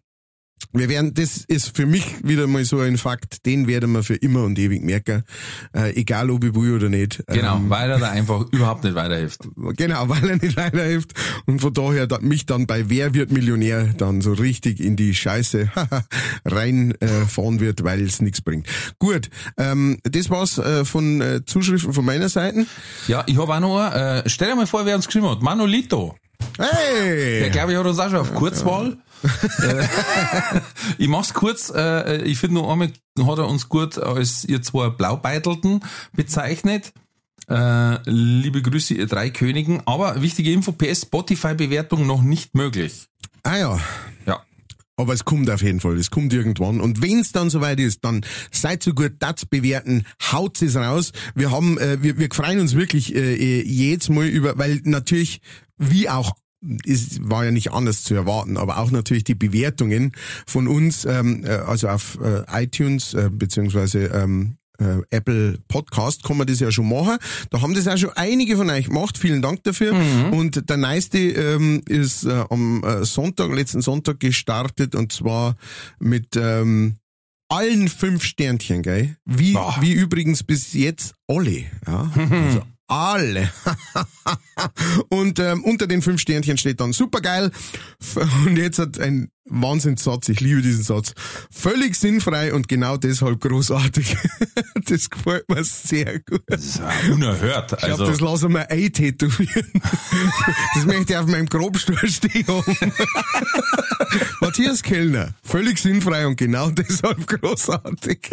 wir 0.73 0.89
werden, 0.89 1.13
das 1.13 1.37
ist 1.47 1.75
für 1.75 1.85
mich 1.85 2.05
wieder 2.23 2.47
mal 2.47 2.65
so 2.65 2.79
ein 2.79 2.97
Fakt, 2.97 3.45
den 3.45 3.67
werden 3.67 3.91
wir 3.91 4.03
für 4.03 4.15
immer 4.15 4.43
und 4.43 4.57
ewig 4.59 4.83
merken. 4.83 5.23
Äh, 5.75 5.95
egal 5.95 6.29
ob 6.29 6.43
ich 6.43 6.55
will 6.55 6.75
oder 6.75 6.89
nicht. 6.89 7.23
Genau, 7.27 7.57
Ähm, 7.57 7.69
weil 7.69 7.89
er 7.91 7.99
da 7.99 8.09
einfach 8.09 8.45
überhaupt 8.51 8.83
nicht 8.83 8.95
weiterhilft. 8.95 9.47
Genau, 9.77 10.09
weil 10.09 10.29
er 10.29 10.35
nicht 10.37 10.57
weiterhilft 10.57 11.13
und 11.45 11.59
von 11.59 11.73
daher 11.73 12.07
da, 12.07 12.19
mich 12.19 12.45
dann 12.45 12.67
bei 12.67 12.89
Wer 12.89 13.13
wird 13.13 13.31
Millionär 13.31 13.85
dann 13.97 14.21
so 14.21 14.33
richtig 14.33 14.79
in 14.79 14.95
die 14.95 15.13
Scheiße 15.15 15.69
reinfahren 16.45 17.57
äh, 17.57 17.61
wird, 17.61 17.83
weil 17.83 18.01
es 18.01 18.21
nichts 18.21 18.41
bringt. 18.41 18.67
Gut, 18.99 19.29
ähm, 19.57 19.97
das 20.03 20.29
war's 20.29 20.57
äh, 20.57 20.85
von 20.85 21.21
äh, 21.21 21.45
Zuschriften 21.45 21.93
von 21.93 22.05
meiner 22.05 22.29
Seite. 22.29 22.65
Ja, 23.07 23.23
ich 23.27 23.37
habe 23.37 23.53
auch 23.53 23.59
noch, 23.59 23.91
äh, 23.93 24.23
stell 24.27 24.49
dir 24.49 24.55
mal 24.55 24.67
vor, 24.67 24.85
wer 24.85 24.95
uns 24.95 25.05
geschrieben 25.05 25.29
hat. 25.29 25.41
Manolito. 25.41 26.15
Der 26.57 26.65
Hey! 26.67 27.49
glaube 27.49 27.71
ich 27.71 27.77
hat 27.77 27.85
uns 27.85 27.99
auch 27.99 28.09
schon 28.09 28.19
auf 28.19 28.33
Kurzwahl. 28.33 28.91
Äh, 28.91 28.95
ich 30.97 31.07
mach's 31.07 31.33
kurz, 31.33 31.71
äh, 31.75 32.21
ich 32.23 32.37
finde 32.39 32.55
nur 32.55 32.71
einmal 32.71 32.91
hat 33.19 33.37
er 33.37 33.47
uns 33.47 33.69
gut 33.69 33.97
als 33.97 34.43
ihr 34.45 34.61
zwei 34.61 34.89
Blaubeitelten 34.89 35.81
bezeichnet. 36.13 36.93
Äh, 37.49 37.97
liebe 38.09 38.61
Grüße, 38.61 38.93
ihr 38.95 39.07
drei 39.07 39.29
Königen. 39.29 39.81
Aber 39.85 40.21
wichtige 40.21 40.51
Info, 40.51 40.71
PS 40.71 41.03
Spotify-Bewertung 41.03 42.05
noch 42.07 42.21
nicht 42.23 42.55
möglich. 42.55 43.05
Ah 43.43 43.57
ja, 43.57 43.79
Ja. 44.25 44.41
aber 44.97 45.13
es 45.13 45.23
kommt 45.25 45.49
auf 45.51 45.61
jeden 45.61 45.79
Fall, 45.79 45.95
es 45.97 46.09
kommt 46.09 46.33
irgendwann. 46.33 46.81
Und 46.81 47.01
wenn's 47.03 47.31
dann 47.31 47.49
soweit 47.51 47.79
ist, 47.79 48.03
dann 48.03 48.25
seid 48.51 48.81
so 48.81 48.93
gut, 48.93 49.13
das 49.19 49.45
bewerten, 49.45 50.05
haut 50.31 50.59
es 50.61 50.75
raus. 50.75 51.11
Wir 51.35 51.51
haben, 51.51 51.77
äh, 51.77 52.01
wir, 52.01 52.17
wir 52.17 52.29
freuen 52.31 52.59
uns 52.59 52.73
wirklich 52.75 53.13
äh, 53.15 53.35
äh, 53.35 53.63
jedes 53.63 54.09
Mal 54.09 54.25
über, 54.27 54.57
weil 54.57 54.81
natürlich, 54.83 55.41
wie 55.77 56.09
auch 56.09 56.35
es 56.85 57.19
war 57.21 57.45
ja 57.45 57.51
nicht 57.51 57.71
anders 57.71 58.03
zu 58.03 58.15
erwarten, 58.15 58.57
aber 58.57 58.77
auch 58.79 58.91
natürlich 58.91 59.23
die 59.23 59.35
Bewertungen 59.35 60.11
von 60.45 60.67
uns, 60.67 61.05
ähm, 61.05 61.43
äh, 61.43 61.49
also 61.49 61.87
auf 61.89 62.17
äh, 62.21 62.63
iTunes 62.63 63.13
äh, 63.13 63.29
beziehungsweise 63.31 64.05
ähm, 64.05 64.57
äh, 64.79 64.97
Apple 65.09 65.59
Podcast 65.67 66.23
kann 66.23 66.37
man 66.37 66.47
das 66.47 66.59
ja 66.59 66.71
schon 66.71 66.89
machen. 66.89 67.17
Da 67.49 67.61
haben 67.61 67.73
das 67.73 67.87
auch 67.87 67.97
schon 67.97 68.11
einige 68.11 68.57
von 68.57 68.69
euch 68.69 68.87
gemacht. 68.87 69.17
Vielen 69.17 69.41
Dank 69.41 69.63
dafür. 69.63 69.95
Und 70.31 70.69
der 70.69 70.77
neueste 70.77 71.17
ähm, 71.17 71.81
ist 71.87 72.25
äh, 72.25 72.43
am 72.49 72.83
äh, 72.83 73.05
Sonntag, 73.05 73.53
letzten 73.53 73.81
Sonntag 73.81 74.19
gestartet 74.19 74.95
und 74.95 75.11
zwar 75.11 75.55
mit 75.99 76.35
ähm, 76.35 76.95
allen 77.47 77.87
fünf 77.87 78.23
Sternchen, 78.23 78.81
gell? 78.81 79.15
Wie, 79.25 79.53
Boah. 79.53 79.77
wie 79.79 79.93
übrigens 79.93 80.43
bis 80.43 80.73
jetzt 80.73 81.13
alle. 81.27 81.65
Ja? 81.87 82.11
Also 82.29 82.63
alle. 82.87 83.51
und 85.09 85.39
ähm, 85.39 85.63
unter 85.63 85.87
den 85.87 86.01
fünf 86.01 86.21
Sternchen 86.21 86.57
steht 86.57 86.79
dann 86.79 86.93
supergeil. 86.93 87.51
Und 88.45 88.57
jetzt 88.57 88.79
hat 88.79 88.99
ein 88.99 89.29
Wahnsinnssatz, 89.47 90.29
ich 90.29 90.39
liebe 90.39 90.61
diesen 90.61 90.83
Satz. 90.83 91.13
Völlig 91.51 91.95
sinnfrei 91.95 92.53
und 92.53 92.67
genau 92.67 92.97
deshalb 92.97 93.41
großartig. 93.41 94.17
das 94.89 95.09
gefällt 95.09 95.47
mir 95.49 95.63
sehr 95.63 96.19
gut. 96.19 96.41
Das 96.47 96.65
ist 96.65 96.81
unerhört. 97.11 97.73
Ich 97.73 97.77
glaube, 97.79 97.93
Also, 97.93 98.05
das 98.07 98.21
lassen 98.21 98.53
wir 98.53 98.71
eintätowieren. 98.71 99.71
das 100.75 100.85
möchte 100.85 101.13
ich 101.13 101.17
auf 101.19 101.27
meinem 101.27 101.45
Grabstuhl 101.45 102.09
stehen 102.09 102.47
haben. 102.47 102.75
Matthias 104.41 104.81
Kellner, 104.81 105.35
völlig 105.43 105.77
sinnfrei 105.77 106.25
und 106.25 106.37
genau 106.37 106.69
deshalb 106.71 107.27
großartig. 107.27 108.31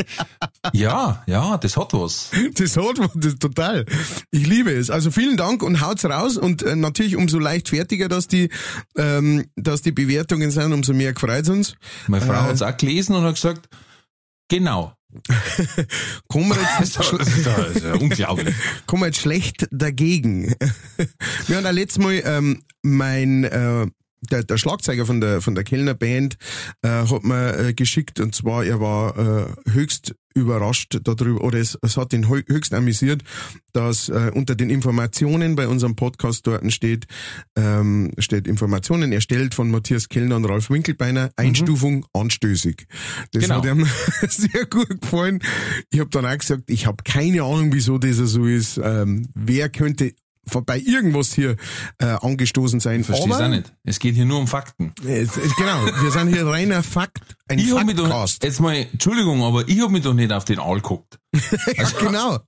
ja, 0.72 1.22
ja, 1.26 1.58
das 1.58 1.76
hat 1.76 1.92
was. 1.92 2.30
Das 2.54 2.76
hat 2.76 2.98
man, 2.98 3.10
das 3.16 3.34
total. 3.36 3.84
Ich 4.30 4.46
liebe 4.46 4.72
es. 4.72 4.88
Also 4.88 5.10
vielen 5.10 5.36
Dank 5.36 5.62
und 5.62 5.80
haut's 5.80 6.04
raus 6.04 6.38
und 6.38 6.62
äh, 6.62 6.74
natürlich 6.74 7.16
umso 7.16 7.38
leichtfertiger, 7.38 8.08
dass 8.08 8.28
die, 8.28 8.48
ähm, 8.96 9.44
dass 9.56 9.82
die 9.82 9.92
Bewertungen 9.92 10.50
sind, 10.50 10.72
umso 10.72 10.94
mehr 10.94 11.01
gefreut 11.10 11.48
uns. 11.48 11.74
Meine 12.06 12.24
Frau 12.24 12.34
Äh. 12.34 12.36
hat's 12.48 12.62
auch 12.62 12.76
gelesen 12.76 13.16
und 13.16 13.24
hat 13.24 13.34
gesagt, 13.34 13.68
genau. 14.48 14.94
Kommen 16.28 16.48
wir 16.48 16.54
Das 16.78 16.94
jetzt, 16.96 17.12
ist 17.12 17.12
ja, 17.46 17.56
das 17.56 17.76
ist 17.76 17.84
ja 17.84 17.94
unglaublich. 17.94 18.54
kommen 18.86 19.02
wir 19.02 19.06
jetzt 19.08 19.20
schlecht 19.20 19.68
dagegen. 19.70 20.54
Wir 21.48 21.56
haben 21.58 21.66
auch 21.66 21.72
letztes 21.72 21.98
Mal 22.02 22.22
ähm, 22.24 22.62
mein 22.82 23.44
äh, 23.44 23.86
der, 24.30 24.44
der 24.44 24.56
Schlagzeuger 24.58 25.06
von 25.06 25.20
der 25.20 25.40
von 25.40 25.54
der 25.54 25.64
Kellner 25.64 25.94
Band 25.94 26.36
äh, 26.82 26.88
hat 26.88 27.24
mir 27.24 27.58
äh, 27.58 27.74
geschickt 27.74 28.20
und 28.20 28.34
zwar 28.34 28.64
er 28.64 28.80
war 28.80 29.18
äh, 29.18 29.70
höchst 29.70 30.14
überrascht 30.34 30.98
darüber 31.04 31.44
oder 31.44 31.58
es, 31.58 31.78
es 31.82 31.98
hat 31.98 32.14
ihn 32.14 32.26
höchst 32.26 32.72
amüsiert, 32.72 33.22
dass 33.74 34.08
äh, 34.08 34.30
unter 34.34 34.54
den 34.54 34.70
Informationen 34.70 35.56
bei 35.56 35.68
unserem 35.68 35.94
Podcast 35.94 36.46
dort 36.46 36.72
steht 36.72 37.06
ähm, 37.54 38.12
steht 38.18 38.46
Informationen 38.48 39.12
erstellt 39.12 39.54
von 39.54 39.70
Matthias 39.70 40.08
Kellner 40.08 40.36
und 40.36 40.46
Ralf 40.46 40.70
Winkelbeiner 40.70 41.30
Einstufung 41.36 42.06
anstößig. 42.14 42.86
Das 43.32 43.42
Genau. 43.42 43.56
hat 43.56 43.66
ihm 43.66 43.86
sehr 44.28 44.64
gut 44.66 45.02
gefallen. 45.02 45.40
Ich 45.90 46.00
habe 46.00 46.08
dann 46.08 46.24
auch 46.24 46.38
gesagt, 46.38 46.62
ich 46.68 46.86
habe 46.86 47.02
keine 47.04 47.42
Ahnung, 47.42 47.72
wieso 47.74 47.98
das 47.98 48.16
so 48.16 48.46
ist. 48.46 48.80
Ähm, 48.82 49.28
wer 49.34 49.68
könnte 49.68 50.14
vorbei 50.46 50.78
irgendwas 50.84 51.32
hier 51.34 51.56
äh, 51.98 52.06
angestoßen 52.06 52.80
sein? 52.80 53.04
Verstehst 53.04 53.40
auch 53.40 53.48
nicht. 53.48 53.72
Es 53.84 53.98
geht 53.98 54.14
hier 54.14 54.24
nur 54.24 54.38
um 54.38 54.46
Fakten. 54.48 54.92
es, 55.06 55.36
es, 55.36 55.56
genau, 55.56 55.84
wir 56.02 56.10
sind 56.10 56.28
hier 56.28 56.46
reiner 56.46 56.82
Fakt, 56.82 57.36
ein 57.48 57.58
Ich 57.58 57.72
hab 57.72 57.84
mich 57.86 57.96
doch, 57.96 58.04
Faktcast. 58.08 58.44
jetzt 58.44 58.60
mal, 58.60 58.74
Entschuldigung, 58.74 59.42
aber 59.42 59.68
ich 59.68 59.80
hab 59.80 59.90
mich 59.90 60.02
doch 60.02 60.14
nicht 60.14 60.32
auf 60.32 60.44
den 60.44 60.58
Aal 60.58 60.76
geguckt. 60.76 61.18
genau. 62.00 62.38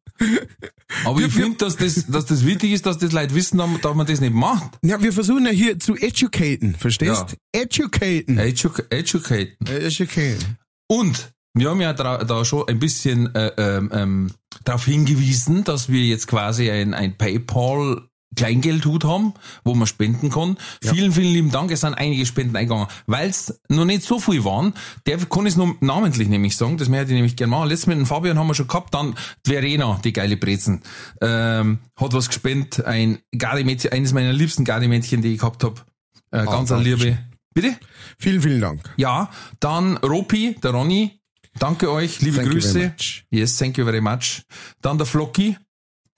Aber 1.05 1.21
ich 1.21 1.33
finde, 1.33 1.57
dass 1.59 1.77
das, 1.77 2.07
dass 2.07 2.27
das 2.27 2.45
wichtig 2.45 2.71
ist, 2.73 2.87
dass 2.87 2.99
das 2.99 3.11
Leute 3.13 3.35
wissen, 3.35 3.59
dass 3.59 3.95
man- 3.95 4.07
das 4.07 4.21
nicht 4.21 4.33
macht. 4.35 4.79
Ja, 4.85 5.03
wir 5.03 5.13
versuchen 5.13 5.45
ja 5.47 5.51
hier 5.51 5.79
zu 5.81 5.97
educaten, 5.97 6.75
verstehst? 6.77 7.37
Educaten. 7.53 8.39
Edu 8.39 8.71
educate. 8.91 9.57
Educaten. 9.67 10.59
Und 10.87 11.33
wir 11.55 11.71
haben 11.71 11.81
ja 11.81 11.93
da, 11.93 12.25
da 12.25 12.45
schon 12.45 12.69
ein 12.69 12.79
bisschen 12.79 13.35
äh, 13.35 13.53
ähm, 13.57 13.91
ähm, 13.93 14.31
darauf 14.65 14.85
hingewiesen, 14.85 15.65
dass 15.65 15.89
wir 15.89 16.05
jetzt 16.05 16.27
quasi 16.27 16.71
ein, 16.71 16.95
ein 16.95 17.17
PayPal 17.17 18.03
Kleingeldhut 18.37 19.05
haben, 19.05 19.35
wo 19.65 19.75
man 19.75 19.87
spenden 19.87 20.31
kann. 20.31 20.57
Vielen, 20.83 21.13
vielen 21.13 21.33
lieben 21.33 21.51
Dank. 21.51 21.71
Es 21.71 21.83
sind 21.83 21.95
einige 21.95 22.27
Spenden 22.27 22.57
eingegangen. 22.57 22.89
Weil 23.07 23.31
es 23.31 23.61
noch 23.69 23.85
nicht 23.85 24.03
so 24.03 24.19
viel 24.19 24.45
waren, 24.45 24.75
der 25.07 25.19
kann 25.19 25.47
ich 25.47 25.53
es 25.53 25.57
nur 25.57 25.77
namentlich 25.81 26.29
nämlich 26.29 26.57
sagen, 26.57 26.77
das 26.77 26.89
möchte 26.89 27.07
ich 27.07 27.15
nämlich 27.15 27.37
gerne 27.37 27.51
machen. 27.51 27.69
Letztes 27.69 27.87
mit 27.87 27.99
dem 27.99 28.07
Fabian 28.07 28.39
haben 28.39 28.47
wir 28.47 28.55
schon 28.55 28.67
gehabt, 28.67 28.95
dann 28.95 29.15
Verena, 29.45 30.01
die 30.05 30.13
geile 30.13 30.37
Brezen, 30.37 30.83
ähm, 31.21 31.79
hat 31.97 32.13
was 32.13 32.29
gespendet. 32.29 32.85
Ein 32.85 33.19
Gardemädchen, 33.37 33.93
eines 33.93 34.13
meiner 34.13 34.33
liebsten 34.33 34.65
Gardemädchen, 34.65 35.23
die 35.23 35.35
ich 35.35 35.39
gehabt 35.39 35.63
habe. 35.65 35.81
Äh, 36.31 36.45
ganz 36.45 36.73
eine 36.73 36.83
Dankeschön. 36.83 37.11
Liebe. 37.11 37.19
Bitte? 37.55 37.77
Vielen, 38.19 38.43
vielen 38.43 38.61
Dank. 38.61 38.81
Ja, 38.97 39.31
dann 39.61 39.97
Ropi, 39.99 40.57
der 40.61 40.73
Ronny. 40.73 41.21
Danke 41.59 41.91
euch, 41.91 42.21
liebe 42.21 42.37
Thank 42.39 42.53
you 42.55 42.61
very 42.61 42.73
Grüße. 42.73 42.79
much. 42.99 43.25
Yes, 43.31 43.57
thank 43.57 43.79
you 43.79 43.85
very 43.85 44.01
much. 44.01 44.43
Dann 44.83 44.99
der 44.99 45.07
Flocky, 45.07 45.57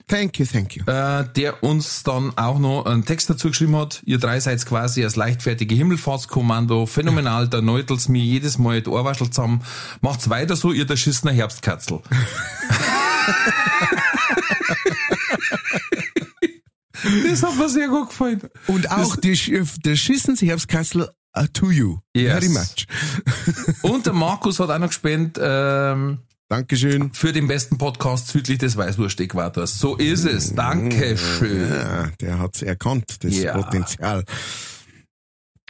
Thank 0.09 0.39
you, 0.39 0.45
thank 0.45 0.73
you. 0.77 0.83
äh, 0.85 1.25
der 1.35 1.61
uns 1.63 2.01
dann 2.03 2.31
auch 2.37 2.59
noch 2.59 2.85
einen 2.85 3.03
Text 3.03 3.29
dazu 3.29 3.49
geschrieben 3.49 3.75
hat. 3.75 4.01
Ihr 4.05 4.19
drei 4.19 4.39
seid 4.39 4.65
quasi 4.65 5.03
als 5.03 5.17
leichtfertige 5.17 5.75
Himmelfahrtskommando. 5.75 6.85
Phänomenal, 6.85 7.49
da 7.49 7.59
neutelt's 7.61 8.07
mir 8.07 8.23
jedes 8.23 8.57
Mal 8.57 8.81
die 8.81 8.89
Ohrwaschel 8.89 9.29
zusammen. 9.29 9.63
Macht's 9.99 10.29
weiter 10.29 10.55
so, 10.55 10.71
ihr 10.71 10.85
der 10.85 10.95
schissener 10.95 11.33
Herbstkatzel. 11.33 11.99
Das 17.29 17.43
hat 17.43 17.55
mir 17.57 17.69
sehr 17.69 17.87
gut 17.87 18.09
gefallen. 18.09 18.41
Und 18.67 18.89
auch 18.91 19.15
die, 19.15 19.35
Sch- 19.37 19.81
der 19.83 19.95
Schissens 19.95 20.41
Herbstkastel 20.41 21.03
uh, 21.03 21.07
to 21.53 21.71
you. 21.71 21.99
Yes. 22.15 22.33
Very 22.33 22.49
much. 22.49 22.87
Und 23.83 24.05
der 24.05 24.13
Markus 24.13 24.59
hat 24.59 24.69
auch 24.69 24.79
noch 24.79 24.87
gespendet 24.87 25.37
ähm, 25.41 26.19
Dankeschön. 26.49 27.13
für 27.13 27.33
den 27.33 27.47
besten 27.47 27.77
Podcast 27.77 28.29
südlich 28.29 28.57
des 28.57 28.77
Weißwurst-Äquators. 28.77 29.77
So 29.77 29.95
ist 29.97 30.25
es. 30.25 30.55
Dankeschön. 30.55 31.69
Ja, 31.69 32.09
der 32.21 32.39
hat's 32.39 32.61
erkannt, 32.61 33.23
das 33.23 33.35
Ja. 33.37 33.53
Potenzial. 33.57 34.23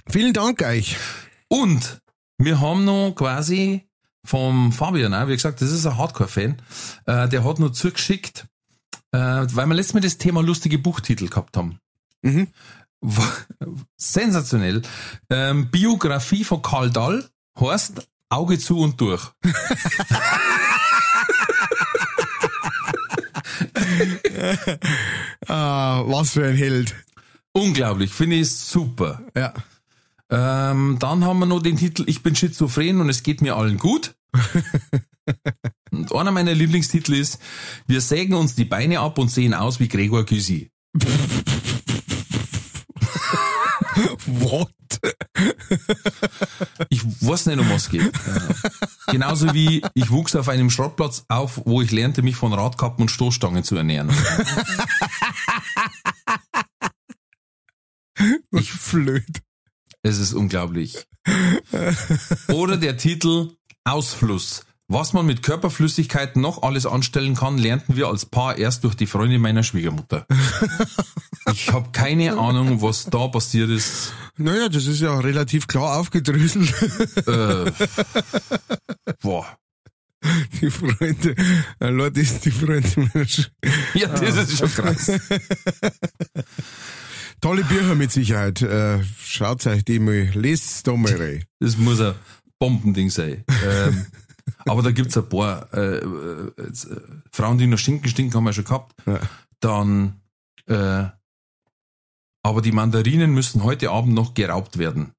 Vielen 0.10 0.34
Dank 0.34 0.62
euch. 0.62 0.96
Und 1.50 2.02
wir 2.38 2.62
haben 2.62 2.86
noch 2.86 3.14
quasi 3.16 3.84
vom 4.24 4.72
Fabian, 4.72 5.28
wie 5.28 5.34
gesagt, 5.34 5.62
das 5.62 5.72
ist 5.72 5.86
ein 5.86 5.98
Hardcore-Fan, 5.98 6.62
äh, 7.06 7.30
der 7.30 7.44
hat 7.44 7.60
noch 7.60 7.72
zugeschickt, 7.72 8.46
äh, 9.12 9.18
weil 9.20 9.68
wir 9.68 9.74
letztes 9.74 9.94
Mal 9.94 10.02
das 10.02 10.18
Thema 10.18 10.42
lustige 10.44 10.78
Buchtitel 10.78 11.28
gehabt 11.30 11.56
haben. 11.58 11.80
Mhm. 12.22 12.48
Sensationell. 13.98 14.82
Ähm, 15.30 15.70
Biografie 15.70 16.44
von 16.44 16.62
Karl 16.62 16.90
Dahl 16.90 17.30
heißt 17.60 18.08
Auge 18.30 18.60
zu 18.60 18.80
und 18.80 19.00
durch. 19.00 19.32
Ah, 25.48 26.04
was 26.06 26.32
für 26.32 26.46
ein 26.46 26.56
Held. 26.56 26.96
Unglaublich, 27.54 28.12
finde 28.12 28.36
ich 28.38 28.52
super. 28.52 29.22
Ja. 29.36 29.54
Ähm, 30.30 30.98
dann 31.00 31.24
haben 31.24 31.40
wir 31.40 31.46
noch 31.46 31.62
den 31.62 31.78
Titel 31.78 32.04
Ich 32.08 32.22
bin 32.22 32.36
schizophren 32.36 33.00
und 33.00 33.10
es 33.10 33.24
geht 33.24 33.42
mir 33.42 33.56
allen 33.56 33.78
gut. 33.78 34.16
und 35.92 36.14
einer 36.14 36.32
meiner 36.32 36.54
Lieblingstitel 36.54 37.14
ist 37.14 37.40
Wir 37.88 38.02
sägen 38.02 38.34
uns 38.34 38.56
die 38.56 38.66
Beine 38.66 39.00
ab 39.00 39.18
und 39.18 39.32
sehen 39.32 39.54
aus 39.54 39.80
wie 39.80 39.88
Gregor 39.88 40.26
Gysi. 40.26 40.70
What? 44.28 44.70
Ich 46.90 47.04
weiß 47.04 47.48
nicht, 47.48 47.60
um 47.60 47.70
was 47.70 47.84
es 47.84 47.90
geht. 47.90 48.12
Genauso 49.08 49.54
wie 49.54 49.82
ich 49.94 50.10
wuchs 50.12 50.36
auf 50.36 50.50
einem 50.50 50.70
Schrottplatz 50.70 51.26
auf, 51.30 51.62
wo 51.66 51.82
ich 51.82 51.92
lernte, 51.92 52.22
mich 52.22 52.36
von 52.36 52.54
Radkappen 52.54 53.04
und 53.04 53.10
Stoßstangen 53.10 53.64
zu 53.64 53.76
ernähren. 53.76 54.12
Ich 58.52 58.72
flöt. 58.72 59.44
Es 60.02 60.18
ist 60.18 60.34
unglaublich. 60.34 61.06
Oder 62.48 62.78
der 62.78 62.98
Titel 62.98 63.52
Ausfluss. 63.84 64.66
Was 64.90 65.12
man 65.12 65.26
mit 65.26 65.44
Körperflüssigkeiten 65.44 66.42
noch 66.42 66.64
alles 66.64 66.86
anstellen 66.86 67.36
kann, 67.36 67.58
lernten 67.58 67.98
wir 67.98 68.08
als 68.08 68.26
Paar 68.26 68.58
erst 68.58 68.86
durch 68.86 68.96
die 68.96 69.06
Freundin 69.06 69.42
meiner 69.42 69.64
Schwiegermutter. 69.64 70.26
Ich 71.54 71.72
habe 71.72 71.92
keine 71.94 72.38
Ahnung, 72.38 72.82
was 72.82 73.06
da 73.06 73.30
passiert 73.30 73.70
ist. 73.70 74.12
Naja, 74.36 74.68
das 74.68 74.86
ist 74.86 75.00
ja 75.00 75.18
relativ 75.18 75.68
klar 75.68 75.98
aufgedröselt. 75.98 76.74
Äh, 77.26 77.72
boah. 79.22 79.46
Die 80.60 80.70
Freunde, 80.70 81.36
Leute, 81.80 82.20
ist 82.20 82.44
die 82.44 82.52
Freunde 82.52 82.90
meiner 82.98 83.26
Sch 83.26 83.50
Ja, 83.94 84.10
das 84.10 84.36
ist 84.36 84.58
schon 84.58 84.74
krass. 84.74 85.10
Tolle 87.42 87.64
Bücher 87.64 87.96
mit 87.96 88.12
Sicherheit. 88.12 88.62
Äh, 88.62 89.06
schaut 89.24 89.66
euch 89.68 89.86
die 89.86 90.00
mal, 90.00 90.30
lest 90.34 90.86
da 90.86 90.98
mal 90.98 91.16
rein. 91.16 91.46
Das 91.62 91.78
muss 91.78 92.02
ein 92.02 92.16
Bombending 92.60 93.10
sein. 93.10 93.46
Ähm, 93.66 94.06
aber 94.66 94.82
da 94.82 94.92
gibt's 94.92 95.18
ein 95.18 95.28
paar 95.30 95.72
äh, 95.74 95.98
äh, 95.98 96.52
äh, 96.58 96.74
Frauen, 97.32 97.58
die 97.58 97.68
noch 97.68 97.78
Schinken 97.78 98.10
stinken, 98.10 98.36
haben 98.36 98.46
wir 98.46 98.54
schon 98.54 98.66
gehabt. 98.66 98.94
Ja. 99.06 99.20
Dann, 99.60 100.22
äh, 100.68 101.06
aber 102.44 102.62
die 102.62 102.72
Mandarinen 102.72 103.34
müssen 103.34 103.64
heute 103.64 103.90
Abend 103.92 104.14
noch 104.14 104.34
geraubt 104.34 104.78
werden. 104.78 105.12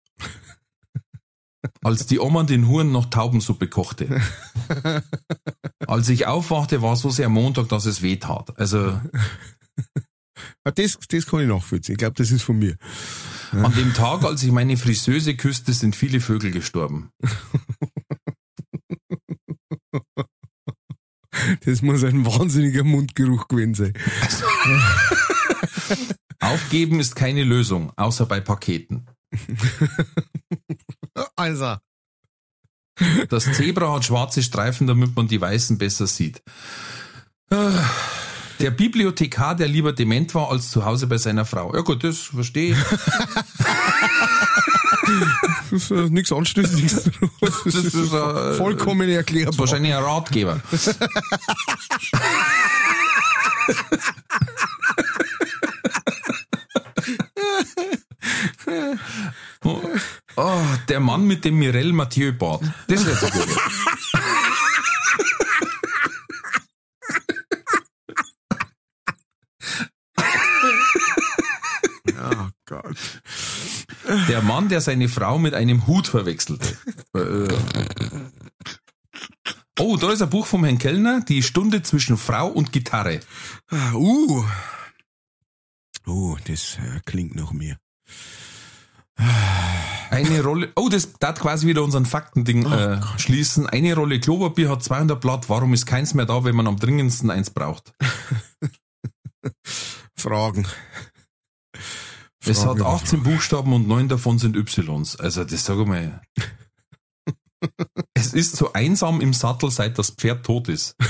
Als 1.82 2.06
die 2.06 2.20
Oma 2.20 2.44
den 2.44 2.68
Huren 2.68 2.92
noch 2.92 3.06
Taubensuppe 3.06 3.68
kochte. 3.68 4.20
Als 5.86 6.08
ich 6.08 6.26
aufwachte, 6.26 6.82
war 6.82 6.96
so 6.96 7.10
sehr 7.10 7.28
Montag, 7.28 7.68
dass 7.68 7.84
es 7.84 8.00
weh 8.02 8.16
tat. 8.16 8.58
Also 8.58 9.00
Ah, 10.64 10.70
Das, 10.70 10.98
das 11.08 11.26
kann 11.26 11.40
ich 11.40 11.48
nachvollziehen. 11.48 11.94
Ich 11.94 11.98
glaube, 11.98 12.14
das 12.14 12.30
ist 12.30 12.42
von 12.42 12.58
mir. 12.58 12.76
an 13.52 13.74
dem 13.74 13.92
Tag, 13.94 14.24
als 14.24 14.42
ich 14.42 14.52
meine 14.52 14.76
Friseuse 14.76 15.34
küsste, 15.34 15.72
sind 15.72 15.96
viele 15.96 16.20
Vögel 16.20 16.50
gestorben. 16.50 17.10
Das 21.64 21.82
muss 21.82 22.02
ein 22.04 22.24
wahnsinniger 22.26 22.84
Mundgeruch 22.84 23.48
gewesen 23.48 23.74
sein. 23.74 23.92
Aufgeben 26.40 27.00
ist 27.00 27.16
keine 27.16 27.42
Lösung, 27.44 27.92
außer 27.96 28.26
bei 28.26 28.40
Paketen. 28.40 29.06
Also. 31.34 31.76
Das 33.28 33.44
Zebra 33.52 33.92
hat 33.92 34.04
schwarze 34.04 34.40
Streifen, 34.42 34.86
damit 34.86 35.16
man 35.16 35.26
die 35.28 35.40
Weißen 35.40 35.78
besser 35.78 36.06
sieht. 36.06 36.42
Ah, 37.50 37.72
Der 38.60 38.70
Bibliothekar, 38.70 39.56
der 39.56 39.66
lieber 39.68 39.92
dement 39.92 40.32
war 40.36 40.50
als 40.50 40.70
zu 40.70 40.84
Hause 40.84 41.06
bei 41.08 41.18
seiner 41.18 41.44
Frau. 41.44 41.74
Ja 41.74 41.80
gut, 41.82 42.04
das 42.04 42.18
verstehe 42.18 42.72
ich. 42.72 42.78
Das 45.70 45.82
ist 45.82 45.90
äh, 45.90 46.08
nichts 46.10 46.32
Anstößiges. 46.32 47.10
Das, 47.40 47.62
Das 47.64 47.74
ist, 47.74 47.94
äh, 47.94 48.54
vollkommen 48.54 49.08
erklärbar. 49.08 49.46
Das 49.46 49.54
ist 49.56 49.60
wahrscheinlich 49.60 49.94
ein 49.94 50.02
Ratgeber. 50.02 50.60
Oh, 59.64 59.80
oh, 60.36 60.60
der 60.88 61.00
Mann 61.00 61.26
mit 61.26 61.44
dem 61.44 61.58
Mirel 61.58 61.92
Mathieu 61.92 62.32
Bart. 62.32 62.62
Das 62.86 63.04
wäre 63.04 63.16
so 63.16 63.26
gut. 63.26 63.48
Der 74.28 74.42
Mann, 74.42 74.68
der 74.68 74.80
seine 74.80 75.08
Frau 75.08 75.38
mit 75.38 75.54
einem 75.54 75.86
Hut 75.86 76.08
verwechselte. 76.08 76.76
Äh, 77.14 77.48
Oh, 79.80 79.96
da 79.96 80.10
ist 80.10 80.22
ein 80.22 80.30
Buch 80.30 80.44
vom 80.46 80.64
Herrn 80.64 80.78
Kellner, 80.78 81.20
Die 81.20 81.40
Stunde 81.42 81.82
zwischen 81.82 82.16
Frau 82.16 82.48
und 82.48 82.72
Gitarre. 82.72 83.20
Ah, 83.70 83.92
Uh. 83.94 84.44
Uh, 86.04 86.36
das 86.48 86.78
äh, 86.78 87.00
klingt 87.04 87.36
nach 87.36 87.52
mir. 87.52 87.78
Eine 90.10 90.42
Rolle, 90.42 90.72
oh, 90.74 90.88
das 90.88 91.12
darf 91.20 91.38
quasi 91.38 91.66
wieder 91.66 91.82
unseren 91.84 92.06
Faktending 92.06 92.64
äh, 92.66 93.00
schließen. 93.18 93.66
Eine 93.68 93.94
Rolle 93.94 94.18
Klopapier 94.18 94.68
hat 94.70 94.82
200 94.82 95.20
Blatt. 95.20 95.48
Warum 95.48 95.74
ist 95.74 95.86
keins 95.86 96.14
mehr 96.14 96.26
da, 96.26 96.44
wenn 96.44 96.56
man 96.56 96.66
am 96.66 96.78
dringendsten 96.78 97.30
eins 97.30 97.50
braucht? 97.50 97.92
Fragen. 100.16 100.66
Es 102.48 102.64
hat 102.64 102.80
18 102.80 103.22
Buchstaben 103.22 103.72
und 103.72 103.86
neun 103.86 104.08
davon 104.08 104.38
sind 104.38 104.56
Ys. 104.56 105.16
Also, 105.16 105.44
das 105.44 105.64
sag 105.64 105.78
ich 105.78 105.86
mal. 105.86 106.22
es 108.14 108.32
ist 108.32 108.56
so 108.56 108.72
einsam 108.72 109.20
im 109.20 109.34
Sattel, 109.34 109.70
seit 109.70 109.98
das 109.98 110.10
Pferd 110.10 110.44
tot 110.44 110.68
ist. 110.68 110.96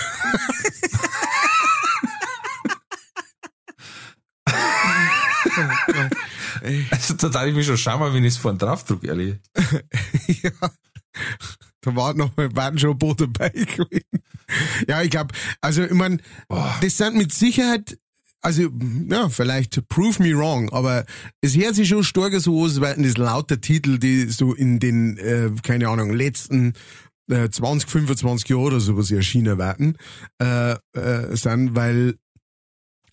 Also, 6.91 7.15
da 7.15 7.29
darf 7.29 7.47
ich 7.47 7.55
mich 7.55 7.67
schon 7.67 7.79
schauen, 7.79 8.13
wenn 8.13 8.25
ich 8.25 8.35
es 8.35 8.37
vorne 8.37 8.59
drauf 8.59 8.85
drücke, 8.85 9.07
ehrlich. 9.07 9.39
ja. 10.43 10.51
Da 11.81 11.97
waren 11.97 12.17
noch 12.17 12.37
waren 12.37 12.79
schon 12.79 12.91
ein 12.91 12.99
paar 12.99 13.15
dabei 13.15 13.49
gewesen. 13.51 14.23
Ja, 14.87 15.03
ich 15.03 15.11
glaube, 15.11 15.35
also 15.61 15.83
ich 15.85 15.93
mein, 15.93 16.21
das 16.81 16.97
sind 16.97 17.17
mit 17.17 17.33
Sicherheit, 17.33 17.99
also 18.41 18.69
ja, 19.09 19.29
vielleicht 19.29 19.89
prove 19.89 20.23
me 20.23 20.37
wrong, 20.37 20.71
aber 20.71 21.05
es 21.41 21.57
hört 21.57 21.75
sich 21.75 21.89
schon 21.89 22.05
stark 22.05 22.35
so 22.41 22.63
aus, 22.63 22.81
weil 22.81 22.97
das 23.03 23.17
lauter 23.17 23.61
Titel, 23.61 23.99
die 23.99 24.27
so 24.27 24.55
in 24.55 24.79
den, 24.79 25.17
äh, 25.19 25.51
keine 25.63 25.89
Ahnung, 25.89 26.13
letzten 26.13 26.75
äh, 27.31 27.49
20, 27.51 27.89
25 27.89 28.49
Jahren 28.49 28.63
oder 28.63 28.81
sowas 28.81 29.11
erschienen 29.11 29.59
werden, 29.59 29.97
äh, 30.41 30.77
äh, 30.93 31.37
sind, 31.37 31.75
weil 31.75 32.11
äh, 32.11 32.15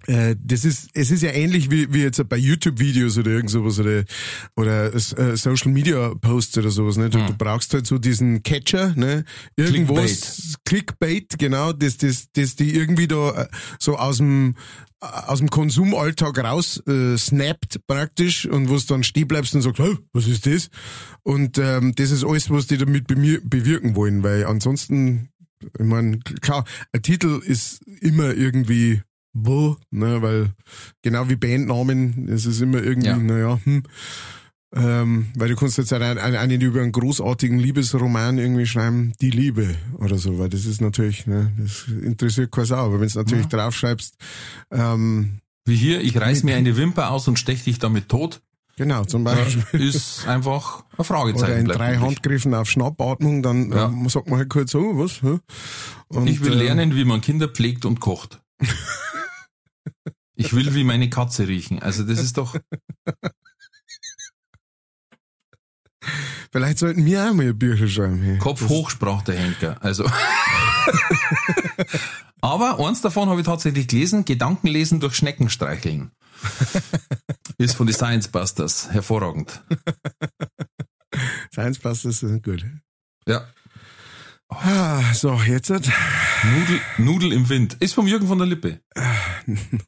das 0.07 0.65
ist, 0.65 0.89
es 0.93 1.11
ist 1.11 1.23
ja 1.23 1.31
ähnlich 1.31 1.71
wie, 1.71 1.91
wie 1.93 2.01
jetzt 2.03 2.21
bei 2.29 2.37
YouTube-Videos 2.37 3.17
oder 3.17 3.31
irgend 3.31 3.49
sowas 3.49 3.79
oder, 3.79 4.03
oder 4.55 4.93
äh, 4.93 5.35
Social-Media-Posts 5.35 6.57
oder 6.59 6.69
sowas, 6.69 6.97
ne? 6.97 7.09
Du, 7.09 7.17
du 7.25 7.33
brauchst 7.33 7.73
halt 7.73 7.87
so 7.87 7.97
diesen 7.97 8.43
Catcher, 8.43 8.93
ne? 8.95 9.25
Irgendwas, 9.55 10.55
Clickbait, 10.65 11.37
genau, 11.39 11.73
das, 11.73 11.97
das, 11.97 12.27
das 12.33 12.55
die 12.55 12.75
irgendwie 12.75 13.07
da 13.07 13.31
äh, 13.43 13.47
so 13.79 13.97
aus 13.97 14.17
dem, 14.17 14.55
äh, 15.01 15.05
aus 15.05 15.39
dem 15.39 15.49
Konsumalltag 15.49 16.37
raus 16.43 16.81
äh, 16.87 17.17
snappt 17.17 17.79
praktisch 17.87 18.45
und 18.45 18.69
wo 18.69 18.75
du 18.77 18.83
dann 18.87 19.03
stehen 19.03 19.27
bleibst 19.27 19.55
und 19.55 19.61
sagst, 19.61 19.79
"Hä, 19.79 19.97
was 20.13 20.27
ist 20.27 20.45
das? 20.45 20.69
Und 21.23 21.57
ähm, 21.57 21.93
das 21.95 22.11
ist 22.11 22.23
alles, 22.23 22.49
was 22.49 22.67
die 22.67 22.77
damit 22.77 23.07
bewirken 23.07 23.95
wollen, 23.95 24.21
weil 24.23 24.45
ansonsten 24.45 25.29
Ich 25.79 25.85
meine, 25.85 26.19
klar, 26.41 26.63
ein 26.91 27.01
Titel 27.01 27.41
ist 27.43 27.81
immer 28.01 28.33
irgendwie 28.35 29.01
wo, 29.37 29.75
ne, 29.91 30.21
weil 30.21 30.51
genau 31.03 31.29
wie 31.29 31.35
Bandnamen, 31.35 32.27
es 32.29 32.45
ist 32.45 32.61
immer 32.61 32.81
irgendwie, 32.81 33.09
Ja. 33.09 33.17
naja, 33.17 33.59
hm. 33.63 33.83
Ähm, 34.73 35.27
weil 35.37 35.47
du 35.49 35.55
kannst 35.55 35.77
jetzt 35.77 35.91
halt 35.93 36.01
einen, 36.03 36.35
einen, 36.35 36.59
über 36.61 36.81
einen 36.81 36.91
großartigen 36.91 37.57
Liebesroman 37.59 38.37
irgendwie 38.37 38.65
schreiben, 38.65 39.13
die 39.21 39.29
Liebe 39.29 39.75
oder 39.99 40.17
so, 40.17 40.37
weil 40.37 40.49
das 40.49 40.65
ist 40.65 40.81
natürlich, 40.81 41.27
ne, 41.27 41.51
das 41.57 41.85
interessiert 41.87 42.51
kein 42.51 42.65
Sau. 42.65 42.85
Aber 42.87 42.99
wenn 42.99 43.07
du 43.07 43.17
natürlich 43.17 43.45
draufschreibst, 43.45 44.15
ähm, 44.71 45.39
Wie 45.65 45.75
hier, 45.77 46.01
ich 46.01 46.17
reiß 46.19 46.43
mir 46.43 46.55
eine 46.57 46.75
Wimper 46.75 47.11
aus 47.11 47.27
und 47.29 47.39
stech 47.39 47.63
dich 47.63 47.79
damit 47.79 48.09
tot, 48.09 48.41
genau, 48.75 49.05
zum 49.05 49.23
Beispiel. 49.23 49.79
ist 49.81 50.27
einfach 50.27 50.83
ein 50.97 51.05
Fragezeichen. 51.05 51.43
Oder 51.51 51.59
in 51.59 51.65
drei 51.67 51.93
übrig. 51.95 52.07
Handgriffen 52.07 52.53
auf 52.53 52.69
Schnappatmung, 52.69 53.43
dann 53.43 53.71
Ja. 53.71 53.85
ähm, 53.85 54.09
sagt 54.09 54.29
man 54.29 54.39
halt 54.39 54.49
kurz 54.49 54.71
so, 54.71 54.79
was? 54.97 55.21
hä? 55.21 55.39
Und, 56.09 56.27
Ich 56.27 56.41
will 56.41 56.51
ähm, 56.53 56.59
lernen, 56.59 56.95
wie 56.97 57.05
man 57.05 57.21
Kinder 57.21 57.47
pflegt 57.47 57.85
und 57.85 58.01
kocht. 58.01 58.41
Ich 60.35 60.53
will 60.53 60.75
wie 60.75 60.83
meine 60.83 61.09
Katze 61.09 61.47
riechen. 61.47 61.81
Also 61.81 62.03
das 62.03 62.19
ist 62.19 62.37
doch, 62.37 62.55
Vielleicht 66.51 66.77
sollten 66.77 67.05
wir 67.05 67.29
auch 67.29 67.33
mal 67.33 67.53
Bücher 67.53 67.87
schreiben. 67.87 68.21
Hey. 68.21 68.37
Kopf 68.37 68.67
hoch, 68.69 68.89
sprach 68.89 69.23
der 69.23 69.35
Henker. 69.35 69.77
Also. 69.81 70.05
Aber 72.41 72.85
eins 72.85 73.01
davon 73.01 73.29
habe 73.29 73.41
ich 73.41 73.45
tatsächlich 73.45 73.87
gelesen, 73.87 74.23
Gedankenlesen 74.23 74.99
durch 74.99 75.15
Schnecken 75.15 75.49
streicheln. 75.49 76.11
Ist 77.57 77.75
von 77.75 77.87
den 77.87 77.95
Science 77.95 78.27
Busters. 78.27 78.91
Hervorragend. 78.91 79.63
Science 81.51 81.79
Busters 81.79 82.19
sind 82.19 82.43
gut. 82.43 82.65
Ja. 83.27 83.47
Ah, 84.49 85.13
so, 85.13 85.33
jetzt. 85.41 85.69
hat- 85.69 85.89
Nudel, 86.43 86.81
Nudel 86.97 87.33
im 87.33 87.49
Wind. 87.49 87.75
Ist 87.79 87.93
vom 87.95 88.07
Jürgen 88.07 88.27
von 88.27 88.37
der 88.37 88.47
Lippe. 88.47 88.81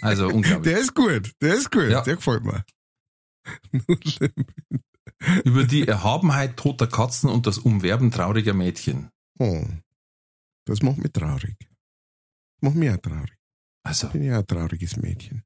Also 0.00 0.28
unglaublich. 0.28 0.72
Der 0.72 0.80
ist 0.80 0.94
gut, 0.94 1.32
der 1.42 1.54
ist 1.54 1.70
gut, 1.70 1.90
Ja. 1.90 2.00
der 2.00 2.16
gefällt 2.16 2.44
mir. 2.44 2.64
Über 5.44 5.64
die 5.64 5.86
Erhabenheit 5.86 6.56
toter 6.56 6.86
Katzen 6.86 7.28
und 7.28 7.46
das 7.46 7.58
Umwerben 7.58 8.10
trauriger 8.10 8.54
Mädchen. 8.54 9.10
Oh, 9.38 9.66
das 10.64 10.80
macht 10.82 10.96
mich 10.98 11.12
traurig. 11.12 11.56
Macht 12.62 12.76
mich 12.76 12.90
auch 12.90 12.96
traurig. 12.96 13.36
Also, 13.82 14.08
Bin 14.08 14.22
ja 14.22 14.38
ein 14.38 14.46
trauriges 14.46 14.96
Mädchen. 14.96 15.44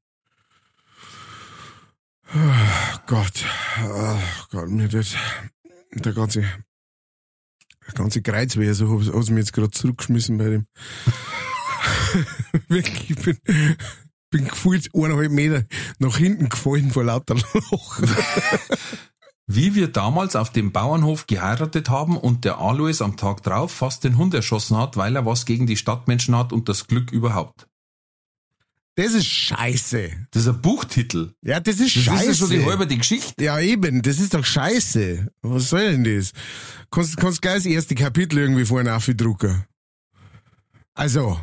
Ah, 2.33 3.03
Gott, 3.07 3.45
ah, 3.77 4.17
Gott, 4.49 4.69
mir 4.69 4.87
das, 4.87 5.15
der 5.93 6.13
ganze, 6.13 6.45
der 7.87 7.93
ganze 7.93 8.21
Kreuzwehr, 8.21 8.73
so 8.73 8.99
hat 8.99 9.07
es 9.07 9.29
mir 9.29 9.39
jetzt 9.39 9.53
gerade 9.53 9.71
zurückgeschmissen 9.71 10.37
bei 10.37 10.49
dem. 10.49 10.65
Wirklich, 12.67 13.09
ich 13.09 13.15
bin, 13.17 13.37
bin 14.29 14.47
gefühlt 14.47 14.89
eineinhalb 14.93 15.31
Meter 15.31 15.65
nach 15.99 16.17
hinten 16.17 16.49
gefallen 16.49 16.91
vor 16.91 17.03
lauter 17.03 17.35
Loch. 17.35 17.99
wie 19.47 19.75
wir 19.75 19.87
damals 19.87 20.35
auf 20.35 20.51
dem 20.51 20.71
Bauernhof 20.71 21.27
geheiratet 21.27 21.89
haben 21.89 22.17
und 22.17 22.45
der 22.45 22.59
Alois 22.59 23.01
am 23.01 23.17
Tag 23.17 23.43
drauf 23.43 23.71
fast 23.71 24.03
den 24.03 24.17
Hund 24.17 24.33
erschossen 24.33 24.77
hat, 24.77 24.95
weil 24.97 25.15
er 25.15 25.25
was 25.25 25.45
gegen 25.45 25.67
die 25.67 25.77
Stadtmenschen 25.77 26.35
hat 26.37 26.53
und 26.53 26.69
das 26.69 26.87
Glück 26.87 27.11
überhaupt. 27.11 27.67
Das 28.95 29.13
ist 29.13 29.25
scheiße. 29.25 30.09
Das 30.31 30.43
ist 30.43 30.49
ein 30.49 30.61
Buchtitel. 30.61 31.33
Ja, 31.41 31.59
das 31.61 31.79
ist 31.79 31.95
Das 31.95 32.03
scheiße. 32.03 32.31
ist 32.31 32.39
ja 32.41 32.47
schon 32.47 32.57
die 32.59 32.65
halbe 32.65 32.85
die 32.87 32.97
Geschichte. 32.97 33.41
Ja, 33.43 33.59
eben, 33.59 34.01
das 34.01 34.19
ist 34.19 34.33
doch 34.33 34.43
scheiße. 34.45 35.27
Was 35.41 35.69
soll 35.69 35.91
denn 35.91 36.03
das? 36.03 36.31
Kannst, 36.91 37.15
kannst 37.17 37.41
gleich 37.41 37.55
das 37.55 37.65
erste 37.67 37.95
Kapitel 37.95 38.37
irgendwie 38.39 38.65
vorne 38.65 38.93
aufdrucken. 38.93 39.63
Also, 40.93 41.39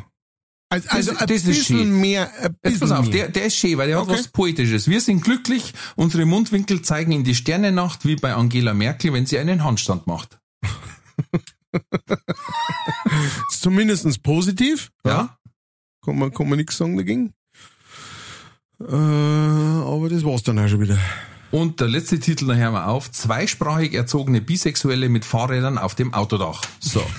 also, 0.69 0.87
also 0.89 1.11
ein 1.17 1.27
das 1.27 1.37
ist 1.37 1.45
bisschen 1.47 1.99
mehr, 1.99 2.31
ein 2.35 2.43
Jetzt 2.43 2.61
bisschen 2.61 2.79
pass 2.81 2.91
auf, 2.91 3.05
mehr. 3.05 3.11
der, 3.13 3.29
der 3.29 3.45
ist 3.47 3.55
schön, 3.55 3.75
weil 3.79 3.87
der 3.87 3.99
Okay. 3.99 4.11
hat 4.11 4.19
was 4.19 4.27
Poetisches. 4.27 4.87
Wir 4.87 5.01
sind 5.01 5.23
glücklich, 5.23 5.73
unsere 5.95 6.25
Mundwinkel 6.25 6.83
zeigen 6.83 7.11
in 7.11 7.23
die 7.23 7.33
Sternennacht, 7.33 8.05
wie 8.05 8.15
bei 8.15 8.35
Angela 8.35 8.75
Merkel, 8.75 9.11
wenn 9.13 9.25
sie 9.25 9.39
einen 9.39 9.63
Handstand 9.63 10.05
macht. 10.05 10.39
ist 13.51 13.61
zumindest 13.61 14.21
positiv. 14.21 14.91
Ja? 15.03 15.39
Kann 16.05 16.19
man, 16.19 16.31
kann 16.31 16.47
man 16.47 16.57
nichts 16.59 16.77
sagen 16.77 16.95
dagegen. 16.95 17.33
Äh, 18.81 18.93
aber 18.93 20.09
das 20.09 20.23
war's 20.23 20.43
dann 20.43 20.59
auch 20.59 20.67
schon 20.67 20.81
wieder. 20.81 20.97
Und 21.51 21.79
der 21.79 21.87
letzte 21.87 22.19
Titel, 22.19 22.47
da 22.47 22.53
hören 22.53 22.73
wir 22.73 22.87
auf. 22.87 23.11
Zweisprachig 23.11 23.93
erzogene 23.93 24.41
Bisexuelle 24.41 25.09
mit 25.09 25.25
Fahrrädern 25.25 25.77
auf 25.77 25.95
dem 25.95 26.13
Autodach. 26.13 26.61
So. 26.79 27.03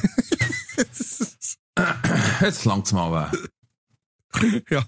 Jetzt 2.40 2.64
langt's 2.64 2.92
mal 2.92 3.06
aber. 3.06 3.32
Ja, 4.70 4.84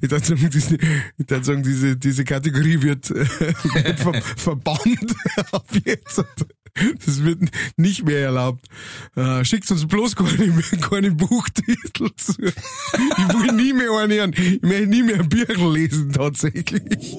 ich 0.00 0.10
würde 0.10 0.24
sagen, 0.24 0.50
diese, 0.50 0.76
ich 0.76 1.30
würd 1.30 1.44
sagen, 1.44 1.62
diese, 1.62 1.96
diese 1.96 2.24
Kategorie 2.24 2.82
wird, 2.82 3.10
äh, 3.10 3.14
wird 3.84 4.00
ver 4.00 4.22
verbannt 4.36 5.14
ab 5.52 5.66
jetzt. 5.84 6.24
Das 7.04 7.24
wird 7.24 7.42
nicht 7.76 8.04
mehr 8.04 8.20
erlaubt. 8.20 8.66
Äh, 9.16 9.44
schickt 9.44 9.70
uns 9.70 9.86
bloß 9.86 10.16
keine, 10.16 10.62
keine 10.80 11.10
Buchtitel 11.12 12.10
zu. 12.16 12.34
Ich 12.42 13.42
will 13.42 13.52
nie 13.52 13.72
mehr 13.72 13.90
einen 13.92 14.12
hören. 14.12 14.34
Ich 14.36 14.62
möchte 14.62 14.86
nie 14.86 15.02
mehr 15.02 15.22
Bücher 15.22 15.70
lesen, 15.70 16.12
tatsächlich. 16.12 17.16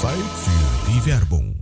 Zeit 0.00 0.32
für 0.44 0.90
die 0.90 1.06
Werbung. 1.06 1.61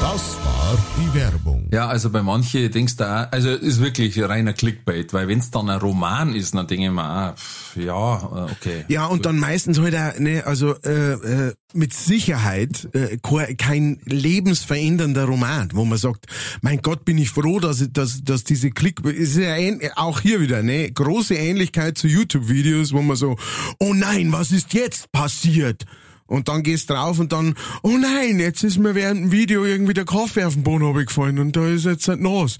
Das 0.00 0.36
war 0.44 0.78
die 0.98 1.14
Werbung. 1.14 1.68
Ja, 1.72 1.86
also 1.86 2.08
bei 2.10 2.22
manche 2.22 2.70
denkst 2.70 2.96
du 2.96 3.04
auch, 3.04 3.30
also 3.32 3.50
ist 3.50 3.80
wirklich 3.80 4.20
reiner 4.20 4.52
Clickbait, 4.54 5.12
weil 5.12 5.28
wenn's 5.28 5.50
dann 5.50 5.68
ein 5.68 5.78
Roman 5.78 6.34
ist, 6.34 6.54
dann 6.54 6.66
denke 6.66 6.86
ich 6.86 6.90
mir, 6.90 7.02
ah, 7.04 7.34
pff, 7.36 7.76
ja, 7.76 8.16
äh, 8.16 8.50
okay. 8.50 8.84
Ja, 8.88 9.06
und 9.06 9.26
dann 9.26 9.38
meistens 9.38 9.78
halt 9.78 9.94
auch, 9.94 10.18
ne, 10.18 10.42
also 10.46 10.74
äh, 10.82 11.12
äh, 11.48 11.54
mit 11.74 11.92
Sicherheit 11.92 12.88
äh, 12.94 13.18
kein- 13.56 14.00
lebensverändernder 14.04 15.24
Roman, 15.26 15.68
wo 15.74 15.84
man 15.84 15.98
sagt, 15.98 16.26
mein 16.62 16.80
Gott, 16.82 17.04
bin 17.04 17.18
ich 17.18 17.30
froh, 17.30 17.60
dass, 17.60 17.86
dass, 17.92 18.24
dass 18.24 18.42
diese 18.44 18.70
Klick, 18.70 19.04
ist 19.04 19.36
ja 19.36 19.54
ähn- 19.54 19.86
auch 19.96 20.20
hier 20.20 20.40
wieder, 20.40 20.62
ne, 20.62 20.90
große 20.90 21.34
Ähnlichkeit 21.34 21.98
zu 21.98 22.08
YouTube-Videos, 22.08 22.92
wo 22.92 23.02
man 23.02 23.16
so, 23.16 23.36
oh 23.78 23.92
nein, 23.94 24.32
was 24.32 24.50
ist 24.50 24.72
jetzt 24.72 25.12
passiert? 25.12 25.84
Und 26.30 26.46
dann 26.46 26.62
gehst 26.62 26.88
drauf 26.90 27.18
und 27.18 27.32
dann, 27.32 27.56
oh 27.82 27.98
nein, 27.98 28.38
jetzt 28.38 28.62
ist 28.62 28.78
mir 28.78 28.94
während 28.94 29.20
dem 29.20 29.32
Video 29.32 29.64
irgendwie 29.64 29.94
der 29.94 30.04
Kaffee 30.04 30.44
auf 30.44 30.54
den 30.54 30.62
Boden 30.62 30.84
runtergefallen 30.84 31.40
und 31.40 31.56
da 31.56 31.66
ist 31.66 31.86
jetzt 31.86 32.08
ein 32.08 32.22
Nas. 32.22 32.56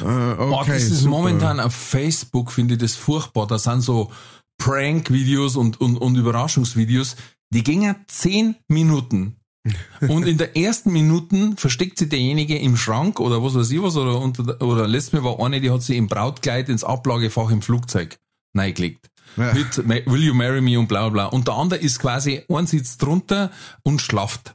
Äh, 0.00 0.04
okay, 0.04 0.36
Boah, 0.36 0.64
das 0.66 0.84
ist 0.84 1.00
super. 1.00 1.10
momentan 1.10 1.60
auf 1.60 1.74
Facebook, 1.74 2.50
finde 2.50 2.74
ich 2.74 2.80
das 2.80 2.96
furchtbar. 2.96 3.46
Da 3.46 3.58
sind 3.58 3.82
so 3.82 4.10
Prank-Videos 4.56 5.56
und, 5.56 5.80
und, 5.82 5.98
und 5.98 6.16
Überraschungsvideos, 6.16 7.16
die 7.52 7.62
gingen 7.62 7.94
zehn 8.08 8.56
Minuten. 8.68 9.36
Und 10.08 10.26
in 10.26 10.38
der 10.38 10.56
ersten 10.56 10.90
Minuten 10.90 11.58
versteckt 11.58 11.98
sich 11.98 12.08
derjenige 12.08 12.58
im 12.58 12.78
Schrank 12.78 13.20
oder 13.20 13.42
was 13.42 13.54
weiß 13.54 13.70
ich 13.70 13.82
was, 13.82 13.96
oder, 13.96 14.18
unter 14.18 14.42
der, 14.44 14.62
oder 14.62 14.88
letztes 14.88 15.12
Mal 15.12 15.24
war 15.24 15.44
eine, 15.44 15.60
die 15.60 15.70
hat 15.70 15.82
sie 15.82 15.98
im 15.98 16.08
Brautkleid 16.08 16.70
ins 16.70 16.84
Ablagefach 16.84 17.50
im 17.50 17.60
Flugzeug 17.60 18.18
reingelegt. 18.56 19.09
Ja. 19.36 19.54
Mit 19.54 20.06
Will 20.06 20.24
you 20.24 20.34
marry 20.34 20.60
me 20.60 20.78
und 20.78 20.88
bla 20.88 21.08
bla 21.08 21.10
bla. 21.10 21.24
Und 21.26 21.48
der 21.48 21.54
andere 21.54 21.80
ist 21.80 22.00
quasi, 22.00 22.44
ein 22.48 22.66
sitzt 22.66 23.02
drunter 23.02 23.50
und 23.82 24.00
schlaft. 24.00 24.54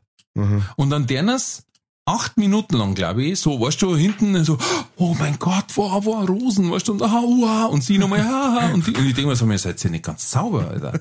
Und 0.76 0.90
dann 0.90 1.08
derners 1.08 1.65
acht 2.06 2.38
Minuten 2.38 2.78
lang, 2.78 2.94
glaube 2.94 3.24
ich, 3.24 3.40
so, 3.40 3.60
weißt 3.60 3.82
du, 3.82 3.96
hinten 3.96 4.44
so, 4.44 4.58
oh 4.96 5.16
mein 5.18 5.40
Gott, 5.40 5.66
wow, 5.76 6.06
wow, 6.06 6.28
Rosen, 6.30 6.72
weißt 6.72 6.88
du, 6.88 6.94
und, 6.94 7.02
ah, 7.02 7.24
wow, 7.24 7.72
und 7.72 7.84
sie 7.84 7.98
nochmal, 7.98 8.24
haha, 8.24 8.74
und, 8.74 8.86
die, 8.86 8.96
und 8.96 9.08
ich 9.08 9.16
denke 9.16 9.30
mir 9.30 9.36
so, 9.36 9.46
mir 9.46 9.58
seid 9.58 9.84
ihr 9.84 9.90
nicht 9.90 10.06
ganz 10.06 10.30
sauber, 10.30 10.70
Alter. 10.70 11.00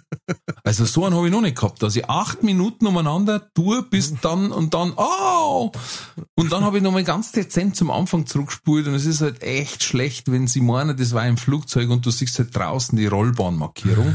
Also 0.64 0.86
so 0.86 1.04
einen 1.04 1.14
habe 1.14 1.26
ich 1.26 1.32
noch 1.32 1.42
nicht 1.42 1.56
gehabt, 1.56 1.82
dass 1.82 1.94
ich 1.94 2.08
acht 2.08 2.42
Minuten 2.42 2.86
umeinander 2.86 3.52
tue, 3.52 3.82
bis 3.82 4.14
dann 4.22 4.50
und 4.50 4.72
dann, 4.72 4.94
oh! 4.96 5.70
Und 6.36 6.52
dann 6.52 6.64
habe 6.64 6.78
ich 6.78 6.82
nochmal 6.82 7.04
ganz 7.04 7.32
dezent 7.32 7.76
zum 7.76 7.90
Anfang 7.90 8.26
zurückgespult 8.26 8.86
und 8.86 8.94
es 8.94 9.04
ist 9.04 9.20
halt 9.20 9.42
echt 9.42 9.82
schlecht, 9.84 10.32
wenn 10.32 10.46
sie 10.46 10.62
meinen, 10.62 10.96
das 10.96 11.12
war 11.12 11.26
im 11.26 11.36
Flugzeug 11.36 11.90
und 11.90 12.06
du 12.06 12.10
siehst 12.10 12.38
halt 12.38 12.56
draußen 12.56 12.96
die 12.96 13.06
Rollbahnmarkierung. 13.06 14.14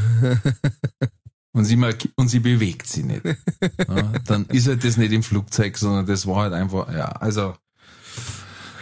Und 1.52 1.66
sie, 1.66 1.78
und 2.16 2.28
sie 2.28 2.40
bewegt 2.40 2.88
sie 2.88 3.04
nicht. 3.04 3.24
Ja, 3.88 4.12
dann 4.26 4.46
ist 4.48 4.68
halt 4.68 4.84
das 4.84 4.98
nicht 4.98 5.12
im 5.12 5.24
Flugzeug, 5.24 5.78
sondern 5.78 6.06
das 6.06 6.28
war 6.28 6.44
halt 6.44 6.54
einfach, 6.54 6.92
ja, 6.94 7.06
also. 7.08 7.56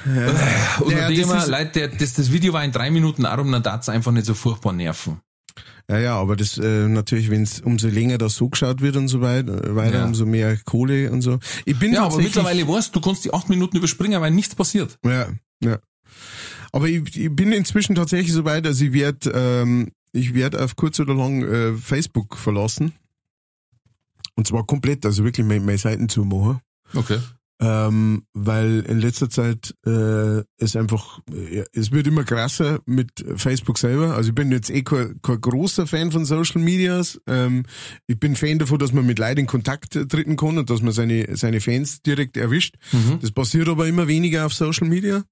Und 0.05 0.15
Ja, 0.15 0.25
dann 0.99 1.07
denke 1.07 1.13
ich 1.13 1.27
das 1.27 1.47
Leute, 1.47 1.71
der, 1.73 1.87
das, 1.89 2.13
das 2.13 2.31
Video 2.31 2.53
war 2.53 2.63
in 2.63 2.71
drei 2.71 2.91
Minuten 2.91 3.25
Arum, 3.25 3.51
dann 3.51 3.63
darf 3.63 3.81
es 3.81 3.89
einfach 3.89 4.11
nicht 4.11 4.25
so 4.25 4.33
furchtbar 4.33 4.73
nerven. 4.73 5.21
Ja, 5.89 5.97
ja, 5.99 6.15
aber 6.15 6.35
das 6.35 6.57
äh, 6.57 6.87
natürlich, 6.87 7.29
wenn 7.31 7.43
es 7.43 7.61
umso 7.61 7.87
länger 7.87 8.17
das 8.17 8.35
so 8.35 8.49
geschaut 8.49 8.81
wird 8.81 8.97
und 8.97 9.07
so 9.07 9.21
weiter, 9.21 9.75
weiter 9.75 9.99
Ja. 9.99 10.05
umso 10.05 10.25
mehr 10.25 10.57
Kohle 10.65 11.09
und 11.11 11.21
so. 11.21 11.39
Ich 11.65 11.79
bin 11.79 11.93
Ja, 11.93 12.03
aber 12.03 12.17
mittlerweile 12.17 12.67
weißt 12.67 12.93
du, 12.93 12.99
du 12.99 13.05
kannst 13.05 13.23
die 13.23 13.33
acht 13.33 13.47
Minuten 13.49 13.77
überspringen, 13.77 14.21
weil 14.21 14.31
nichts 14.31 14.53
passiert. 14.53 14.97
Ja, 15.05 15.29
ja. 15.63 15.79
Aber 16.73 16.87
ich, 16.89 17.17
ich 17.17 17.33
bin 17.33 17.53
inzwischen 17.53 17.95
tatsächlich 17.95 18.33
so 18.33 18.43
weit, 18.43 18.65
dass 18.65 18.81
ich 18.81 18.91
werde, 18.91 19.31
ähm, 19.33 19.91
ich 20.17 20.33
werde 20.33 20.63
auf 20.63 20.75
kurz 20.75 20.99
oder 20.99 21.13
lang 21.13 21.43
äh, 21.43 21.73
Facebook 21.73 22.37
verlassen. 22.37 22.93
Und 24.35 24.47
zwar 24.47 24.65
komplett, 24.65 25.05
also 25.05 25.23
wirklich 25.23 25.45
meine, 25.45 25.61
meine 25.61 25.77
Seiten 25.77 26.09
zu 26.09 26.23
machen. 26.23 26.59
Okay. 26.93 27.19
Ähm, 27.59 28.21
weil 28.33 28.81
in 28.81 28.99
letzter 28.99 29.31
Zeit 29.31 29.73
äh, 29.83 30.43
es 30.59 30.75
einfach, 30.75 31.21
äh, 31.33 31.63
es 31.73 31.91
wird 31.91 32.05
immer 32.05 32.23
krasser 32.23 32.81
mit 32.85 33.25
Facebook 33.35 33.79
selber. 33.79 34.15
Also 34.15 34.29
ich 34.29 34.35
bin 34.35 34.51
jetzt 34.51 34.69
eh 34.69 34.83
kein, 34.83 35.19
kein 35.23 35.41
großer 35.41 35.87
Fan 35.87 36.11
von 36.11 36.23
Social 36.23 36.61
Medias. 36.61 37.19
Ähm, 37.25 37.63
ich 38.05 38.19
bin 38.19 38.35
Fan 38.35 38.59
davon, 38.59 38.77
dass 38.77 38.93
man 38.93 39.07
mit 39.07 39.17
Leuten 39.17 39.39
in 39.39 39.47
Kontakt 39.47 39.93
treten 39.93 40.35
kann 40.35 40.59
und 40.59 40.69
dass 40.69 40.83
man 40.83 40.93
seine, 40.93 41.35
seine 41.35 41.59
Fans 41.59 42.03
direkt 42.03 42.37
erwischt. 42.37 42.75
Das 43.21 43.31
passiert 43.31 43.69
aber 43.69 43.87
immer 43.87 44.07
weniger 44.07 44.45
auf 44.45 44.53
Social 44.53 44.87
Media. 44.87 45.23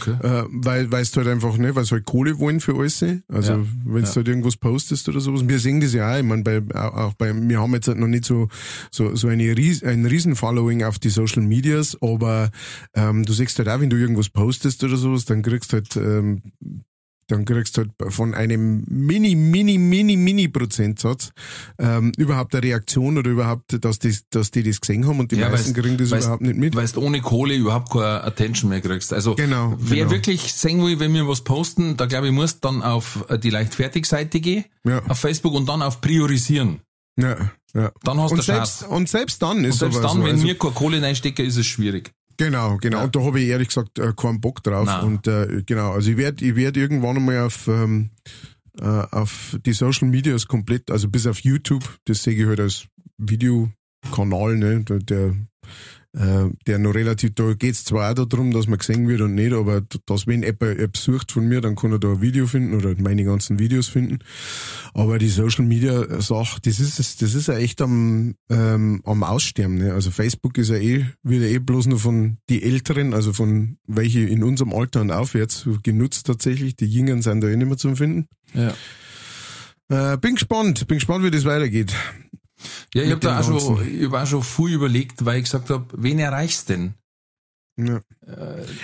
Okay. 0.00 0.16
Äh, 0.22 0.44
weil 0.50 0.90
weil 0.90 1.02
es 1.02 1.14
halt 1.16 1.26
einfach, 1.28 1.58
ne, 1.58 1.74
weil 1.74 1.84
sie 1.84 1.90
halt 1.92 2.06
Kohle 2.06 2.38
wollen 2.38 2.60
für 2.60 2.74
alles. 2.76 3.04
Also 3.28 3.52
Ja. 3.52 3.58
wenn 3.84 4.02
du 4.02 4.08
Ja. 4.08 4.14
halt 4.16 4.28
irgendwas 4.28 4.56
postest 4.56 5.08
oder 5.08 5.20
sowas. 5.20 5.46
Wir 5.46 5.58
sehen 5.58 5.80
das 5.80 5.92
ja 5.92 6.12
auch. 6.12 6.18
Ich 6.18 6.24
meine, 6.24 6.42
bei, 6.42 6.62
auch 6.74 6.94
auch 6.94 7.14
bei, 7.14 7.34
wir 7.34 7.60
haben 7.60 7.74
jetzt 7.74 7.88
halt 7.88 7.98
noch 7.98 8.06
nicht 8.06 8.24
so, 8.24 8.48
so, 8.90 9.14
so 9.14 9.28
eine 9.28 9.56
Ries, 9.56 9.82
ein 9.82 10.06
Riesen-Following 10.06 10.82
auf 10.84 10.98
die 10.98 11.10
Social 11.10 11.42
Medias, 11.42 11.96
aber 12.00 12.50
ähm, 12.94 13.24
du 13.24 13.32
siehst 13.32 13.58
halt 13.58 13.68
auch, 13.68 13.80
wenn 13.80 13.90
du 13.90 13.96
irgendwas 13.96 14.28
postest 14.30 14.82
oder 14.84 14.96
sowas, 14.96 15.24
dann 15.24 15.42
kriegst 15.42 15.72
du 15.72 15.76
halt, 15.76 15.96
ähm, 15.96 16.42
dann 17.28 17.44
kriegst 17.44 17.76
du 17.76 17.82
halt 17.82 18.12
von 18.12 18.34
einem 18.34 18.84
mini, 18.88 19.34
mini, 19.34 19.78
mini, 19.78 20.16
mini 20.16 20.48
Prozentsatz 20.48 21.30
ähm, 21.78 22.12
überhaupt 22.16 22.54
eine 22.54 22.62
Reaktion 22.64 23.16
oder 23.18 23.30
überhaupt, 23.30 23.82
dass 23.84 23.98
die, 23.98 24.16
dass 24.30 24.50
die 24.50 24.62
das 24.62 24.80
gesehen 24.80 25.06
haben 25.06 25.20
und 25.20 25.32
die 25.32 25.36
meisten 25.36 25.72
kriegen 25.74 25.96
das 25.96 26.10
weil's- 26.10 26.24
überhaupt 26.24 26.42
nicht 26.42 26.56
mit. 26.58 26.74
Weil 26.76 26.86
du 26.88 27.00
ohne 27.00 27.20
Kohle 27.20 27.54
überhaupt 27.54 27.90
keine 27.90 28.24
Attention 28.24 28.68
mehr 28.70 28.80
kriegst. 28.80 29.12
Also 29.12 29.34
Genau, 29.34 29.74
wer 29.78 29.98
genau. 29.98 30.10
wirklich 30.10 30.52
sehen 30.52 30.84
will, 30.84 30.98
wenn 31.00 31.14
wir 31.14 31.26
was 31.26 31.42
posten, 31.42 31.96
da 31.96 32.06
glaube 32.06 32.26
ich, 32.28 32.32
muss 32.32 32.60
dann 32.60 32.82
auf 32.82 33.24
äh, 33.28 33.38
die 33.38 33.50
Leichtfertig-Seite 33.50 34.40
gehen, 34.40 34.64
Ja. 34.84 35.02
auf 35.08 35.18
Facebook 35.18 35.54
und 35.54 35.68
dann 35.68 35.82
auf 35.82 36.00
Priorisieren. 36.00 36.80
Ja, 37.18 37.50
ja. 37.74 37.92
Dann 38.04 38.20
hast 38.20 38.30
du 38.30 38.36
und 38.36 38.42
Chance. 38.42 38.78
selbst, 38.78 38.82
und 38.90 39.08
selbst 39.08 39.42
dann 39.42 39.64
ist 39.64 39.82
Und 39.82 39.92
selbst 39.92 40.02
dann, 40.04 40.24
wenn 40.24 40.32
also, 40.32 40.44
wir 40.46 40.56
keine 40.58 40.72
Kohle 40.72 41.02
reinstecken, 41.02 41.44
ist 41.46 41.56
es 41.58 41.66
schwierig. 41.66 42.10
Genau, 42.44 42.76
genau. 42.78 42.98
Ja. 42.98 43.04
Und 43.04 43.16
da 43.16 43.20
habe 43.20 43.40
ich 43.40 43.48
ehrlich 43.48 43.68
gesagt 43.68 43.98
äh, 43.98 44.12
keinen 44.16 44.40
Bock 44.40 44.62
drauf. 44.62 44.86
Nein. 44.86 45.04
Und 45.04 45.26
äh, 45.26 45.62
genau, 45.64 45.92
also 45.92 46.10
ich 46.10 46.16
werde 46.16 46.44
ich 46.44 46.56
werd 46.56 46.76
irgendwann 46.76 47.16
einmal 47.16 47.40
auf, 47.40 47.68
ähm, 47.68 48.10
äh, 48.80 48.84
auf 48.84 49.56
die 49.64 49.72
Social 49.72 50.08
Medias 50.08 50.46
komplett, 50.46 50.90
also 50.90 51.08
bis 51.08 51.26
auf 51.26 51.40
YouTube, 51.40 51.84
das 52.06 52.22
sehe 52.22 52.34
ich 52.34 52.46
halt 52.46 52.60
als 52.60 52.86
Videokanal, 53.18 54.56
ne, 54.56 54.82
der, 54.82 54.98
der 54.98 55.36
der 56.14 56.78
noch 56.78 56.94
relativ, 56.94 57.34
da 57.34 57.54
geht's 57.54 57.84
zwar 57.84 58.10
auch 58.10 58.26
darum, 58.26 58.50
dass 58.50 58.66
man 58.66 58.78
gesehen 58.78 59.08
wird 59.08 59.22
und 59.22 59.34
nicht, 59.34 59.54
aber 59.54 59.82
dass 60.04 60.26
wenn 60.26 60.42
jemand 60.42 60.78
etwas 60.78 61.04
sucht 61.04 61.32
von 61.32 61.48
mir, 61.48 61.62
dann 61.62 61.74
kann 61.74 61.92
er 61.92 61.98
da 61.98 62.08
ein 62.08 62.20
Video 62.20 62.46
finden 62.46 62.74
oder 62.74 62.94
meine 62.98 63.24
ganzen 63.24 63.58
Videos 63.58 63.88
finden. 63.88 64.18
Aber 64.92 65.18
die 65.18 65.28
Social 65.28 65.64
Media 65.64 66.20
Sache, 66.20 66.60
das 66.62 66.80
ist, 66.80 66.98
das 67.22 67.34
ist 67.34 67.48
ja 67.48 67.54
echt 67.54 67.80
am, 67.80 68.34
ähm, 68.50 69.00
am 69.04 69.22
Aussterben. 69.22 69.76
Ne? 69.76 69.94
Also 69.94 70.10
Facebook 70.10 70.58
ist 70.58 70.68
ja 70.68 70.76
eh, 70.76 71.06
wird 71.22 71.42
ja 71.42 71.48
eh 71.48 71.58
bloß 71.58 71.86
nur 71.86 71.98
von 71.98 72.36
die 72.50 72.62
Älteren, 72.62 73.14
also 73.14 73.32
von 73.32 73.78
welche 73.86 74.20
in 74.20 74.44
unserem 74.44 74.74
Alter 74.74 75.00
und 75.00 75.12
aufwärts 75.12 75.66
genutzt 75.82 76.26
tatsächlich. 76.26 76.76
Die 76.76 76.86
Jüngeren 76.86 77.22
sind 77.22 77.40
da 77.40 77.48
eh 77.48 77.56
nicht 77.56 77.68
mehr 77.68 77.78
zum 77.78 77.96
Finden. 77.96 78.28
Ja. 78.52 78.74
Äh, 79.88 80.18
bin 80.18 80.34
gespannt, 80.34 80.86
bin 80.88 80.98
gespannt, 80.98 81.24
wie 81.24 81.30
das 81.30 81.46
weitergeht. 81.46 81.94
Ja, 82.94 83.02
ich 83.02 83.10
habe 83.10 83.20
da 83.20 83.40
auch 83.40 83.44
schon, 83.44 83.88
ich 83.88 84.06
hab 84.06 84.22
auch 84.22 84.26
schon 84.26 84.42
viel 84.42 84.74
überlegt, 84.74 85.24
weil 85.24 85.38
ich 85.38 85.44
gesagt 85.44 85.70
habe, 85.70 85.86
wen 85.96 86.18
erreichst 86.18 86.68
denn? 86.68 86.94
Ja. 87.78 88.00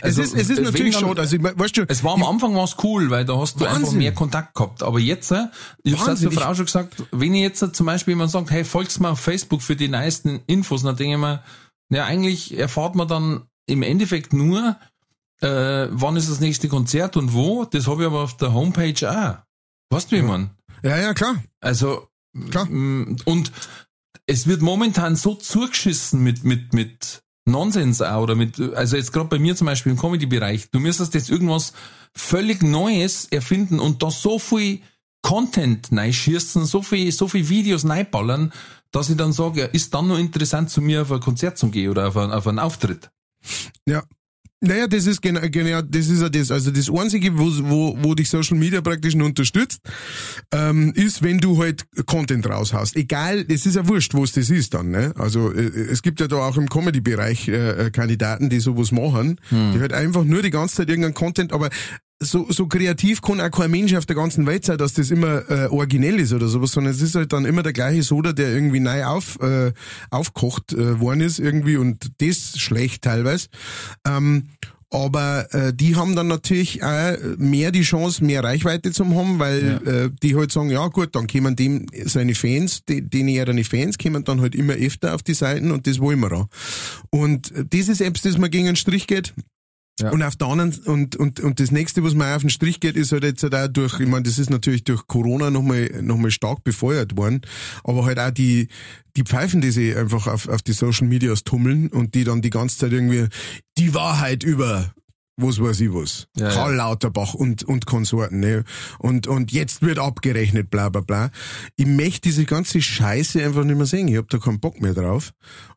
Also, 0.00 0.22
es 0.22 0.32
ist, 0.32 0.34
es 0.34 0.50
ist 0.50 0.62
natürlich 0.62 0.96
schon, 0.96 1.18
also 1.18 1.36
weißt 1.38 1.76
du, 1.76 1.84
Es 1.88 2.02
war 2.02 2.14
am 2.14 2.24
Anfang 2.24 2.54
war's 2.54 2.76
cool, 2.82 3.10
weil 3.10 3.24
da 3.24 3.36
hast 3.36 3.60
du 3.60 3.64
einfach 3.66 3.82
Wahnsinn. 3.82 3.98
mehr 3.98 4.14
Kontakt 4.14 4.54
gehabt. 4.54 4.82
Aber 4.82 4.98
jetzt, 4.98 5.30
äh, 5.30 5.46
ich 5.82 5.92
habe 5.98 6.08
Wahnsinn, 6.08 6.30
zur 6.30 6.40
Frau 6.40 6.54
schon 6.54 6.64
gesagt, 6.64 7.02
wenn 7.10 7.34
ich 7.34 7.42
jetzt 7.42 7.62
äh, 7.62 7.72
zum 7.72 7.86
Beispiel 7.86 8.12
jemand 8.12 8.30
sagt, 8.30 8.50
hey, 8.50 8.64
folgst 8.64 9.00
mir 9.00 9.10
auf 9.10 9.20
Facebook 9.20 9.62
für 9.62 9.76
die 9.76 9.88
neuesten 9.88 10.40
Infos, 10.46 10.82
dann 10.82 10.96
denke 10.96 11.14
ich 11.14 11.20
mir, 11.20 11.42
ja, 11.90 12.04
eigentlich 12.06 12.56
erfahrt 12.58 12.94
man 12.94 13.08
dann 13.08 13.42
im 13.66 13.82
Endeffekt 13.82 14.32
nur, 14.32 14.76
äh, 15.40 15.86
wann 15.90 16.16
ist 16.16 16.30
das 16.30 16.40
nächste 16.40 16.68
Konzert 16.68 17.16
und 17.16 17.34
wo. 17.34 17.64
Das 17.66 17.86
habe 17.86 18.02
ich 18.02 18.06
aber 18.06 18.22
auf 18.22 18.36
der 18.38 18.54
Homepage 18.54 19.10
auch. 19.10 19.36
Weißt 19.90 20.10
du, 20.10 20.16
wie 20.16 20.22
man? 20.22 20.50
ja, 20.82 20.96
ja, 20.98 21.14
klar. 21.14 21.42
Also, 21.60 22.08
Klar. 22.50 22.68
m, 22.68 23.16
und 23.24 23.52
es 24.26 24.46
wird 24.46 24.62
momentan 24.62 25.16
so 25.16 25.34
zugeschissen 25.34 26.22
mit, 26.22 26.44
mit, 26.44 26.74
mit 26.74 27.22
Nonsens 27.46 28.02
auch 28.02 28.22
oder 28.22 28.34
mit, 28.34 28.60
also 28.74 28.96
jetzt 28.96 29.12
gerade 29.12 29.28
bei 29.28 29.38
mir 29.38 29.56
zum 29.56 29.66
Beispiel 29.66 29.92
im 29.92 29.98
Comedy-Bereich, 29.98 30.70
du 30.70 30.80
müsstest 30.80 31.14
jetzt 31.14 31.30
irgendwas 31.30 31.72
völlig 32.14 32.62
Neues 32.62 33.26
erfinden 33.26 33.80
und 33.80 34.02
da 34.02 34.10
so 34.10 34.38
viel 34.38 34.80
Content 35.22 35.88
reinschießen, 35.90 36.64
so 36.64 36.82
viel, 36.82 37.10
so 37.12 37.28
viel 37.28 37.48
Videos 37.48 37.88
reinballern, 37.88 38.52
dass 38.92 39.10
ich 39.10 39.16
dann 39.16 39.32
sage, 39.32 39.60
ja, 39.60 39.66
ist 39.66 39.92
dann 39.94 40.08
nur 40.08 40.18
interessant 40.18 40.70
zu 40.70 40.80
mir 40.80 41.02
auf 41.02 41.12
ein 41.12 41.20
Konzert 41.20 41.58
zu 41.58 41.68
gehen 41.68 41.90
oder 41.90 42.08
auf, 42.08 42.16
ein, 42.16 42.30
auf 42.30 42.46
einen 42.46 42.58
Auftritt. 42.58 43.10
Ja. 43.86 44.02
Naja, 44.60 44.88
das 44.88 45.06
ist 45.06 45.22
genau, 45.22 45.40
genau, 45.42 45.82
das 45.82 46.08
ist 46.08 46.20
ja 46.20 46.28
das. 46.28 46.50
Also 46.50 46.72
das 46.72 46.90
Einzige, 46.90 47.38
wo, 47.38 47.46
wo, 47.62 47.96
wo 48.02 48.14
dich 48.16 48.28
Social 48.28 48.56
Media 48.56 48.80
praktisch 48.80 49.14
nur 49.14 49.28
unterstützt, 49.28 49.80
ähm, 50.52 50.92
ist, 50.96 51.22
wenn 51.22 51.38
du 51.38 51.62
halt 51.62 51.84
Content 52.06 52.48
raushaust. 52.48 52.96
Egal, 52.96 53.44
das 53.44 53.66
ist 53.66 53.76
ja 53.76 53.86
wurscht, 53.86 54.14
wo 54.14 54.24
es 54.24 54.32
das 54.32 54.50
ist 54.50 54.74
dann. 54.74 54.90
Ne? 54.90 55.14
Also 55.16 55.52
äh, 55.52 55.60
es 55.60 56.02
gibt 56.02 56.18
ja 56.18 56.26
da 56.26 56.36
auch 56.36 56.56
im 56.56 56.68
Comedy-Bereich 56.68 57.46
äh, 57.46 57.86
äh, 57.86 57.90
Kandidaten, 57.90 58.48
die 58.50 58.58
sowas 58.58 58.90
machen, 58.90 59.40
die 59.50 59.80
halt 59.80 59.92
einfach 59.92 60.24
nur 60.24 60.42
die 60.42 60.50
ganze 60.50 60.76
Zeit 60.76 60.88
irgendeinen 60.88 61.14
Content, 61.14 61.52
aber 61.52 61.70
so, 62.20 62.46
so 62.50 62.66
kreativ 62.66 63.22
kann 63.22 63.40
auch 63.40 63.50
kein 63.50 63.70
Mensch 63.70 63.94
auf 63.94 64.06
der 64.06 64.16
ganzen 64.16 64.46
Welt 64.46 64.64
sein, 64.64 64.78
dass 64.78 64.94
das 64.94 65.10
immer 65.10 65.48
äh, 65.50 65.66
originell 65.66 66.18
ist 66.18 66.32
oder 66.32 66.48
sowas, 66.48 66.72
sondern 66.72 66.92
es 66.92 67.00
ist 67.00 67.14
halt 67.14 67.32
dann 67.32 67.44
immer 67.44 67.62
der 67.62 67.72
gleiche 67.72 68.02
Soda, 68.02 68.32
der 68.32 68.52
irgendwie 68.52 68.80
neu 68.80 69.04
auf, 69.04 69.38
äh, 69.40 69.72
aufkocht 70.10 70.72
äh, 70.72 71.00
worden 71.00 71.20
ist 71.20 71.38
irgendwie 71.38 71.76
und 71.76 72.10
das 72.18 72.58
schlecht 72.58 73.02
teilweise. 73.02 73.48
Ähm, 74.06 74.48
aber 74.90 75.52
äh, 75.52 75.74
die 75.74 75.96
haben 75.96 76.16
dann 76.16 76.28
natürlich 76.28 76.82
auch 76.82 77.16
mehr 77.36 77.72
die 77.72 77.82
Chance, 77.82 78.24
mehr 78.24 78.42
Reichweite 78.42 78.90
zu 78.90 79.04
haben, 79.04 79.38
weil 79.38 79.80
äh, 79.84 80.10
die 80.22 80.34
halt 80.34 80.50
sagen, 80.50 80.70
ja 80.70 80.86
gut, 80.88 81.14
dann 81.14 81.26
kommen 81.26 81.56
dem 81.56 81.86
seine 82.06 82.34
Fans, 82.34 82.84
die, 82.88 83.02
denen 83.02 83.28
ja 83.28 83.44
deine 83.44 83.64
Fans, 83.64 83.98
kommen 83.98 84.24
dann 84.24 84.40
halt 84.40 84.54
immer 84.54 84.72
öfter 84.72 85.14
auf 85.14 85.22
die 85.22 85.34
Seiten 85.34 85.72
und 85.72 85.86
das 85.86 85.98
wollen 85.98 86.20
wir 86.20 86.32
auch. 86.32 86.48
Und 87.10 87.52
das 87.70 87.88
ist 87.88 88.00
etwas, 88.00 88.22
das 88.22 88.38
man 88.38 88.50
gegen 88.50 88.64
den 88.64 88.76
Strich 88.76 89.06
geht. 89.06 89.34
Ja. 90.00 90.10
Und 90.10 90.22
auf 90.22 90.36
der 90.36 90.48
anderen, 90.48 90.74
und, 90.84 91.16
und, 91.16 91.40
und 91.40 91.60
das 91.60 91.70
nächste, 91.70 92.04
was 92.04 92.14
mir 92.14 92.34
auf 92.34 92.42
den 92.42 92.50
Strich 92.50 92.80
geht, 92.80 92.96
ist 92.96 93.12
halt 93.12 93.24
jetzt 93.24 93.42
halt 93.42 93.54
auch 93.54 93.68
durch, 93.68 93.98
ich 93.98 94.06
meine, 94.06 94.22
das 94.22 94.38
ist 94.38 94.50
natürlich 94.50 94.84
durch 94.84 95.06
Corona 95.06 95.50
nochmal, 95.50 95.90
noch 96.02 96.16
mal 96.16 96.30
stark 96.30 96.62
befeuert 96.62 97.16
worden, 97.16 97.42
aber 97.84 98.04
halt 98.04 98.18
auch 98.18 98.30
die, 98.30 98.68
die 99.16 99.24
Pfeifen, 99.24 99.60
die 99.60 99.70
sich 99.70 99.96
einfach 99.96 100.26
auf, 100.26 100.48
auf 100.48 100.62
die 100.62 100.72
Social 100.72 101.08
Medias 101.08 101.42
tummeln 101.42 101.88
und 101.88 102.14
die 102.14 102.24
dann 102.24 102.42
die 102.42 102.50
ganze 102.50 102.78
Zeit 102.78 102.92
irgendwie 102.92 103.26
die 103.76 103.94
Wahrheit 103.94 104.44
über 104.44 104.92
was 105.38 105.60
weiß 105.60 105.80
ich 105.80 105.94
was. 105.94 106.26
Ja, 106.36 106.50
Karl 106.50 106.72
ja. 106.72 106.78
Lauterbach 106.78 107.34
und, 107.34 107.62
und 107.62 107.86
Konsorten, 107.86 108.40
ne? 108.40 108.64
Und, 108.98 109.26
und 109.28 109.52
jetzt 109.52 109.82
wird 109.82 109.98
abgerechnet, 109.98 110.68
bla, 110.68 110.88
bla, 110.88 111.00
bla. 111.00 111.30
Ich 111.76 111.86
möchte 111.86 112.22
diese 112.22 112.44
ganze 112.44 112.82
Scheiße 112.82 113.42
einfach 113.42 113.64
nicht 113.64 113.76
mehr 113.76 113.86
sehen. 113.86 114.08
Ich 114.08 114.16
hab 114.16 114.28
da 114.28 114.38
keinen 114.38 114.58
Bock 114.58 114.80
mehr 114.80 114.94
drauf. 114.94 115.32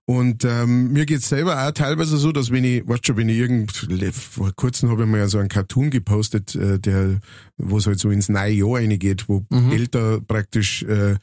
Und 0.05 0.43
ähm, 0.45 0.91
mir 0.91 1.05
geht's 1.05 1.29
selber 1.29 1.65
auch 1.65 1.71
teilweise 1.71 2.17
so, 2.17 2.31
dass 2.31 2.51
wenn 2.51 2.63
ich, 2.63 2.87
weißt 2.87 3.05
schon, 3.05 3.17
wenn 3.17 3.29
ich 3.29 3.37
irgend, 3.37 3.71
vor 4.13 4.51
kurzem 4.55 4.89
habe 4.89 5.03
ich 5.03 5.09
mal 5.09 5.29
so 5.29 5.37
einen 5.37 5.47
Cartoon 5.47 5.91
gepostet, 5.91 6.55
äh, 6.55 6.79
der, 6.79 7.21
wo 7.57 7.77
es 7.77 7.85
halt 7.85 7.99
so 7.99 8.09
ins 8.09 8.27
neue 8.27 8.51
Jahr 8.51 8.77
reingeht, 8.77 9.29
wo 9.29 9.45
Delta 9.51 10.19
praktisch 10.27 10.83
äh, 10.83 11.15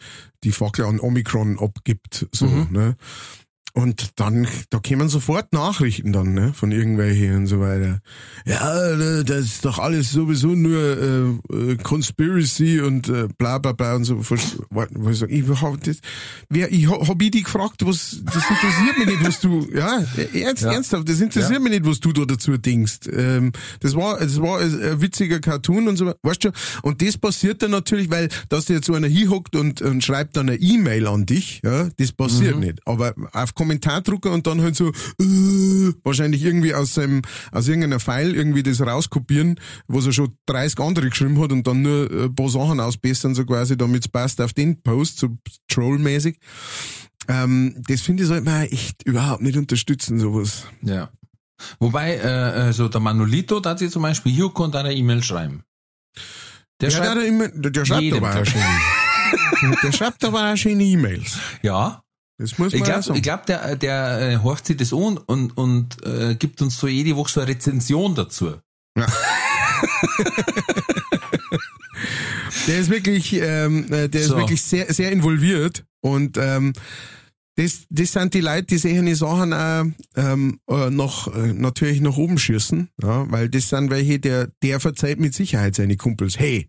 die 0.45 0.53
Fackel 0.53 0.84
an 0.84 1.01
Omikron 1.01 1.59
abgibt, 1.59 2.28
so, 2.32 2.47
ne? 2.47 2.97
Und 3.75 4.19
dann, 4.19 4.49
da 4.71 4.79
kämen 4.81 5.09
sofort 5.09 5.53
Nachrichten 5.53 6.12
dann, 6.12 6.33
ne, 6.35 6.53
von 6.55 6.73
irgendwelchen 6.73 7.37
und 7.37 7.47
so 7.47 7.61
weiter. 7.61 8.01
Ja, 8.45 8.93
äh, 8.93 9.25
das 9.25 9.45
ist 9.45 9.64
doch 9.64 9.79
alles 9.79 10.11
sowieso 10.11 10.49
nur 10.49 10.81
äh, 11.53 11.73
äh, 11.73 11.77
Conspiracy 11.77 12.81
und 12.81 13.09
äh, 13.09 13.29
bla 13.37 13.59
bla 13.59 13.73
bla 13.73 13.95
und 13.95 14.05
so. 14.05 14.21
Ich, 14.21 14.31
hab 15.62 15.81
das, 15.85 15.99
wer, 16.49 16.73
ich 16.73 16.89
hab, 16.91 17.23
ich 17.23 17.31
dich 17.31 17.45
gefragt, 17.45 17.85
was, 17.85 18.21
das 18.25 18.51
interessiert 18.51 18.99
mich 18.99 19.07
nicht, 19.07 19.25
was 19.25 19.41
du, 19.41 19.69
ja, 19.75 20.03
ernst, 20.35 20.62
Ja. 20.62 20.73
ernsthaft, 20.73 21.09
das 21.09 21.21
interessiert 21.21 21.53
Ja. 21.53 21.61
mich 21.61 21.73
nicht, 21.73 21.87
was 21.87 22.01
du 22.01 22.12
da 22.12 22.25
dazu 22.25 22.57
denkst. 22.57 23.01
Ähm, 23.12 23.53
das 23.81 23.95
war, 23.95 24.19
das 24.19 24.41
war 24.41 24.61
ein, 24.61 24.83
ein 24.83 25.01
witziger 25.01 25.41
Cartoon 25.41 25.89
und 25.89 25.97
so, 25.97 26.07
weiter. 26.07 26.19
weißt 26.23 26.45
du, 26.45 26.51
und 26.83 27.03
das 27.03 27.19
passiert 27.19 27.62
dann 27.62 27.71
natürlich, 27.73 28.11
weil, 28.11 28.29
dass 28.49 28.64
dir 28.64 28.75
jetzt 28.75 28.87
so 28.87 28.95
einer 28.95 29.09
hinhockt 29.09 29.55
und, 29.57 29.83
und 29.83 30.03
schreibt 30.03 30.37
dann 30.37 30.49
eine 30.49 30.59
E-Mail 30.59 31.07
an 31.07 31.27
dich, 31.27 31.61
ja, 31.64 31.89
das 31.99 32.12
passiert 32.12 32.55
Mhm. 32.57 32.61
nicht. 32.62 32.79
Aber 32.87 33.14
auf 33.33 33.55
Kommentar 33.59 34.01
drucken 34.03 34.33
und 34.33 34.47
dann 34.47 34.63
halt 34.63 34.77
so 34.77 34.89
äh, 34.89 35.93
wahrscheinlich 36.05 36.45
irgendwie 36.45 36.75
aus 36.75 36.95
seinem 36.95 37.23
aus 37.51 37.67
irgendeiner 37.67 37.99
File 37.99 38.37
irgendwie 38.37 38.63
das 38.63 38.81
rauskopieren, 38.81 39.59
was 39.89 40.07
er 40.07 40.13
schon 40.13 40.37
30 40.47 40.79
andere 40.79 41.11
geschrieben 41.11 41.41
hat 41.41 41.51
und 41.51 41.67
dann 41.67 41.83
nur 41.83 42.09
ein 42.11 42.35
paar 42.35 42.49
Sachen 42.49 42.79
ausbessern, 42.79 43.35
so 43.35 43.45
quasi, 43.45 43.77
damit 43.77 44.05
es 44.05 44.09
passt 44.09 44.41
auf 44.41 44.53
den 44.53 44.81
Post, 44.81 45.19
so 45.19 45.37
trollmäßig. 45.67 46.39
Ähm, 47.27 47.83
das 47.89 48.01
finde 48.01 48.23
ich, 48.23 48.29
sollte 48.29 48.45
man 48.45 48.63
echt 48.63 49.03
überhaupt 49.05 49.43
nicht 49.43 49.59
unterstützen, 49.59 50.21
sowas. 50.21 50.65
Ja. 50.83 51.11
Wobei, 51.81 52.17
äh, 52.17 52.29
also 52.29 52.89
der 52.89 53.01
Manolito, 53.01 53.59
da 53.59 53.71
hat 53.71 53.81
sie 53.81 53.91
zum 53.91 54.03
Beispiel 54.03 54.33
hier 54.33 54.55
und 54.55 54.77
eine 54.77 54.95
E-Mail 54.95 55.23
schreiben. 55.23 55.65
Der, 56.81 56.91
ja, 56.91 57.15
der, 57.15 57.27
immer, 57.27 57.49
der, 57.49 57.71
der 57.73 57.85
schreibt 57.85 58.13
aber 58.13 58.41
auch 58.41 58.45
der 59.83 59.93
schreibt 59.93 60.25
aber 60.25 60.53
auch 60.53 60.57
schöne 60.57 60.85
E-Mails. 60.85 61.39
Ja. 61.63 62.03
Das 62.39 62.57
muss 62.57 62.72
man 62.72 62.78
Ich 62.78 62.84
glaube, 62.84 63.16
ich 63.16 63.22
glaub, 63.22 63.47
der, 63.47 63.76
der 63.76 64.20
äh, 64.20 64.36
horcht 64.36 64.66
sich 64.66 64.76
das 64.76 64.93
an 64.93 65.18
und, 65.18 65.57
und 65.57 66.05
äh, 66.07 66.36
gibt 66.36 66.62
uns 66.62 66.78
so 66.78 66.86
jede 66.86 67.16
Woche 67.16 67.32
so 67.32 67.41
eine 67.41 67.51
Rezension 67.51 68.14
dazu. 68.14 68.55
Der 72.66 72.78
ist 72.78 72.91
wirklich, 72.91 73.32
ähm, 73.34 73.86
äh, 73.93 74.09
der 74.09 74.20
ist 74.20 74.28
So. 74.28 74.36
wirklich 74.36 74.62
sehr, 74.62 74.93
sehr 74.93 75.11
involviert 75.11 75.84
und 76.01 76.36
ähm, 76.39 76.72
das, 77.57 77.86
das 77.91 78.12
sind 78.12 78.34
die 78.34 78.41
Leute, 78.41 78.66
die 78.66 78.78
solche 78.78 79.16
Sachen 79.16 79.53
auch 79.53 79.84
ähm, 80.14 80.61
äh, 80.70 80.91
noch 80.91 81.34
äh, 81.34 81.53
natürlich 81.53 82.01
nach 82.01 82.16
oben 82.16 82.39
schießen, 82.39 82.89
ja, 83.03 83.28
weil 83.32 83.49
das 83.49 83.68
sind 83.70 83.91
welche, 83.91 84.20
der, 84.20 84.49
der 84.62 84.78
verzeiht 84.78 85.18
mit 85.18 85.34
Sicherheit 85.34 85.74
seine 85.74 85.97
Kumpels. 85.97 86.39
Hey, 86.39 86.68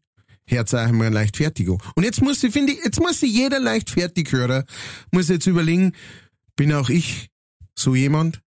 Herz 0.49 0.73
einmal 0.73 1.07
ein 1.07 1.13
Leichtfertiger. 1.13 1.77
Und 1.95 2.03
jetzt 2.03 2.21
muss 2.21 2.41
sie, 2.41 2.51
finde 2.51 2.73
ich, 2.73 2.83
jetzt 2.83 2.99
muss 2.99 3.19
sich 3.19 3.31
jeder 3.31 3.59
Leichtfertighörer, 3.59 4.65
muss 5.11 5.29
jetzt 5.29 5.45
überlegen, 5.45 5.93
bin 6.55 6.73
auch 6.73 6.89
ich 6.89 7.29
so 7.75 7.95
jemand? 7.95 8.41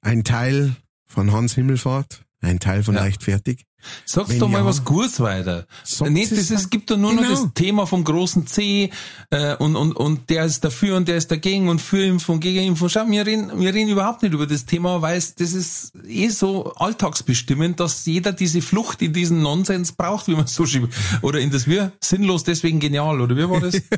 Ein 0.00 0.22
Teil 0.22 0.76
von 1.06 1.32
Hans 1.32 1.54
Himmelfahrt? 1.54 2.24
Ein 2.40 2.60
Teil 2.60 2.82
von 2.82 2.94
Ja. 2.94 3.02
Leichtfertig? 3.02 3.64
Sag's 4.04 4.30
Wenn 4.30 4.38
doch 4.38 4.48
mal 4.48 4.58
ja, 4.58 4.64
was 4.66 4.84
Gutes 4.84 5.20
weiter. 5.20 5.66
es 5.82 5.98
das 5.98 6.50
ist, 6.50 6.70
gibt 6.70 6.90
doch 6.90 6.96
nur 6.96 7.12
noch 7.12 7.22
Genau. 7.22 7.42
das 7.44 7.54
Thema 7.54 7.86
vom 7.86 8.04
großen 8.04 8.46
C 8.46 8.90
äh, 9.30 9.56
und, 9.56 9.76
und, 9.76 9.92
und 9.96 10.28
der 10.30 10.44
ist 10.44 10.64
dafür 10.64 10.96
und 10.96 11.08
der 11.08 11.16
ist 11.16 11.30
dagegen 11.30 11.68
und 11.68 11.80
für 11.80 12.04
Impfung, 12.04 12.40
gegen 12.40 12.60
Impfung. 12.66 12.88
Schau, 12.88 13.04
wir 13.08 13.24
reden, 13.26 13.58
wir 13.60 13.72
reden 13.74 13.88
überhaupt 13.90 14.22
nicht 14.22 14.32
über 14.34 14.46
das 14.46 14.66
Thema, 14.66 15.00
weil 15.02 15.16
es, 15.18 15.34
das 15.34 15.52
ist 15.52 15.92
eh 16.06 16.28
so 16.28 16.72
alltagsbestimmend, 16.74 17.80
dass 17.80 18.04
jeder 18.06 18.32
diese 18.32 18.60
Flucht 18.62 19.02
in 19.02 19.12
diesen 19.12 19.42
Nonsens 19.42 19.92
braucht, 19.92 20.28
wie 20.28 20.34
man 20.34 20.46
so 20.46 20.66
schreibt. 20.66 20.94
Oder 21.22 21.40
in 21.40 21.50
das 21.50 21.66
wir 21.66 21.92
sinnlos, 22.00 22.44
deswegen 22.44 22.80
genial, 22.80 23.20
oder 23.20 23.36
wie 23.36 23.48
war 23.48 23.60
das? 23.60 23.80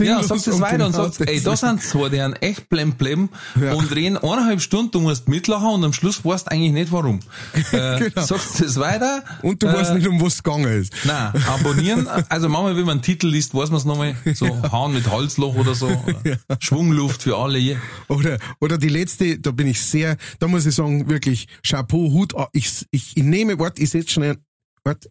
Ja, 0.00 0.22
sagst 0.22 0.48
und 0.48 0.60
weiter 0.60 0.86
und 0.86 0.92
genau 0.92 1.04
sagst, 1.04 1.20
ey, 1.20 1.40
da 1.40 1.56
sind 1.56 1.80
zwei, 1.82 2.08
die 2.08 2.20
haben 2.20 2.32
echt 2.34 2.68
blem 2.68 2.94
blem 2.94 3.28
Ja. 3.60 3.74
und 3.74 3.94
reden 3.94 4.16
eineinhalb 4.16 4.60
Stunden, 4.60 4.90
du 4.90 5.00
musst 5.00 5.28
mitlachen 5.28 5.68
und 5.68 5.84
am 5.84 5.92
Schluss 5.92 6.24
weißt 6.24 6.50
eigentlich 6.50 6.72
nicht 6.72 6.92
warum. 6.92 7.20
Äh, 7.72 8.10
Genau. 8.10 8.24
Sagst 8.26 8.57
es 8.60 8.78
weiter. 8.78 9.22
Und 9.42 9.62
du 9.62 9.66
weißt 9.66 9.90
äh, 9.90 9.94
nicht, 9.94 10.08
um 10.08 10.20
was 10.20 10.34
es 10.34 10.42
gegangen 10.42 10.82
ist. 10.82 10.92
Nein, 11.04 11.32
abonnieren. 11.46 12.06
Also 12.28 12.48
manchmal, 12.48 12.76
wenn 12.76 12.84
man 12.84 12.92
einen 12.92 13.02
Titel 13.02 13.28
liest, 13.28 13.54
weiß 13.54 13.70
man 13.70 13.78
es 13.78 13.84
nochmal. 13.84 14.16
So 14.34 14.46
Hahn 14.72 14.92
mit 14.94 15.10
Halsloch 15.10 15.54
oder 15.54 15.74
so. 15.74 15.88
Oder 15.88 16.38
Schwungluft 16.60 17.22
für 17.22 17.36
alle. 17.36 17.80
Oder, 18.08 18.38
oder 18.60 18.78
die 18.78 18.88
letzte, 18.88 19.38
da 19.38 19.50
bin 19.50 19.66
ich 19.66 19.80
sehr, 19.80 20.16
da 20.38 20.48
muss 20.48 20.66
ich 20.66 20.74
sagen, 20.74 21.08
wirklich, 21.08 21.48
Chapeau, 21.66 22.10
Hut, 22.12 22.34
ich, 22.52 22.86
ich, 22.90 23.16
ich 23.16 23.22
nehme, 23.22 23.58
warte, 23.58 23.82
ich 23.82 23.90
setze 23.90 24.10
schnell, 24.10 24.36
warte, 24.84 25.10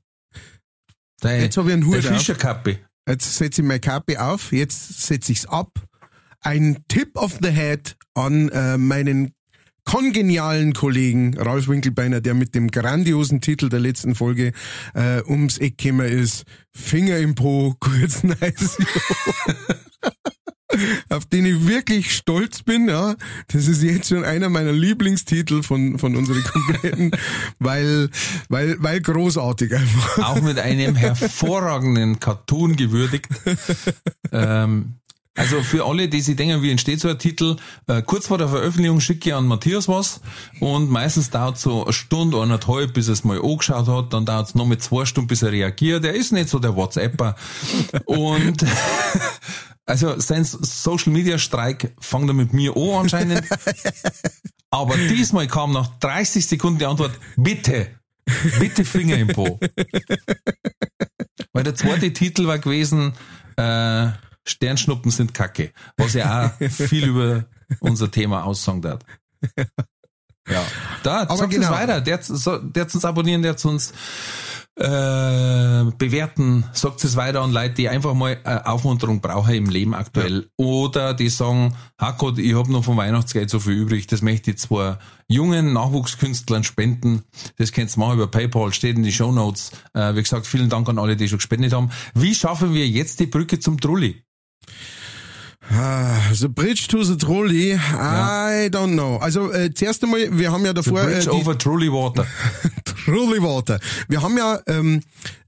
Deine, 1.22 1.44
Jetzt 1.44 1.58
hab 1.58 1.66
ich 1.66 1.74
einen 1.74 1.86
Hut 1.86 1.98
auf. 1.98 2.06
Fischerkappe. 2.06 2.80
jetzt 3.08 3.38
setze 3.38 3.62
ich 3.62 3.68
meine 3.68 3.80
Kappe 3.80 4.22
auf, 4.22 4.52
jetzt 4.52 5.02
setze 5.02 5.32
ich's 5.32 5.46
ab. 5.46 5.72
Ein 6.42 6.84
Tip 6.88 7.18
of 7.18 7.40
the 7.42 7.50
Head 7.50 7.98
an 8.14 8.50
äh, 8.50 8.78
meinen 8.78 9.34
kongenialen 9.88 10.74
Kollegen 10.74 11.38
Ralf 11.38 11.70
Winkelbeiner, 11.70 12.20
der 12.20 12.34
mit 12.34 12.54
dem 12.56 12.70
grandiosen 12.70 13.40
Titel 13.40 13.70
der 13.70 13.80
letzten 13.80 14.16
Folge 14.16 14.52
äh, 14.94 15.22
ums 15.26 15.58
Eck 15.60 15.78
gekommen 15.78 16.08
ist, 16.08 16.44
Finger 16.74 17.18
im 17.18 17.36
Po, 17.36 17.74
kurz 17.80 18.24
nice. 18.24 18.78
auf 21.08 21.26
den 21.28 21.46
ich 21.46 21.66
wirklich 21.66 22.14
stolz 22.14 22.64
bin, 22.64 22.90
ja. 22.90 23.16
Das 23.48 23.70
ist 23.70 23.82
jetzt 23.82 24.10
schon 24.10 24.26
einer 24.26 24.50
meiner 24.50 24.74
Lieblingstitel 24.74 25.64
von, 25.64 25.98
von 25.98 26.18
unseren 26.18 26.44
kompletten, 26.44 27.12
weil, 27.60 28.10
weil, 28.50 28.76
weil 28.80 29.00
großartig 29.00 29.74
einfach. 29.74 30.18
Auch 30.28 30.42
mit 30.42 30.60
einem 30.60 30.96
hervorragenden 30.96 32.20
Cartoon 32.20 32.76
gewürdigt. 32.76 33.30
ähm, 34.34 34.96
also 35.38 35.62
für 35.62 35.86
alle, 35.86 36.10
die 36.10 36.20
sich 36.20 36.36
denken, 36.36 36.64
wie 36.64 36.72
entsteht 36.72 37.00
so 37.00 37.08
ein 37.08 37.20
Titel, 37.20 37.58
äh, 37.86 38.02
kurz 38.02 38.26
vor 38.28 38.40
der 38.40 38.50
Veröffentlichung 38.50 39.00
schicke 39.00 39.30
ich 39.30 39.36
an 39.36 39.46
Matthias 39.46 39.88
was 39.88 40.20
und 40.60 40.90
meistens 40.90 41.30
dauert 41.30 41.60
so 41.60 41.84
eine 41.84 41.94
Stunde, 41.94 42.42
eineinhalb, 42.42 42.94
bis 42.94 43.08
er 43.08 43.14
es 43.14 43.24
mal 43.24 43.40
angeschaut 43.40 43.88
hat, 43.88 44.14
dann 44.14 44.26
dauert 44.26 44.48
es 44.48 44.56
noch 44.56 44.66
mit 44.66 44.82
zwei 44.82 45.06
Stunden, 45.06 45.28
bis 45.28 45.44
er 45.44 45.52
reagiert. 45.52 46.04
Er 46.06 46.16
ist 46.16 46.32
nicht 46.32 46.50
so 46.50 46.58
der 46.58 46.76
WhatsApper. 46.76 47.36
und 48.06 48.66
also 49.86 50.20
sein 50.20 50.44
Social 50.44 51.14
Media 51.14 51.38
Streik 51.38 51.94
fängt 52.00 52.28
er 52.28 52.34
mit 52.34 52.54
mir 52.54 52.76
an 52.76 53.02
anscheinend. 53.02 53.44
Aber 54.72 54.98
diesmal 54.98 55.48
kam 55.48 55.72
nach 55.72 56.00
30 56.00 56.48
Sekunden 56.48 56.80
die 56.80 56.86
Antwort, 56.86 57.12
bitte, 57.36 57.92
bitte 58.60 58.84
Finger 58.84 59.18
im 59.18 59.28
Po. 59.28 59.60
Weil 61.54 61.64
der 61.64 61.76
zweite 61.76 62.12
Titel 62.12 62.48
war 62.48 62.58
gewesen, 62.58 63.14
äh, 63.56 64.10
Sternschnuppen 64.48 65.12
sind 65.12 65.34
Kacke, 65.34 65.72
was 65.98 66.14
ja 66.14 66.48
auch 66.48 66.70
viel 66.70 67.06
über 67.06 67.46
unser 67.80 68.10
Thema 68.10 68.44
aussagen 68.44 68.82
darf. 68.82 69.00
Ja, 70.50 70.64
da, 71.04 71.22
Aber 71.22 71.38
sagt 71.38 71.52
genau. 71.52 71.68
uns 71.68 71.78
weiter, 71.78 72.02
der, 72.02 72.20
der 72.62 72.84
uns 72.86 73.06
abonnieren, 73.06 73.42
der 73.42 73.58
uns 73.66 73.94
äh, 74.80 75.92
bewerten, 75.98 76.66
sagt 76.72 77.04
es 77.04 77.16
weiter 77.16 77.42
an 77.42 77.52
Leute, 77.52 77.74
die 77.74 77.90
einfach 77.90 78.14
mal 78.14 78.38
äh, 78.44 78.60
Aufmunterung 78.64 79.22
brauchen 79.22 79.54
im 79.56 79.70
Leben 79.70 79.94
aktuell. 79.94 80.50
Oder 80.56 81.14
die 81.14 81.30
sagen, 81.30 81.76
Hackot, 82.00 82.38
ich 82.38 82.56
habe 82.56 82.72
noch 82.72 82.84
vom 82.84 82.98
Weihnachtsgeld 82.98 83.50
so 83.50 83.60
viel 83.60 83.74
übrig, 83.74 84.08
das 84.08 84.22
möchte 84.22 84.52
ich 84.52 84.60
zwei 84.60 84.98
jungen 85.28 85.74
Nachwuchskünstlern 85.74 86.64
spenden. 86.64 87.24
Das 87.58 87.72
könnt 87.72 87.96
ihr 87.96 88.00
machen 88.00 88.16
über 88.16 88.28
PayPal, 88.28 88.72
steht 88.72 88.98
in 88.98 89.04
die 89.04 89.12
Shownotes. 89.12 89.72
Äh, 89.94 90.16
wie 90.16 90.22
gesagt, 90.22 90.48
vielen 90.48 90.70
Dank 90.70 90.88
an 90.88 91.00
alle, 91.00 91.18
die 91.18 91.28
schon 91.28 91.40
gespendet 91.40 91.74
haben. 91.74 91.90
Wie 92.14 92.36
schaffen 92.36 92.74
wir 92.74 92.88
jetzt 92.88 93.20
die 93.20 93.28
Brücke 93.28 93.60
zum 93.60 93.80
Trulli? 93.80 94.24
Ah, 95.70 96.32
The 96.34 96.48
Bridge 96.48 96.88
to 96.88 97.04
the 97.04 97.18
Trolley, 97.18 97.74
I 97.74 98.70
don't 98.72 98.94
know. 98.94 99.18
Also 99.18 99.52
äh, 99.52 99.74
zuerst 99.74 100.02
einmal, 100.04 100.38
wir 100.38 100.52
haben 100.52 100.66
ja 100.66 100.72
davor 100.72 101.02
äh, 101.02 101.06
Bridge 101.06 101.24
die 101.24 101.30
over 101.30 101.58
Trulli 101.58 101.92
Water. 101.92 102.26
Trolley 103.06 103.42
Water. 103.42 103.80
Wir 104.08 104.22
haben 104.22 104.38
ja 104.38 104.60
ähm, 104.68 105.02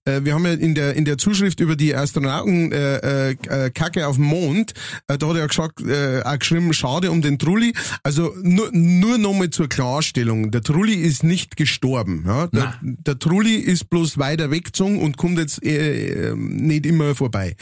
äh, 0.05 0.21
wir 0.23 0.33
haben 0.33 0.45
ja 0.45 0.53
in 0.53 0.75
der 0.75 0.95
in 0.95 1.05
der 1.05 1.17
Zuschrift 1.17 1.59
über 1.59 1.75
die 1.75 1.95
Astronauten 1.95 2.71
äh, 2.71 3.31
äh, 3.31 3.69
Kacke 3.71 4.07
auf 4.07 4.15
dem 4.15 4.25
Mond, 4.25 4.73
äh, 5.07 5.17
da 5.17 5.27
hat 5.27 5.37
er 5.37 5.47
gesagt, 5.47 5.81
äh, 5.81 6.21
auch 6.23 6.39
geschrieben, 6.39 6.73
schade 6.73 7.11
um 7.11 7.21
den 7.21 7.39
Trulli. 7.39 7.73
Also 8.03 8.33
nur 8.41 8.69
nur 8.71 9.17
nochmal 9.17 9.49
zur 9.49 9.69
Klarstellung, 9.69 10.51
der 10.51 10.61
Trulli 10.61 10.95
ist 10.95 11.23
nicht 11.23 11.57
gestorben. 11.57 12.23
Ja? 12.25 12.47
Der, 12.47 12.75
der 12.81 13.19
Trulli 13.19 13.55
ist 13.55 13.89
bloß 13.89 14.17
weiter 14.17 14.51
weggezogen 14.51 14.99
und 14.99 15.17
kommt 15.17 15.39
jetzt 15.39 15.63
äh, 15.63 16.29
äh, 16.29 16.35
nicht 16.35 16.85
immer 16.85 17.15
vorbei. 17.15 17.55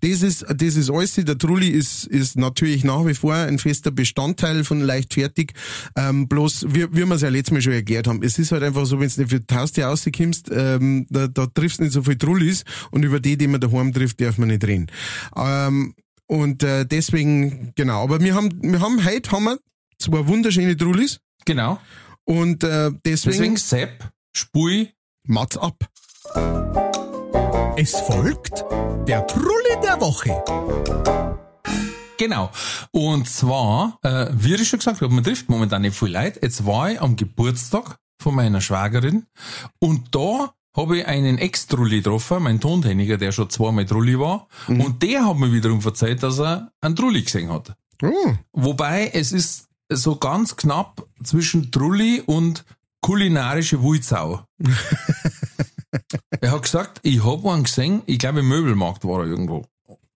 Das 0.00 0.22
ist 0.22 0.44
das 0.48 0.76
ist 0.76 0.90
alles. 0.90 1.14
Der 1.14 1.38
Trulli 1.38 1.68
ist 1.68 2.06
ist 2.06 2.36
natürlich 2.36 2.84
nach 2.84 3.06
wie 3.06 3.14
vor 3.14 3.34
ein 3.34 3.58
fester 3.58 3.90
Bestandteil 3.90 4.64
von 4.64 4.80
leichtfertig. 4.80 5.52
Ähm, 5.96 6.28
bloß 6.28 6.66
wie, 6.70 6.86
wie 6.92 7.04
wir 7.04 7.14
es 7.14 7.22
ja 7.22 7.28
letztes 7.28 7.52
Mal 7.52 7.62
schon 7.62 7.72
erklärt 7.72 8.06
haben, 8.06 8.22
es 8.22 8.38
ist 8.38 8.52
halt 8.52 8.62
einfach 8.62 8.86
so, 8.86 9.00
wenn 9.00 9.08
du 9.08 9.20
nicht 9.20 9.30
für 9.30 9.40
die 9.40 9.46
Taste 9.46 9.82
rauskommst, 9.82 10.50
ähm, 10.52 11.06
da, 11.10 11.26
da 11.26 11.46
triffst 11.46 11.80
du 11.80 11.83
nicht 11.84 11.92
so 11.92 12.02
viel 12.02 12.16
Trullis 12.18 12.64
und 12.90 13.02
über 13.04 13.20
die, 13.20 13.36
die 13.36 13.46
man 13.46 13.60
daheim 13.60 13.92
trifft, 13.92 14.20
darf 14.20 14.38
man 14.38 14.48
nicht 14.48 14.64
reden. 14.64 14.88
Ähm, 15.36 15.94
und 16.26 16.62
äh, 16.62 16.84
deswegen, 16.86 17.72
genau, 17.76 18.02
aber 18.02 18.20
wir 18.20 18.34
haben, 18.34 18.50
wir 18.62 18.80
haben 18.80 19.04
heute 19.04 19.30
haben 19.30 19.44
wir 19.44 19.58
zwei 19.98 20.26
wunderschöne 20.26 20.76
Trullis 20.76 21.20
Genau. 21.44 21.78
und 22.24 22.64
äh, 22.64 22.90
deswegen, 23.04 23.32
Deswegen 23.36 23.56
Sepp, 23.56 24.10
Spui, 24.34 24.90
Mats 25.26 25.56
ab. 25.58 25.76
Es 27.76 27.92
folgt 28.00 28.64
der 29.06 29.26
Trulli 29.26 29.80
der 29.82 30.00
Woche. 30.00 30.42
Genau. 32.18 32.50
Und 32.92 33.28
zwar, 33.28 33.98
äh, 34.02 34.28
wie 34.32 34.54
ich 34.54 34.68
schon 34.68 34.78
gesagt 34.78 35.00
habe, 35.00 35.12
man 35.12 35.24
trifft 35.24 35.48
momentan 35.48 35.82
nicht 35.82 35.96
viel 35.96 36.08
Leute. 36.12 36.38
Jetzt 36.42 36.64
war 36.64 36.90
ich 36.92 37.00
am 37.00 37.16
Geburtstag 37.16 37.98
von 38.22 38.34
meiner 38.34 38.60
Schwagerin 38.60 39.26
und 39.80 40.14
da 40.14 40.54
habe 40.76 40.98
ich 40.98 41.06
einen 41.06 41.38
Ex-Trulli 41.38 41.98
getroffen, 41.98 42.42
mein 42.42 42.60
Tontechniker, 42.60 43.16
der 43.16 43.32
schon 43.32 43.50
zweimal 43.50 43.86
Trulli 43.86 44.18
war. 44.18 44.48
Und 44.66 45.02
der 45.02 45.24
hat 45.24 45.36
mir 45.36 45.52
wiederum 45.52 45.80
erzählt, 45.84 46.22
dass 46.22 46.40
er 46.40 46.72
einen 46.80 46.96
Trulli 46.96 47.22
gesehen 47.22 47.50
hat. 47.50 47.74
Oh, 48.02 48.34
Wobei 48.52 49.10
es 49.12 49.32
ist 49.32 49.68
so 49.88 50.16
ganz 50.16 50.56
knapp 50.56 51.06
zwischen 51.22 51.70
Trulli 51.70 52.22
und 52.24 52.64
kulinarische 53.00 53.82
Wulzau. 53.82 54.44
er 56.40 56.50
hat 56.50 56.62
gesagt, 56.62 57.00
ich 57.02 57.24
hab 57.24 57.46
einen 57.46 57.64
gesehen, 57.64 58.02
ich 58.06 58.18
glaube 58.18 58.40
im 58.40 58.48
Möbelmarkt 58.48 59.04
war 59.04 59.20
er 59.20 59.26
irgendwo. 59.26 59.64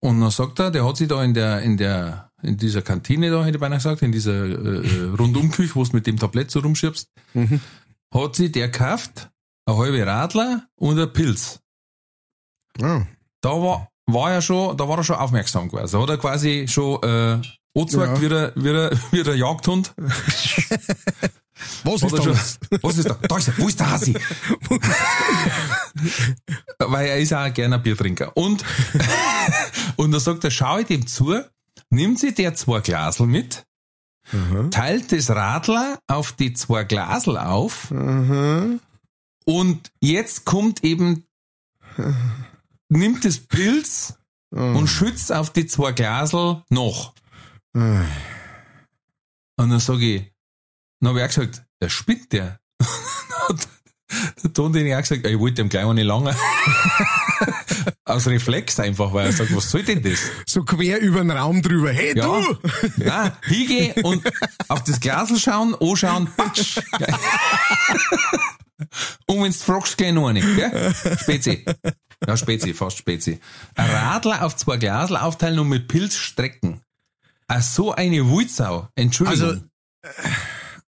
Und 0.01 0.21
dann 0.21 0.31
sagt 0.31 0.59
er, 0.59 0.71
der 0.71 0.85
hat 0.85 0.97
sich 0.97 1.09
da 1.09 1.23
in 1.23 1.35
der, 1.35 1.63
in 1.63 1.77
der 1.77 2.29
in 2.43 2.57
dieser 2.57 2.83
Kantine 2.83 3.31
da, 3.31 3.45
hätte 3.45 3.57
ich 3.57 3.61
beinahe 3.61 3.79
gesagt, 3.79 4.03
in 4.03 4.13
dieser 4.13 4.45
äh, 4.45 4.87
äh, 4.87 5.05
Rundumküche, 5.19 5.75
wo 5.75 5.83
du 5.83 5.91
mit 5.93 6.07
dem 6.07 6.19
Tablett 6.19 6.51
so 6.51 6.61
rumschiebst, 6.61 7.11
hat 8.15 8.37
sie 8.37 8.53
der 8.53 8.69
gekauft, 8.69 9.31
eine 9.69 9.77
halbe 9.79 10.07
Radler 10.07 10.63
und 10.77 10.99
ein 10.99 11.13
Pilz. 11.13 11.61
Ah. 12.81 13.03
Da 13.41 13.51
war, 13.51 13.89
war 14.07 14.33
er 14.33 14.43
schon, 14.43 14.77
da 14.77 14.89
war 14.89 14.99
er 14.99 15.05
schon 15.05 15.17
aufmerksam 15.17 15.69
gewesen. 15.69 15.93
Da 15.97 16.03
hat 16.03 16.11
er 16.11 16.19
quasi 16.19 16.67
schon 16.69 17.03
äh, 17.03 17.41
angezeigt, 17.79 18.17
Ja. 18.17 18.21
wie, 18.21 18.29
der, 18.29 18.53
wie, 18.57 18.73
der, 18.73 18.91
wie 19.11 19.23
der 19.23 19.37
Jagdhund. 19.37 19.93
Was 21.85 22.03
ist 22.03 22.13
das? 22.19 22.59
was 22.83 22.99
ist 22.99 23.11
da? 23.11 23.15
Da 23.15 23.37
ist 23.37 23.49
er, 23.49 23.59
wo 23.59 23.69
ist 23.69 23.81
der 23.81 23.91
Hasi? 23.91 24.15
Weil 26.79 27.07
er 27.09 27.19
ist 27.19 27.33
auch 27.35 27.53
gerne 27.53 27.77
ein 27.77 27.83
Biertrinker. 27.83 28.37
Und, 28.37 28.65
und 29.97 30.13
dann 30.13 30.21
sagt 30.21 30.45
er, 30.45 30.51
schau 30.51 30.79
ich 30.79 30.87
dem 30.87 31.07
zu, 31.07 31.35
nimmt 31.91 32.19
sie 32.21 32.33
der 32.33 32.55
zwei 32.55 32.81
Glasel 32.81 33.27
mit, 33.27 33.65
teilt 34.71 35.11
das 35.11 35.31
Radler 35.31 35.99
auf 36.07 36.33
die 36.33 36.53
zwei 36.53 36.85
Glasel 36.85 37.39
auf 37.39 37.91
Aha. 37.93 38.67
Und 39.49 39.91
jetzt 40.01 40.45
kommt 40.45 40.85
eben, 40.85 41.25
nimmt 42.91 43.25
das 43.25 43.39
Pilz 43.39 44.15
und 44.51 44.89
schützt 44.89 45.33
auf 45.33 45.51
die 45.55 45.67
zwei 45.67 45.93
Glasel 45.93 46.63
noch. 46.69 47.15
Ah. 47.75 48.03
Und 49.57 49.71
dann 49.71 49.81
sage 49.81 50.15
ich, 50.17 50.33
dann 51.01 51.09
habe 51.09 51.21
ich 51.21 51.25
auch 51.25 51.29
gesagt, 51.29 51.63
der 51.81 51.89
spinnt 51.89 52.31
der. 52.33 52.61
Der 54.43 54.51
Ton, 54.55 54.73
den 54.73 54.87
ich 54.87 54.95
auch 54.95 55.01
gesagt, 55.03 55.27
ich 55.27 55.39
wollte 55.39 55.57
dem 55.57 55.69
gleich 55.69 55.85
auch 55.85 55.93
nicht 55.93 56.07
lange. 56.07 56.35
Aus 58.07 58.27
Reflex 58.27 58.81
einfach, 58.81 59.13
weil 59.13 59.27
er 59.27 59.33
sagt, 59.33 59.55
was 59.55 59.71
soll 59.71 59.83
denn 59.83 60.03
das? 60.03 60.21
So 60.47 60.63
quer 60.63 60.99
über 61.01 61.19
den 61.21 61.31
Raum 61.31 61.61
drüber. 61.61 61.93
Hey 61.93 62.17
Ja. 62.17 62.25
du! 62.25 62.57
Nein, 62.97 63.33
hingehen 63.43 64.03
und 64.03 64.27
auf 64.69 64.83
das 64.85 64.99
Glasel 65.01 65.39
schauen, 65.39 65.75
anschauen, 65.75 66.27
patsch. 66.39 66.81
Und 69.27 69.43
wenn 69.43 69.53
du 69.53 69.59
fragst, 69.59 69.97
gleich 69.99 70.13
noch 70.13 70.29
eine, 70.29 70.41
gell? 70.41 70.95
Spezi. 71.21 71.65
Ja, 72.27 72.37
Spezi, 72.37 72.75
fast 72.75 72.99
Spezi. 72.99 73.41
Ein 73.75 73.91
Radler 73.91 74.45
auf 74.45 74.57
zwei 74.57 74.77
Glasel 74.77 75.17
aufteilen 75.17 75.59
und 75.59 75.69
mit 75.69 75.89
Pilz 75.89 76.17
strecken. 76.17 76.81
Ach, 77.47 77.63
so 77.63 77.93
eine 77.95 78.27
Wulzau. 78.29 78.89
Entschuldigung. 78.95 79.71
Also, 80.03 80.21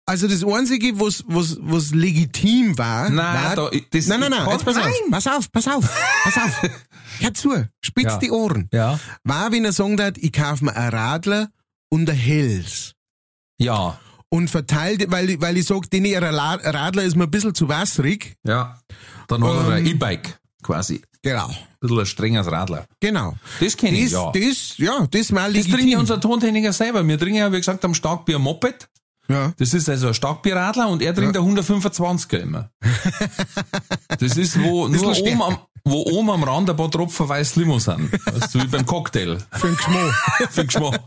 Also 0.05 0.27
das 0.27 0.43
Einzige, 0.43 0.99
was, 0.99 1.23
was, 1.27 1.57
was 1.61 1.91
legitim 1.91 2.77
war, 2.77 3.09
Nein, 3.09 3.43
war 3.43 3.55
da- 3.55 3.77
das- 3.91 4.07
nein, 4.07 4.19
nein, 4.19 4.31
nein, 4.31 4.49
jetzt 4.49 4.65
pass 4.65 4.75
auf, 4.77 4.83
nein. 4.83 4.93
pass 5.11 5.27
auf, 5.27 5.51
pass 5.51 5.67
auf, 5.67 5.89
pass 6.25 6.37
auf, 6.37 6.69
hör 7.19 7.33
zu, 7.33 7.65
spitz 7.81 8.05
Ja. 8.05 8.17
die 8.17 8.31
Ohren. 8.31 8.67
ja. 8.73 8.99
War, 9.23 9.51
wenn 9.53 9.63
er 9.63 9.71
sagen 9.71 9.99
hat, 10.01 10.17
ich 10.17 10.33
kauf 10.33 10.61
mir 10.61 10.75
ein 10.75 10.89
Radler 10.89 11.49
und 11.89 12.09
ein 12.09 12.15
Hells. 12.17 12.95
Ja. 13.57 13.97
Und 14.33 14.49
verteilt, 14.49 15.05
weil, 15.11 15.39
weil 15.41 15.57
ich 15.57 15.65
sag, 15.67 15.91
den 15.91 16.05
ihrer 16.05 16.33
Radler 16.33 17.03
ist 17.03 17.15
mir 17.15 17.25
ein 17.25 17.29
bisschen 17.31 17.53
zu 17.53 17.69
wasserig. 17.69 18.35
Ja. 18.43 18.79
Dann 19.27 19.43
hat 19.43 19.51
er 19.67 19.67
ein 19.73 19.85
Ähm. 19.85 19.91
E-Bike 19.91 20.39
quasi. 20.63 21.03
Genau. 21.21 21.47
Ein 21.49 21.55
bisschen 21.81 21.99
ein 21.99 22.05
strenges 22.07 22.51
Radler. 22.51 22.85
Genau. 22.99 23.35
Das 23.59 23.77
kenne 23.77 23.95
ich, 23.97 24.11
Das, 24.11 24.13
ja. 24.13 24.31
das, 24.33 24.77
ja, 24.79 25.07
das 25.11 25.31
war 25.31 25.47
Das 25.51 25.67
legitim. 25.67 25.99
unser 25.99 26.19
Tontechniker 26.19 26.73
selber. 26.73 27.07
Wir 27.07 27.19
trinken 27.19 27.37
ja, 27.37 27.51
wie 27.51 27.57
gesagt, 27.57 27.85
am 27.85 27.93
Starkbier 27.93 28.39
Moped. 28.39 28.89
ja. 29.29 29.53
Das 29.57 29.73
ist 29.75 29.87
also 29.87 30.07
ein 30.07 30.13
Starkbierradler 30.15 30.87
und 30.89 31.03
er 31.03 31.13
trinkt 31.13 31.37
ein 31.37 31.43
125er 31.43 32.37
immer. 32.39 32.71
Das 34.19 34.35
ist, 34.37 34.59
wo 34.61 34.87
nur 34.87 35.15
oben 35.17 35.41
am, 35.43 35.57
wo 35.85 36.01
oben 36.11 36.29
am 36.31 36.43
Rand 36.43 36.69
ein 36.71 36.75
paar 36.75 36.89
Tropfen 36.89 37.27
weiß 37.29 37.55
Limo 37.57 37.77
sind. 37.79 38.09
Du, 38.51 38.61
wie 38.61 38.67
beim 38.67 38.85
Cocktail. 38.85 39.37
Für 39.51 39.67
den 39.67 39.77
Geschmack. 39.77 40.13
Für 40.49 40.61
den 40.61 40.67
Geschmack. 40.67 41.01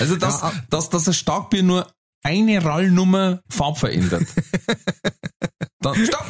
Also, 0.00 0.16
dass, 0.16 0.40
Ja, 0.40 0.48
ah. 0.48 0.52
dass, 0.70 0.90
dass 0.90 1.06
ein 1.08 1.14
Starkbier 1.14 1.62
nur 1.62 1.86
eine 2.22 2.64
Rallnummer 2.64 3.40
Farb 3.48 3.78
verändert. 3.78 4.26
Dann, 5.80 6.06
stopp! 6.06 6.26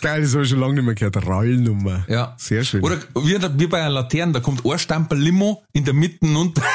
Geil, 0.00 0.22
das 0.22 0.32
habe 0.34 0.44
ich 0.44 0.50
schon 0.50 0.60
lange 0.60 0.74
nicht 0.74 0.84
mehr 0.84 0.94
gehört. 0.94 1.26
Rollnummer. 1.26 2.04
Ja. 2.08 2.34
Sehr 2.38 2.62
schön. 2.64 2.82
Oder 2.82 2.98
wie, 3.16 3.36
wie 3.58 3.66
bei 3.66 3.80
einer 3.80 3.90
Laterne, 3.90 4.32
da 4.32 4.40
kommt 4.40 4.64
ein 4.64 4.78
Stempel 4.78 5.18
Limo 5.18 5.64
in 5.72 5.84
der 5.84 5.94
Mitte 5.94 6.24
und 6.26 6.60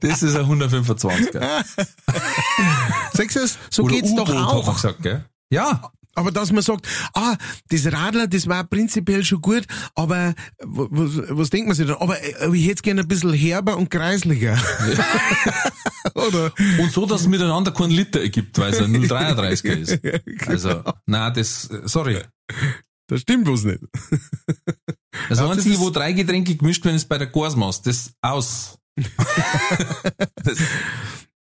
Das 0.00 0.22
ist 0.22 0.36
ein 0.36 0.44
125er. 0.44 1.64
Sagst 3.12 3.36
du 3.36 3.40
es? 3.40 3.58
So 3.70 3.84
Oder 3.84 3.94
geht's 3.94 4.14
doch 4.14 4.28
U-Boot, 4.28 4.36
hat 4.38 4.48
auch. 4.48 4.66
man 4.66 4.74
gesagt, 4.74 5.02
gell? 5.02 5.24
Ja. 5.50 5.90
Aber 6.14 6.30
dass 6.30 6.52
man 6.52 6.62
sagt, 6.62 6.86
ah, 7.14 7.36
das 7.68 7.90
Radler, 7.92 8.26
das 8.26 8.46
war 8.46 8.64
prinzipiell 8.64 9.24
schon 9.24 9.40
gut, 9.40 9.64
aber 9.94 10.34
was, 10.60 11.20
was 11.28 11.50
denkt 11.50 11.66
man 11.66 11.76
sich 11.76 11.86
dann? 11.86 11.96
Aber 11.96 12.22
äh, 12.22 12.56
ich 12.56 12.66
hätte 12.66 12.82
gerne 12.82 13.02
ein 13.02 13.08
bisschen 13.08 13.32
herber 13.32 13.76
und 13.76 13.90
kreislicher. 13.90 14.58
Oder? 16.14 16.52
Und 16.78 16.92
so, 16.92 17.06
dass 17.06 17.22
es 17.22 17.26
miteinander 17.26 17.72
keinen 17.72 17.90
Liter 17.90 18.20
ergibt, 18.20 18.58
weil 18.58 18.72
es 18.72 18.80
ein 18.80 18.94
0,33er 18.94 19.74
ist. 19.74 20.00
Also, 20.46 20.82
na, 21.06 21.30
das, 21.30 21.68
sorry. 21.84 22.20
Das 23.06 23.20
stimmt 23.20 23.48
was 23.48 23.64
nicht. 23.64 23.80
Das 25.28 25.38
Ja, 25.38 25.46
das 25.46 25.58
einzige, 25.58 25.78
wo 25.80 25.90
drei 25.90 26.12
Getränke 26.12 26.56
gemischt 26.56 26.84
werden, 26.84 26.96
ist 26.96 27.08
bei 27.08 27.18
der 27.18 27.30
machst. 27.56 27.86
Das 27.86 28.12
aus. 28.20 28.78
das, 28.96 30.58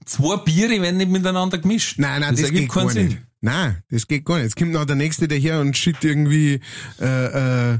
zwei 0.05 0.37
Biere 0.37 0.81
werden 0.81 0.97
nicht 0.97 1.11
miteinander 1.11 1.59
gemischt. 1.59 1.99
Nein, 1.99 2.21
nein, 2.21 2.35
das, 2.35 2.45
ergibt 2.45 2.73
geht 2.73 2.73
gar 2.73 2.87
keinen 2.87 3.09
nicht. 3.09 3.19
Nein, 3.45 3.83
das 3.91 4.07
geht 4.07 4.25
gar 4.25 4.37
nicht. 4.37 4.45
Jetzt 4.45 4.57
kommt 4.57 4.73
noch 4.73 4.85
der 4.85 4.97
Nächste 4.97 5.27
daher 5.29 5.61
und 5.61 5.77
schickt 5.77 6.05
irgendwie 6.05 6.61
äh, 7.01 7.05
äh, 7.05 7.73
äh, 7.75 7.79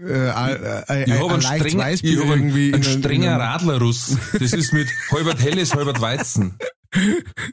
äh, 0.00 1.04
Ich 1.04 1.12
ein, 1.12 1.18
habe 1.18 1.34
ein 1.34 1.44
einen, 1.44 1.60
streng, 1.60 1.80
ich 2.02 2.16
hab 2.18 2.30
einen, 2.30 2.82
strenger 2.84 3.36
Radlerruss. 3.40 4.16
Das 4.38 4.52
ist 4.52 4.72
mit 4.72 4.88
halbert 5.10 5.40
helles, 5.42 5.74
halbert 5.74 6.00
Weizen. 6.00 6.56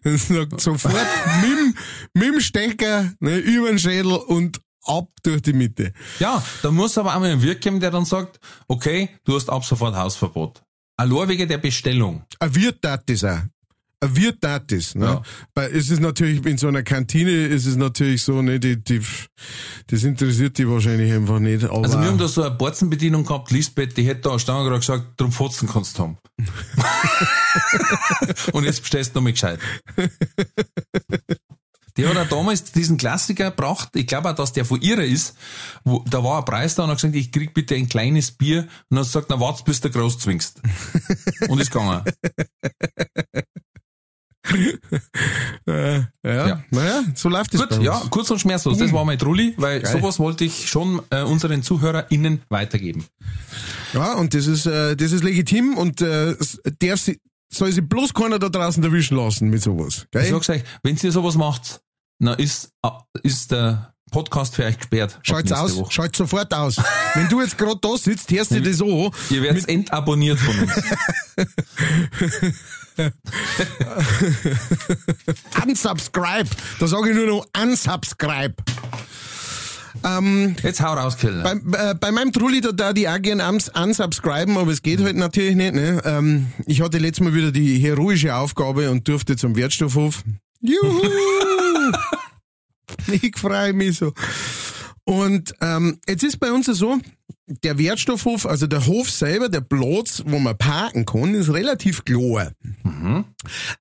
Das 0.03 0.28
sagt 0.28 0.62
sofort 0.62 0.93
mit, 1.41 1.51
dem- 1.58 1.76
mit 2.14 2.34
dem 2.36 2.39
Stecker 2.41 3.14
ne, 3.20 3.38
über 3.38 3.70
den 3.70 3.80
Schädel 3.80 4.12
und 4.14 4.62
ab 4.84 5.08
durch 5.24 5.41
die 5.41 5.53
Mitte. 5.53 5.93
Ja, 6.20 6.43
da 6.62 6.72
muss 6.72 6.97
aber 6.97 7.16
auch 7.16 7.20
mal 7.20 7.32
ein 7.32 7.41
Wirt 7.41 7.62
geben, 7.62 7.80
der 7.80 7.91
dann 7.91 8.06
sagt, 8.06 8.39
okay, 8.68 9.10
du 9.24 9.36
hast 9.36 9.49
ab 9.49 9.66
sofort 9.66 9.95
Hausverbot. 9.95 10.62
Allein 10.97 11.28
wegen 11.30 11.47
der 11.49 11.58
Bestellung. 11.58 12.24
Ein 12.39 12.56
Wirt 12.56 12.82
tat 12.82 13.03
das 13.10 13.24
auch. 13.24 13.39
Wirt 14.14 14.41
tat 14.41 14.72
das. 14.72 14.95
Ne? 14.95 15.06
Ja. 15.06 15.22
Weil 15.53 15.76
es 15.76 15.89
ist 15.89 16.01
natürlich, 16.01 16.45
in 16.45 16.58
so 16.58 16.68
einer 16.68 16.84
Kantine 16.84 17.32
ist 17.32 17.66
es 17.66 17.76
natürlich 17.76 18.24
so, 18.24 18.41
ne, 18.41 18.60
die, 18.60 18.84
die, 18.84 19.01
das 19.88 20.03
interessiert 20.03 20.58
die 20.58 20.70
wahrscheinlich 20.70 21.14
einfach 21.14 21.39
nicht. 21.39 21.64
Also 21.64 21.99
wir 21.99 22.08
haben 22.08 22.18
da 22.18 22.28
so 22.28 22.43
eine 22.43 22.51
Borzenbedienung 22.51 23.26
gehabt, 23.26 23.51
Lisbeth, 23.51 23.97
die 23.97 24.03
hätte 24.03 24.30
da 24.30 24.39
standen 24.39 24.66
gerade 24.66 24.80
gesagt, 24.80 25.03
drum 25.18 25.32
Fotzen 25.32 25.68
kannst 25.68 25.97
du 25.97 26.03
haben. 26.03 26.18
Und 28.51 28.66
jetzt 28.66 28.82
bestellst 28.82 29.16
du 29.16 29.20
noch 29.20 29.24
mal 29.24 29.32
gescheit. 29.32 29.60
Die 31.97 32.06
hat 32.06 32.18
auch 32.18 32.28
damals 32.28 32.74
diesen 32.74 32.97
Klassiker 32.97 33.51
gebracht, 33.51 33.95
ich 33.95 34.06
glaube 34.06 34.30
auch, 34.30 34.36
dass 34.36 34.51
der 34.51 34.66
von 34.66 34.82
ihrer 34.82 35.03
ist, 35.03 35.36
wo, 35.86 36.03
da 36.10 36.22
war 36.24 36.39
ein 36.39 36.45
Preis 36.45 36.76
da 36.76 36.84
und 36.84 36.89
hat 36.89 36.97
gesagt, 36.97 37.16
ich 37.16 37.32
krieg 37.32 37.53
bitte 37.53 37.76
ein 37.76 37.88
kleines 37.88 38.32
Bier 38.32 38.64
und 38.64 38.70
dann 38.89 38.99
hat 38.99 39.06
gesagt, 39.06 39.28
na 39.30 39.39
warte, 39.39 39.64
bis 39.64 39.80
du 39.80 39.89
groß 39.89 40.20
zwingst. 40.20 40.62
Und 41.47 41.62
ist 41.62 41.72
gegangen. 41.72 42.03
äh, 45.68 45.96
ja, 45.98 46.48
Ja. 46.48 46.64
naja, 46.72 47.04
so 47.16 47.30
läuft 47.30 47.54
es 47.54 47.62
Gut, 47.62 47.82
ja, 47.82 48.02
kurz 48.10 48.30
und 48.32 48.39
schmerzlos, 48.39 48.78
das 48.78 48.91
war 48.93 49.06
mein 49.06 49.18
Trulli, 49.18 49.54
weil 49.58 49.82
Geil. 49.82 49.91
sowas 49.91 50.20
wollte 50.20 50.46
ich 50.46 50.70
schon 50.70 51.02
äh, 51.10 51.24
unseren 51.24 51.64
ZuhörerInnen 51.64 52.41
weitergeben. 52.50 53.06
Ja, 53.93 54.14
und 54.14 54.34
das 54.34 54.48
ist, 54.48 54.66
äh, 54.66 54.96
das 54.96 55.12
ist 55.12 55.24
legitim 55.24 55.78
und 55.78 56.02
äh, 56.02 56.36
darf 56.80 57.00
sie, 57.00 57.20
soll 57.52 57.72
sich 57.72 57.88
bloß 57.88 58.14
keiner 58.14 58.39
da 58.39 58.50
draußen 58.50 58.84
erwischen 58.84 59.18
lassen 59.18 59.50
mit 59.50 59.62
sowas. 59.62 60.04
Ich 60.06 60.12
Gell? 60.12 60.26
sag's 60.30 60.50
euch, 60.50 60.64
wenn 60.84 60.98
ihr 61.02 61.12
sowas 61.12 61.36
macht, 61.36 61.82
na 62.20 62.34
ist, 62.34 62.70
ah, 62.84 63.04
ist 63.24 63.52
der 63.52 63.95
Podcast 64.12 64.56
für 64.56 64.64
euch 64.64 64.78
gesperrt. 64.78 65.20
Schaut's 65.24 65.51
aus, 65.51 65.76
Woche. 65.76 65.91
schaut 65.91 66.16
sofort 66.16 66.53
aus. 66.53 66.78
Wenn 67.16 67.28
du 67.28 67.41
jetzt 67.41 67.58
gerade 67.58 67.78
da 67.82 67.97
sitzt, 67.97 68.32
hörst 68.32 68.51
du 68.51 68.62
das 68.62 68.82
an. 68.82 69.10
Ihr 69.30 69.41
werdet 69.41 69.68
entabonniert 69.68 70.39
von 70.39 70.58
uns. 70.60 70.72
Unsubscribe. 75.68 76.49
Da 76.80 76.88
sage 76.88 77.10
ich 77.10 77.16
nur 77.16 77.28
noch 77.28 77.45
unsubscribe. 77.62 78.56
Ähm, 80.03 80.56
Jetzt 80.62 80.82
hau 80.82 80.93
raus, 80.93 81.18
Kellner. 81.18 81.43
bei, 81.43 81.91
äh, 81.91 81.95
bei 81.95 82.12
meinem 82.12 82.32
Trulli, 82.32 82.62
da 82.62 82.72
darf 82.72 82.95
ich 82.95 83.08
auch 83.08 83.22
gerne 83.22 83.47
uns 83.47 83.70
unsubscriben, 83.70 84.58
aber 84.58 84.72
es 84.72 84.82
geht 84.82 85.01
halt 85.01 85.16
natürlich 85.16 85.56
nicht. 85.56 85.74
Ne? 85.74 86.01
Ähm, 86.06 86.47
ich 86.68 86.82
hatte 86.82 86.97
letztes 86.99 87.24
Mal 87.26 87.34
wieder 87.34 87.51
die 87.51 87.80
heroische 87.80 88.36
Aufgabe 88.36 88.91
und 88.91 89.08
durfte 89.08 89.36
zum 89.36 89.56
Wertstoffhof. 89.56 90.24
Juhu! 90.62 91.01
Ich 93.08 93.38
freue 93.38 93.74
mich 93.74 93.97
so. 93.97 94.14
Und 95.03 95.53
ähm, 95.62 95.99
jetzt 96.08 96.24
ist 96.24 96.39
bei 96.39 96.51
uns 96.51 96.66
so, 96.66 96.99
der 97.47 97.78
Wertstoffhof, 97.78 98.45
also 98.45 98.66
der 98.66 98.88
Hof 98.88 99.10
selber, 99.10 99.49
der 99.49 99.62
Platz, 99.62 100.24
wo 100.26 100.39
man 100.39 100.58
parken 100.58 101.06
kann, 101.06 101.36
ist 101.36 101.53
relativ 101.53 102.03
klar. 102.03 102.51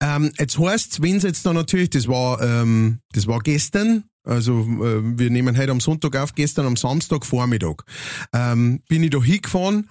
Ähm, 0.01 0.33
jetzt 0.39 0.59
heißt 0.59 1.03
wenn 1.03 1.19
jetzt 1.19 1.47
da 1.47 1.53
natürlich, 1.53 1.91
das 1.91 2.07
war, 2.09 2.43
ähm, 2.43 2.99
das 3.13 3.27
war 3.27 3.41
gestern, 3.41 4.05
Also 4.25 4.61
äh, 4.61 5.03
wir 5.19 5.31
nehmen 5.31 5.57
heute 5.57 5.71
am 5.71 5.81
Sonntag 5.81 6.17
auf, 6.17 6.35
gestern 6.35 6.67
am 6.67 6.77
Samstag 6.77 7.27
Vormittag 7.27 7.85
ähm, 8.33 8.81
bin 8.89 9.03
ich 9.03 9.11
da 9.11 9.23
hingefahren 9.23 9.89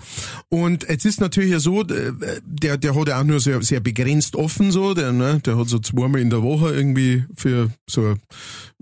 und 0.49 0.88
jetzt 0.89 1.05
ist 1.05 1.21
natürlich 1.21 1.51
ja 1.51 1.59
so, 1.59 1.81
äh, 1.81 2.13
der, 2.43 2.77
der 2.77 2.95
hat 2.95 3.07
ja 3.07 3.19
auch 3.19 3.23
nur 3.23 3.39
sehr, 3.39 3.61
sehr 3.61 3.79
begrenzt 3.79 4.36
offen 4.36 4.71
so, 4.71 4.95
der, 4.95 5.11
ne, 5.11 5.39
der 5.45 5.57
hat 5.57 5.69
so 5.69 5.77
zweimal 5.79 6.19
in 6.19 6.31
der 6.31 6.41
Woche 6.41 6.73
irgendwie 6.73 7.25
für 7.36 7.69
so 7.88 8.15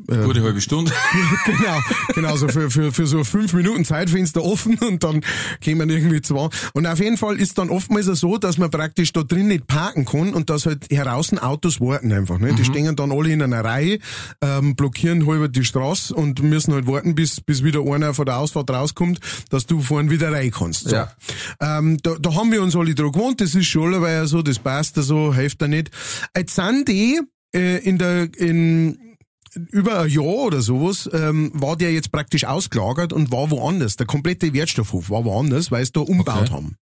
äh, 0.08 0.24
Gute 0.24 0.41
halbe 0.41 0.62
Stunde. 0.62 0.91
genau, 1.45 1.80
genau, 2.16 2.36
so 2.38 2.47
für, 2.47 2.72
für, 2.72 2.91
für 2.91 3.06
so 3.06 3.24
fünf 3.24 3.54
Minuten 3.54 3.86
Zeitfenster 3.86 4.43
offen 4.43 4.78
und 4.80 5.04
dann 5.04 5.22
kämen 5.60 5.89
irgendwie 5.89 6.22
zwei. 6.22 6.49
Und 6.74 6.88
auf 6.88 6.99
jeden 6.99 7.18
Fall 7.18 7.38
ist 7.38 7.58
dann 7.58 7.70
oftmals 7.70 8.06
so, 8.06 8.38
dass 8.38 8.58
man 8.58 8.72
praktisch 8.72 9.14
da 9.14 9.24
drin 9.24 9.47
nicht 9.47 9.68
parken 9.68 10.06
kann 10.06 10.34
und 10.34 10.49
dass 10.49 10.66
halt 10.66 10.89
heraus 10.89 11.32
Autos 11.34 11.80
warten 11.80 12.12
einfach. 12.12 12.39
Ne? 12.39 12.54
Die 12.54 12.62
mhm. 12.62 12.66
stehen 12.66 12.95
dann 12.95 13.12
alle 13.12 13.32
in 13.32 13.41
einer 13.41 13.64
Reihe, 13.64 13.99
ähm, 14.41 14.76
blockieren 14.76 15.26
halber 15.42 15.50
die 15.50 15.66
Straße 15.66 16.14
und 16.14 16.42
müssen 16.42 16.74
halt 16.74 16.88
warten, 16.88 17.16
bis, 17.16 17.42
bis 17.42 17.64
wieder 17.64 17.82
einer 17.82 18.14
von 18.14 18.26
der 18.26 18.38
Ausfahrt 18.38 18.70
rauskommt, 18.70 19.20
dass 19.50 19.66
du 19.66 19.82
vorne 19.82 20.10
wieder 20.10 20.32
rein 20.32 20.52
kannst. 20.52 20.89
So. 20.89 20.96
Ja. 20.96 21.12
Ähm, 21.60 21.98
da, 22.02 22.16
da 22.20 22.36
haben 22.36 22.52
wir 22.52 22.62
uns 22.62 22.76
alle 22.76 22.96
dran 22.96 23.12
gewohnt, 23.12 23.42
das 23.42 23.56
ist 23.56 23.68
schon 23.68 24.00
weil 24.02 24.28
so, 24.28 24.42
das 24.42 24.60
passt 24.60 24.98
da 24.98 25.02
so, 25.02 25.34
hilft 25.34 25.62
da 25.62 25.68
nicht. 25.68 25.92
Jetzt 26.36 26.56
sind 26.56 26.88
die 26.88 27.20
äh, 27.54 27.78
in 27.78 27.98
der 27.98 28.30
in 28.38 29.11
über 29.56 30.02
ein 30.02 30.10
Jahr 30.10 30.24
oder 30.24 30.62
sowas 30.62 31.10
ähm, 31.14 31.52
war 31.54 31.76
der 31.76 31.91
jetzt 31.91 32.12
praktisch 32.12 32.45
ausgelagert 32.45 33.14
und 33.14 33.32
war 33.32 33.52
woanders. 33.52 33.97
Der 33.97 34.06
komplette 34.06 34.54
Wertstoffhof 34.54 35.10
war 35.10 35.26
woanders, 35.26 35.72
weil 35.72 35.86
sie 35.86 35.91
da 35.91 36.02
umbaut 36.02 36.43
okay. 36.43 36.52
haben. 36.52 36.78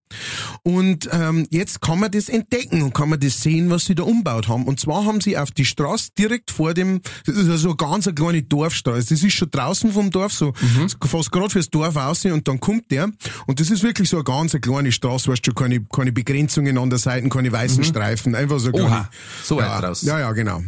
Und 0.64 1.10
ähm, 1.12 1.46
jetzt 1.50 1.82
kann 1.82 2.00
man 2.00 2.12
das 2.12 2.30
entdecken 2.30 2.84
und 2.84 2.94
kann 2.94 3.10
man 3.10 3.20
das 3.20 3.42
sehen, 3.42 3.70
was 3.70 3.86
sie 3.86 3.96
da 3.96 4.04
umbaut 4.04 4.48
haben. 4.48 4.66
Und 4.66 4.80
zwar 4.80 5.06
haben 5.06 5.20
sie 5.20 5.38
auf 5.38 5.52
die 5.52 5.66
Straße 5.66 6.12
direkt 6.18 6.52
vor 6.52 6.74
dem, 6.74 7.02
das 7.26 7.36
ist 7.36 7.50
also 7.50 7.70
eine 7.70 7.78
ganz 7.78 8.08
eine 8.08 8.16
kleine 8.16 8.44
Dorfstraße. 8.44 9.10
Das 9.10 9.24
ist 9.24 9.34
schon 9.34 9.50
draußen 9.52 9.92
vom 9.92 10.12
Dorf, 10.12 10.34
so 10.34 10.54
mhm. 10.62 10.90
fast 11.04 11.32
gerade 11.32 11.50
fürs 11.50 11.70
Dorf 11.70 11.96
aussehen 11.96 12.34
und 12.34 12.48
dann 12.48 12.60
kommt 12.60 12.92
der. 12.92 13.10
Und 13.48 13.60
das 13.60 13.70
ist 13.70 13.84
wirklich 13.84 14.10
so 14.10 14.18
eine 14.18 14.24
ganz 14.24 14.54
eine 14.54 14.62
kleine 14.62 14.92
Straße, 14.92 15.30
weißt 15.30 15.46
du, 15.46 15.54
keine, 15.54 15.84
keine 15.84 16.12
Begrenzungen 16.12 16.78
an 16.78 16.90
der 16.90 17.00
Seite, 17.00 17.28
keine 17.30 17.52
weißen 17.52 17.80
mhm. 17.80 17.84
Streifen, 17.84 18.36
einfach 18.36 18.60
so 18.60 18.72
Oha, 18.72 19.10
so 19.44 19.58
weit 19.58 19.66
ja, 19.66 19.80
raus. 19.80 20.02
Ja, 20.04 20.20
ja, 20.20 20.32
genau. 20.32 20.62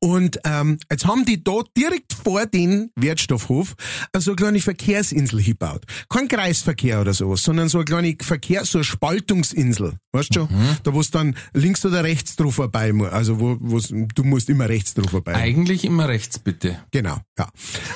Und 0.00 0.40
ähm, 0.44 0.78
jetzt 0.90 1.06
haben 1.06 1.24
die 1.24 1.42
da 1.42 1.62
direkt 1.76 2.12
vor 2.12 2.46
den 2.46 2.90
Wertstoffhof 2.96 3.74
so 4.16 4.32
eine 4.32 4.36
kleine 4.36 4.60
Verkehrsinsel 4.60 5.42
gebaut. 5.42 5.84
Kein 6.08 6.28
Kreisverkehr 6.28 7.00
oder 7.00 7.14
sowas, 7.14 7.42
sondern 7.42 7.68
so 7.68 7.78
eine 7.78 7.84
kleine 7.84 8.16
Verkehr, 8.20 8.64
so 8.64 8.78
eine 8.78 8.84
Spaltungsinsel. 8.84 9.94
Weißt 10.12 10.34
du 10.34 10.40
schon? 10.40 10.48
Mhm. 10.50 10.76
Da 10.82 10.94
wo 10.94 11.00
es 11.00 11.10
dann 11.10 11.36
links 11.54 11.84
oder 11.84 12.04
rechts 12.04 12.36
drauf 12.36 12.56
vorbei 12.56 12.92
muss. 12.92 13.10
Also 13.10 13.40
wo 13.40 13.56
wo's, 13.60 13.88
du 13.88 14.24
musst 14.24 14.50
immer 14.50 14.68
rechts 14.68 14.94
drauf 14.94 15.10
vorbei. 15.10 15.34
Eigentlich 15.34 15.84
immer 15.84 16.08
rechts, 16.08 16.38
bitte. 16.38 16.78
Genau, 16.90 17.18
ja. 17.38 17.48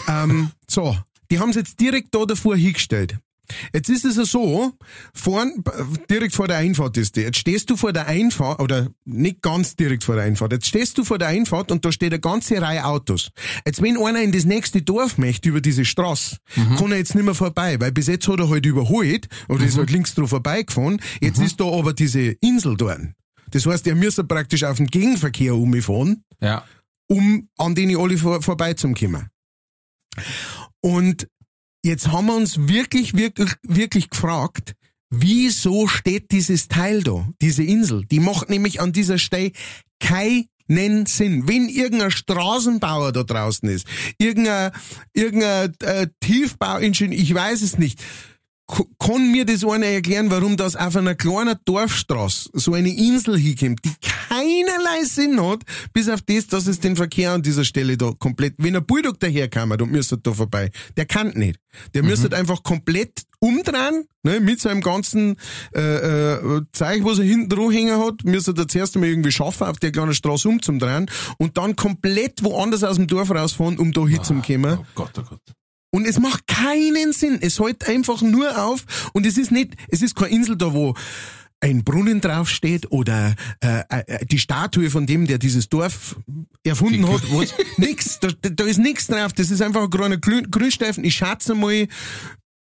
ähm, 0.09 0.51
so, 0.69 0.97
die 1.31 1.39
haben 1.39 1.51
es 1.51 1.57
jetzt 1.57 1.81
direkt 1.81 2.15
da 2.15 2.25
davor 2.25 2.57
hingestellt. 2.57 3.19
Jetzt 3.73 3.89
ist 3.89 4.05
es 4.05 4.17
ja 4.17 4.25
so, 4.25 4.73
vorn, 5.15 5.63
direkt 6.09 6.35
vor 6.35 6.49
der 6.49 6.59
Einfahrt 6.59 6.97
ist 6.97 7.17
die. 7.17 7.23
Jetzt 7.23 7.39
stehst 7.39 7.71
du 7.71 7.77
vor 7.77 7.93
der 7.93 8.07
Einfahrt, 8.07 8.61
oder 8.61 8.89
nicht 9.05 9.43
ganz 9.43 9.77
direkt 9.77 10.05
vor 10.05 10.17
der 10.17 10.25
Einfahrt, 10.25 10.53
jetzt 10.53 10.67
stehst 10.67 10.99
du 10.99 11.05
vor 11.05 11.19
der 11.19 11.29
Einfahrt 11.29 11.71
und 11.71 11.85
da 11.85 11.93
steht 11.93 12.13
eine 12.13 12.21
ganze 12.21 12.61
Reihe 12.61 12.85
Autos. 12.85 13.31
Jetzt 13.67 13.83
wenn 13.83 13.97
einer 13.97 14.23
in 14.23 14.33
das 14.33 14.45
nächste 14.45 14.83
Dorf 14.83 15.19
möchte 15.19 15.49
über 15.49 15.61
diese 15.61 15.85
Straße, 15.85 16.37
mhm. 16.57 16.77
kann 16.77 16.93
er 16.93 16.99
jetzt 16.99 17.15
nicht 17.15 17.25
mehr 17.25 17.35
vorbei, 17.35 17.81
weil 17.81 17.93
bis 17.93 18.07
jetzt 18.07 18.29
hat 18.29 18.41
er 18.41 18.49
halt 18.49 18.67
überholt, 18.67 19.29
oder 19.49 19.61
mhm. 19.61 19.69
ist 19.69 19.79
halt 19.79 19.91
links 19.91 20.15
drauf 20.15 20.31
vorbeigefahren. 20.31 21.01
Jetzt 21.21 21.39
mhm. 21.39 21.45
ist 21.47 21.61
da 21.61 21.65
aber 21.65 21.93
diese 21.93 22.21
Insel 22.41 22.77
dort. 22.77 23.01
Das 23.51 23.67
heißt, 23.67 23.87
er 23.87 23.95
müsste 23.95 24.25
praktisch 24.25 24.65
auf 24.65 24.77
den 24.77 24.87
Gegenverkehr 24.87 25.55
umfahren, 25.55 26.25
ja. 26.41 26.65
um 27.09 27.49
an 27.57 27.75
denen 27.75 27.97
alle 27.97 28.17
vor, 28.17 28.43
vorbeizukommen. 28.43 29.29
Und 30.81 31.29
Jetzt 31.83 32.09
haben 32.09 32.27
wir 32.27 32.35
uns 32.35 32.69
wirklich, 32.69 33.15
wirklich, 33.17 33.55
wirklich 33.63 34.11
gefragt, 34.11 34.75
wieso 35.09 35.89
steht 35.89 36.31
dieses 36.31 36.69
Teil 36.69 37.03
da, 37.03 37.27
diese 37.41 37.63
Insel? 37.63 38.05
Die 38.05 38.21
macht 38.21 38.51
nämlich 38.51 38.81
an 38.81 38.93
dieser 38.93 39.19
Stelle 39.19 39.53
keinen 39.99 41.07
Sinn. 41.07 41.49
Wenn 41.49 41.69
irgendein 41.69 42.11
Straßenbauer 42.11 43.13
da 43.13 43.23
draußen 43.23 43.69
ist, 43.69 43.87
irgendein, 44.19 44.73
irgendein 45.15 45.75
äh, 45.81 46.09
Tiefbauingenieur, 46.21 47.19
ich 47.19 47.35
weiß 47.35 47.63
es 47.63 47.79
nicht, 47.79 48.03
kann 48.99 49.33
mir 49.33 49.45
das 49.45 49.65
einer 49.65 49.87
erklären, 49.87 50.31
warum 50.31 50.57
das 50.57 50.77
auf 50.77 50.97
einer 50.97 51.15
kleinen 51.15 51.57
Dorfstraße 51.65 52.51
so 52.53 52.75
eine 52.75 52.91
Insel 52.91 53.39
hinkommt, 53.39 53.81
die 53.85 53.93
keinerlei 54.01 55.05
Sinn 55.05 55.41
hat, 55.43 55.63
bis 55.93 56.09
auf 56.09 56.23
das, 56.23 56.47
dass 56.47 56.67
es 56.67 56.81
den 56.81 56.97
Verkehr 56.97 57.33
an 57.33 57.43
dieser 57.43 57.65
Stelle 57.65 57.97
da 57.97 58.13
komplett, 58.19 58.55
wenn 58.59 58.77
ein 58.77 58.85
Bulldog 58.85 59.19
daherkommt 59.21 59.83
und 59.83 59.91
müsste 59.91 60.19
da 60.19 60.33
vorbei, 60.33 60.71
der 60.97 61.07
kann 61.07 61.31
nicht. 61.31 61.59
Der 61.95 62.03
mhm. 62.03 62.09
müsste 62.11 62.37
einfach 62.37 62.63
komplett 62.63 63.23
umdrehen, 63.41 64.05
ne, 64.23 64.41
mit 64.41 64.61
seinem 64.61 64.83
ganzen 64.83 65.37
äh, 65.75 66.35
äh, 66.35 66.63
Zeug, 66.73 67.05
was 67.05 67.19
er 67.19 67.25
hinten 67.25 67.49
dran 67.49 67.71
hängen 67.71 67.99
hat, 67.99 68.25
müsste 68.25 68.55
er 68.57 68.69
zuerst 68.69 68.97
einmal 68.97 69.11
irgendwie 69.11 69.33
schaffen, 69.33 69.67
auf 69.67 69.79
der 69.79 69.93
kleinen 69.93 70.15
Straße 70.15 70.49
umzudrehen 70.49 71.11
und 71.39 71.57
dann 71.57 71.77
komplett 71.77 72.45
woanders 72.45 72.85
aus 72.85 72.97
dem 72.97 73.07
Dorf 73.07 73.31
rausfahren, 73.31 73.79
um 73.79 73.93
da 73.93 74.07
hinzukommen. 74.07 74.79
Oh 74.81 74.87
Gott, 74.95 75.13
oh 75.19 75.23
Gott. 75.23 75.41
Und 75.91 76.07
es 76.07 76.19
macht 76.19 76.47
keinen 76.47 77.13
Sinn. 77.13 77.39
Es 77.41 77.59
hält 77.59 77.89
einfach 77.89 78.23
nur 78.23 78.65
auf 78.65 78.85
und 79.13 79.27
es 79.27 79.37
ist 79.37 79.51
nicht, 79.51 79.75
es 79.89 80.03
ist 80.03 80.15
keine 80.15 80.33
Insel 80.33 80.57
da, 80.57 80.73
wo 80.73 80.95
ein 81.61 81.85
Brunnen 81.85 82.21
draufsteht 82.21 82.91
oder 82.91 83.35
äh, 83.61 83.83
äh, 83.89 84.25
die 84.27 84.39
Statue 84.39 84.91
von 84.91 85.07
dem, 85.07 85.27
der 85.27 85.39
dieses 85.39 85.69
Dorf 85.69 86.17
erfunden 86.65 87.07
hat. 87.07 87.23
Was, 87.33 87.55
nix, 87.77 88.19
da, 88.21 88.29
da 88.41 88.65
ist 88.65 88.79
nichts 88.79 89.09
drauf. 89.09 89.33
Das 89.35 89.51
ist 89.51 89.61
einfach 89.61 89.83
ein 89.83 89.91
kleiner 89.91 90.17
Grünstreifen. 90.17 91.05
Ich 91.05 91.17
schätze 91.17 91.55
mal, 91.55 91.87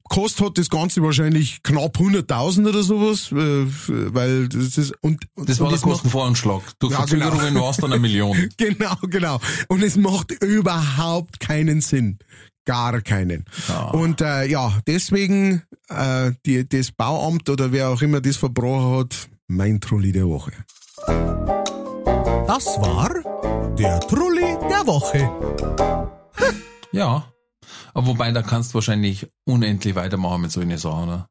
kostet 0.10 0.46
hat 0.46 0.58
das 0.58 0.70
Ganze 0.70 1.02
wahrscheinlich 1.02 1.62
knapp 1.64 1.98
100.000 1.98 2.70
oder 2.70 2.84
sowas, 2.84 3.32
äh, 3.32 3.66
weil 4.14 4.48
das 4.48 4.78
ist 4.78 4.94
und 5.02 5.26
das 5.36 5.60
war 5.60 5.68
und 5.68 5.74
der 5.74 5.82
Kostenvoranschlag. 5.82 6.62
Durch 6.80 6.94
ja, 6.94 7.00
Verzögerungen 7.00 7.48
genau. 7.48 7.64
war 7.64 7.72
es 7.72 7.78
dann 7.78 7.92
eine 7.92 8.00
Million. 8.00 8.50
genau, 8.58 8.96
genau. 9.02 9.40
Und 9.68 9.84
es 9.84 9.98
macht 9.98 10.32
überhaupt 10.44 11.40
keinen 11.40 11.82
Sinn. 11.82 12.20
Gar 12.66 13.01
keinen. 13.01 13.45
Ja. 13.68 13.89
Und 13.89 14.22
äh, 14.22 14.45
ja, 14.45 14.80
deswegen 14.88 15.61
äh, 15.89 16.32
die, 16.45 16.68
das 16.68 16.91
Bauamt 16.91 17.49
oder 17.49 17.72
wer 17.72 17.89
auch 17.89 18.01
immer 18.01 18.22
das 18.22 18.38
verbrochen 18.38 18.97
hat, 18.97 19.30
mein 19.47 19.80
Trulli 19.80 20.11
der 20.11 20.28
Woche. 20.28 20.51
Das 22.47 22.66
war 22.80 23.09
der 23.76 23.99
Trulli 23.99 24.57
der 24.70 24.88
Woche. 24.88 25.30
ja, 26.91 27.26
aber 27.93 28.07
wobei 28.07 28.32
da 28.32 28.41
kannst 28.41 28.72
du 28.72 28.76
wahrscheinlich 28.76 29.28
unendlich 29.45 29.95
weitermachen 29.95 30.41
mit 30.41 30.51
solchen 30.51 30.78
Sachen. 30.78 31.07
Ne? 31.07 31.28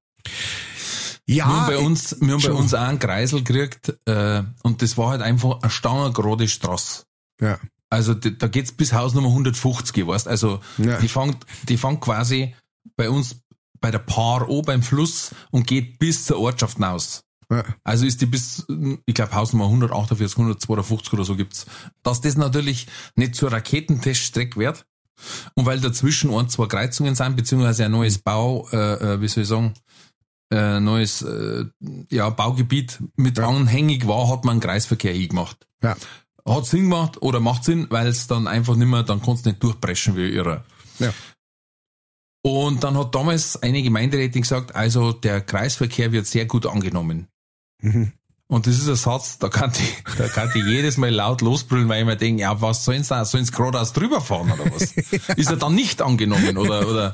Ja, 1.26 1.36
wir 1.36 1.46
haben 1.46 1.66
bei 1.66 1.78
uns, 1.78 2.16
wir 2.20 2.34
haben 2.34 2.42
bei 2.42 2.52
uns 2.52 2.74
auch 2.74 2.80
einen 2.80 2.98
Kreisel 2.98 3.42
gekriegt 3.42 3.94
äh, 4.06 4.42
und 4.62 4.82
das 4.82 4.96
war 4.96 5.10
halt 5.10 5.22
einfach 5.22 5.60
eine 5.62 5.70
stangengerade 5.70 6.46
Straße. 6.46 7.04
Ja. 7.40 7.58
Also 7.94 8.12
da 8.12 8.48
geht's 8.48 8.72
bis 8.72 8.92
Hausnummer 8.92 9.28
150, 9.28 10.04
weißt 10.04 10.26
Also 10.26 10.58
ja. 10.78 10.98
die 10.98 11.06
fängt, 11.06 11.46
die 11.68 11.76
fängt 11.76 12.00
quasi 12.00 12.52
bei 12.96 13.08
uns 13.08 13.36
bei 13.80 13.92
der 13.92 14.00
Paar 14.00 14.48
O 14.48 14.62
beim 14.62 14.82
Fluss 14.82 15.32
und 15.52 15.68
geht 15.68 16.00
bis 16.00 16.24
zur 16.24 16.40
Ortschaft 16.40 16.78
hinaus. 16.78 17.22
Ja. 17.48 17.62
Also 17.84 18.04
ist 18.04 18.20
die 18.20 18.26
bis, 18.26 18.66
ich 19.06 19.14
glaube, 19.14 19.32
Hausnummer 19.32 19.66
148, 19.66 20.36
152 20.36 21.12
oder 21.12 21.24
so 21.24 21.36
gibt's. 21.36 21.66
Dass 22.02 22.20
das 22.20 22.36
natürlich 22.36 22.88
nicht 23.14 23.36
zur 23.36 23.52
Raketenteststrecke 23.52 24.58
wird 24.58 24.86
und 25.54 25.64
weil 25.64 25.78
dazwischen 25.78 26.34
ein, 26.34 26.48
zwei 26.48 26.66
Kreuzungen 26.66 27.14
sind, 27.14 27.36
beziehungsweise 27.36 27.84
ein 27.84 27.92
neues 27.92 28.18
Bau, 28.18 28.68
äh, 28.72 28.94
äh 28.94 29.20
wie 29.20 29.28
soll 29.28 29.44
ich 29.44 29.48
sagen, 29.48 29.74
äh, 30.50 30.80
neues 30.80 31.22
äh, 31.22 31.64
ja, 32.10 32.28
Baugebiet 32.30 33.00
mit 33.14 33.38
ja. 33.38 33.46
anhängig 33.46 34.08
war, 34.08 34.28
hat 34.30 34.44
man 34.44 34.54
einen 34.54 34.60
Kreisverkehr 34.60 35.12
hingemacht. 35.12 35.68
Ja 35.80 35.94
hat 36.46 36.66
Sinn 36.66 36.90
gemacht 36.90 37.22
oder 37.22 37.40
macht 37.40 37.64
Sinn, 37.64 37.86
weil 37.90 38.06
es 38.06 38.26
dann 38.26 38.46
einfach 38.46 38.76
nicht 38.76 38.88
mehr, 38.88 39.02
dann 39.02 39.22
kannst 39.22 39.46
du 39.46 39.50
nicht 39.50 39.62
durchbrechen 39.62 40.16
wie 40.16 40.28
irre. 40.28 40.64
Ja. 40.98 41.12
Und 42.42 42.84
dann 42.84 42.98
hat 42.98 43.14
damals 43.14 43.62
eine 43.62 43.82
Gemeinderätin 43.82 44.42
gesagt, 44.42 44.74
also 44.74 45.12
der 45.12 45.40
Kreisverkehr 45.40 46.12
wird 46.12 46.26
sehr 46.26 46.44
gut 46.44 46.66
angenommen. 46.66 47.28
Mhm. 47.80 48.12
Und 48.46 48.66
das 48.66 48.74
ist 48.74 48.88
ein 48.88 48.96
Satz, 48.96 49.38
da 49.38 49.48
kann 49.48 49.72
die, 49.72 50.12
da 50.18 50.28
kann 50.28 50.50
die 50.54 50.60
jedes 50.60 50.98
Mal 50.98 51.10
laut 51.10 51.40
losbrüllen, 51.40 51.88
weil 51.88 52.00
ich 52.00 52.06
mir 52.06 52.16
denke, 52.16 52.42
ja, 52.42 52.60
was 52.60 52.84
sollen 52.84 53.02
sie 53.02 53.08
da? 53.08 53.24
Sollen 53.24 53.46
sie 53.46 53.52
geradeaus 53.52 53.94
drüber 53.94 54.20
fahren 54.20 54.52
oder 54.52 54.70
was? 54.72 54.92
ist 55.36 55.50
er 55.50 55.56
dann 55.56 55.74
nicht 55.74 56.02
angenommen 56.02 56.58
oder, 56.58 56.86
oder, 56.86 57.12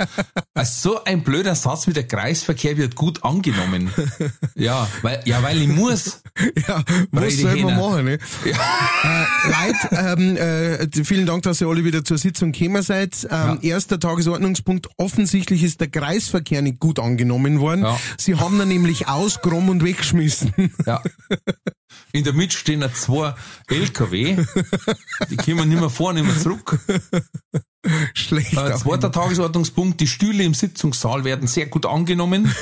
also 0.55 0.91
so 0.91 1.05
ein 1.05 1.23
blöder 1.23 1.55
Satz 1.55 1.87
wie 1.87 1.93
der 1.93 2.07
Kreisverkehr 2.07 2.77
wird 2.77 2.97
gut 2.97 3.23
angenommen. 3.23 3.93
Ja, 4.57 4.89
weil, 5.03 5.23
ja, 5.25 5.43
weil 5.43 5.63
ich 5.63 5.69
muss. 5.69 6.23
Ja, 6.67 6.83
muss 7.11 7.37
selber 7.37 7.71
machen, 7.73 8.05
ne? 8.05 8.19
Ja. 8.45 8.57
Äh, 9.05 9.67
Leute, 9.69 10.21
ähm, 10.21 10.37
äh, 10.37 11.05
vielen 11.05 11.27
Dank, 11.27 11.43
dass 11.43 11.61
ihr 11.61 11.67
alle 11.67 11.85
wieder 11.85 12.03
zur 12.03 12.17
Sitzung 12.17 12.53
gekommen 12.53 12.83
seid. 12.83 13.27
Ähm, 13.31 13.59
ja. 13.61 13.75
Erster 13.75 14.01
Tagesordnungspunkt. 14.01 14.89
Offensichtlich 14.97 15.63
ist 15.63 15.81
der 15.81 15.89
Kreisverkehr 15.89 16.63
nicht 16.63 16.79
gut 16.79 16.99
angenommen 16.99 17.61
worden. 17.61 17.83
Ja. 17.83 17.99
Sie 18.17 18.37
haben 18.37 18.61
ihn 18.61 18.69
nämlich 18.69 19.09
ausgeräumt 19.09 19.69
und 19.69 19.85
weggeschmissen. 19.85 20.55
Ja. 20.87 21.03
In 22.13 22.25
der 22.25 22.33
Mitte 22.33 22.57
stehen 22.57 22.85
zwei 22.95 23.35
LKW. 23.69 24.37
Die 25.31 25.37
kommen 25.37 25.69
nicht 25.69 25.81
mehr 25.81 25.91
vor, 25.91 26.13
nicht 26.13 26.25
mehr 26.27 26.39
zurück. 26.39 26.79
Schlecht. 28.15 28.53
Äh, 28.53 28.75
zweiter 28.77 29.11
Tagesordnungspunkt, 29.11 30.01
die 30.01 30.07
Stühle 30.07 30.45
im 30.45 30.53
Sitzungssaal 30.55 31.25
werden 31.25 31.47
sehr 31.49 31.67
gut 31.67 31.87
angenommen. 31.87 32.47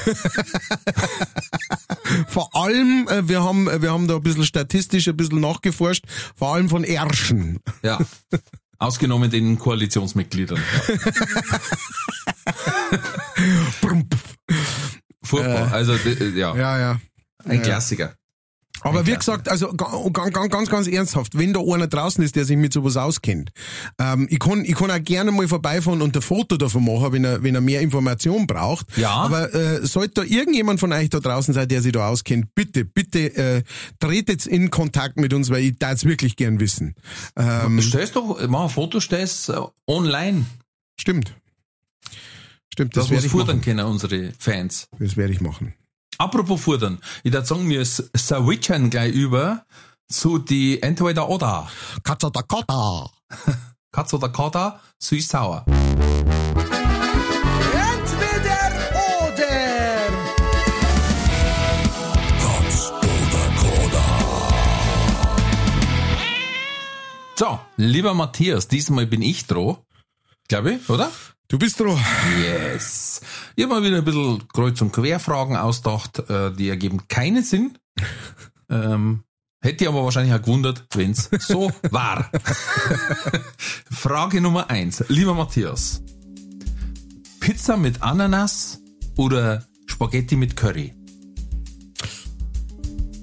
Vor 2.29 2.55
allem, 2.55 3.09
äh, 3.09 3.29
wir 3.29 3.43
haben, 3.43 3.67
wir 3.83 3.91
haben 3.91 4.07
da 4.09 4.15
ein 4.17 4.23
bisschen 4.23 4.45
statistisch 4.45 5.09
ein 5.09 5.17
bisschen 5.17 5.41
nachgeforscht, 5.41 6.05
vor 6.37 6.55
allem 6.55 6.69
von 6.69 6.85
Ärschen. 6.85 7.59
Ja. 7.83 7.99
Ausgenommen 8.79 9.31
den 9.31 9.59
Koalitionsmitgliedern. 9.59 10.61
Furchtbar. 15.23 15.73
Also, 15.73 15.97
d- 15.97 16.31
ja, 16.39 16.55
Ja, 16.57 16.79
ja. 16.79 17.01
ein 17.45 17.63
Klassiker. 17.63 18.15
Aber 18.83 19.07
wie 19.07 19.15
gesagt, 19.15 19.49
also 19.49 19.73
ga- 19.73 19.91
ga- 20.13 20.29
ga- 20.31 20.47
ganz, 20.47 20.69
ganz 20.71 20.87
ernsthaft, 20.87 21.37
wenn 21.39 21.53
da 21.53 21.61
einer 21.61 21.87
draußen 21.87 22.23
ist, 22.25 22.37
der 22.37 22.45
sich 22.45 22.57
mit 22.57 22.73
sowas 22.73 22.97
auskennt, 22.97 23.51
ähm, 23.99 24.27
ich 24.31 24.39
kann, 24.39 24.65
ich 24.65 24.75
kann 24.75 24.91
auch 24.91 25.03
gerne 25.03 25.31
mal 25.33 25.49
vorbeifahren 25.49 26.01
und 26.03 26.15
ein 26.17 26.23
Foto 26.23 26.57
davon 26.57 26.85
machen, 26.85 27.13
wenn 27.13 27.25
er, 27.25 27.43
wenn 27.43 27.55
er 27.55 27.61
mehr 27.61 27.81
Information 27.81 28.47
braucht. 28.47 28.87
Ja. 28.97 29.11
Aber 29.11 29.55
äh, 29.55 29.87
sollte 29.87 30.15
da 30.15 30.23
irgendjemand 30.23 30.81
von 30.81 30.93
euch 30.93 31.11
da 31.11 31.21
draußen 31.21 31.55
sein, 31.55 31.69
der 31.69 31.83
sich 31.83 31.93
da 31.93 32.09
auskennt, 32.09 32.55
bitte, 32.55 32.85
bitte 32.85 33.37
äh, 33.37 33.63
tretet 34.01 34.47
in 34.47 34.71
Kontakt 34.71 35.17
mit 35.19 35.33
uns, 35.33 35.51
weil 35.51 35.63
ich 35.65 35.79
da 35.79 35.91
jetzt 35.91 36.05
wirklich 36.05 36.37
gern 36.37 36.61
wissen. 36.61 36.95
Ähm, 37.37 37.81
Stellst 37.83 38.17
doch, 38.17 38.39
mach 38.49 38.65
ein 38.65 38.69
Foto, 38.71 39.01
stellst 39.01 39.49
äh, 39.49 39.55
online. 39.87 40.45
stimmt. 41.01 41.35
Stimmt, 42.73 42.97
das, 42.97 43.05
Das, 43.07 43.11
werde 43.11 43.27
ich 43.27 43.35
machen. 43.35 43.61
können, 43.61 43.87
unsere 43.87 44.33
Fans. 44.39 44.89
Das 45.01 45.17
werde 45.17 45.33
ich 45.33 45.41
machen. 45.41 45.75
Apropos 46.19 46.61
fordern. 46.61 46.99
Ich 47.23 47.33
würde 47.33 47.47
sagen, 47.47 47.71
wir 47.71 47.85
switchen 47.85 48.91
gleich 48.91 49.15
über 49.15 49.65
zu 50.09 50.39
die 50.39 50.83
entweder 50.83 51.29
oder. 51.29 51.69
Katzatakata. 52.03 53.11
Katz 53.93 54.13
oder 54.13 54.29
Kater, 54.29 54.81
süß-sauer. 54.99 55.65
Entweder 55.67 56.59
oder. 59.23 59.49
So, 67.37 67.61
lieber 67.77 68.15
Matthias, 68.15 68.67
diesmal 68.67 69.07
bin 69.07 69.23
ich 69.23 69.47
dran. 69.47 69.77
Glaube 70.49 70.73
ich, 70.73 70.91
oder? 70.91 71.11
Du 71.51 71.59
bist 71.59 71.81
dran. 71.81 71.99
Yes. 72.43 73.23
Ich 73.57 73.65
habe 73.65 73.77
mal 73.77 73.83
wieder 73.83 73.97
ein 73.97 74.05
bisschen 74.05 74.47
Kreuz- 74.49 74.83
und 74.83 74.93
Querfragen 74.93 75.57
ausgedacht, 75.57 76.19
äh, 76.29 76.53
die 76.53 76.69
ergeben 76.69 77.09
keinen 77.09 77.43
Sinn. 77.43 77.79
ähm, 78.69 79.25
hätte 79.63 79.85
ich 79.85 79.89
aber 79.89 80.05
wahrscheinlich 80.05 80.35
auch 80.35 80.43
gewundert, 80.43 80.85
wenn's 80.93 81.31
so 81.39 81.73
war. 81.91 82.31
Frage 83.91 84.43
Nummer 84.43 84.69
eins. 84.69 85.03
Lieber 85.09 85.33
Matthias. 85.33 86.03
Pizza 87.41 87.79
mit 87.79 88.03
Ananas 88.03 88.83
oder 89.17 89.65
Spaghetti 89.87 90.37
mit 90.37 90.55
Curry? 90.55 90.93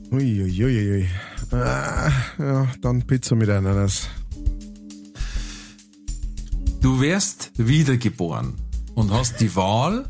Uiuiuiui. 0.09 1.07
Ah, 1.51 2.11
ja, 2.39 2.67
dann 2.81 3.03
Pizza 3.05 3.35
mit 3.35 3.51
Ananas. 3.51 4.09
Du 6.85 7.01
wärst 7.01 7.51
wiedergeboren 7.55 8.53
und 8.93 9.11
hast 9.11 9.41
die 9.41 9.55
Wahl, 9.55 10.07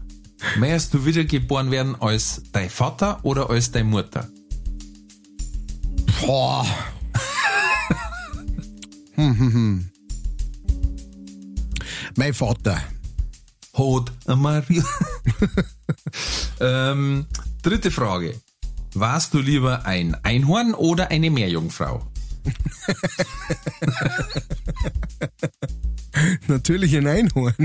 möchtest 0.57 0.93
du 0.93 1.05
wiedergeboren 1.05 1.71
werden 1.71 1.95
als 2.01 2.41
dein 2.51 2.69
Vater 2.69 3.23
oder 3.23 3.49
als 3.49 3.71
deine 3.71 3.88
Mutter? 3.88 4.28
Boah. 6.19 6.67
hm, 9.13 9.39
hm, 9.39 9.53
hm. 9.53 9.89
Mein 12.17 12.34
Vater. 12.34 12.84
Hot 13.78 14.11
Maria. 14.28 14.84
ähm, 16.59 17.26
dritte 17.61 17.89
Frage. 17.89 18.41
Warst 18.93 19.34
du 19.34 19.39
lieber 19.39 19.86
ein 19.86 20.13
Einhorn 20.26 20.73
oder 20.73 21.09
eine 21.09 21.32
Meerjungfrau? 21.32 22.05
Natürlich 26.47 26.95
ein 26.95 27.07
Einhorn. 27.07 27.55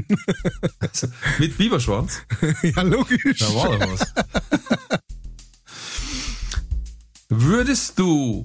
Mit 1.39 1.57
Biberschwanz? 1.57 2.23
ja, 2.63 2.83
logisch. 2.83 3.39
Da 3.39 3.55
war 3.55 3.79
doch 3.79 3.93
was. 3.93 4.13
Würdest 7.29 7.99
du 7.99 8.45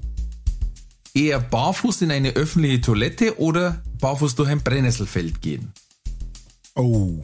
eher 1.14 1.40
barfuß 1.40 2.04
in 2.04 2.12
eine 2.12 2.32
öffentliche 2.32 2.82
Toilette 2.82 3.40
oder 3.40 3.82
barfuß 4.00 4.36
durch 4.36 4.50
ein 4.50 4.62
Brennnesselfeld 4.62 5.42
gehen? 5.42 5.74
Oh. 6.76 7.22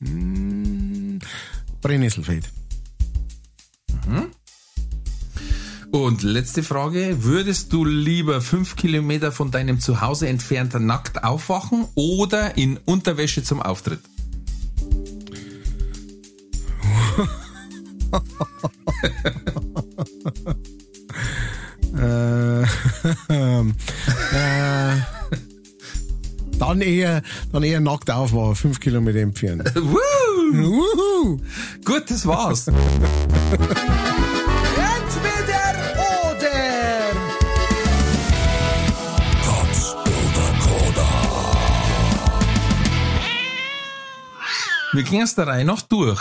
Hm, 0.00 1.20
Brennnesselfeld. 1.80 2.50
Und 5.92 6.22
letzte 6.22 6.62
Frage. 6.62 7.22
Würdest 7.22 7.74
du 7.74 7.84
lieber 7.84 8.40
fünf 8.40 8.76
Kilometer 8.76 9.30
von 9.30 9.50
deinem 9.50 9.78
Zuhause 9.78 10.26
entfernt 10.26 10.72
nackt 10.72 11.22
aufwachen 11.22 11.84
oder 11.94 12.56
in 12.56 12.78
Unterwäsche 12.86 13.42
zum 13.42 13.60
Auftritt? 13.60 14.00
Äh, 21.94 22.62
äh, 22.62 22.66
dann 26.58 26.80
eher, 26.80 27.20
dann 27.52 27.62
eher 27.62 27.80
nackt 27.80 28.10
aufwachen, 28.10 28.56
fünf 28.56 28.80
Kilometer 28.80 29.18
entfernt. 29.18 29.70
Gut, 31.84 32.04
das 32.08 32.24
war's. 32.24 32.64
Wir 44.94 45.04
gehen 45.04 45.22
es 45.22 45.34
der 45.34 45.46
Reihe 45.46 45.64
noch 45.64 45.80
durch. 45.80 46.20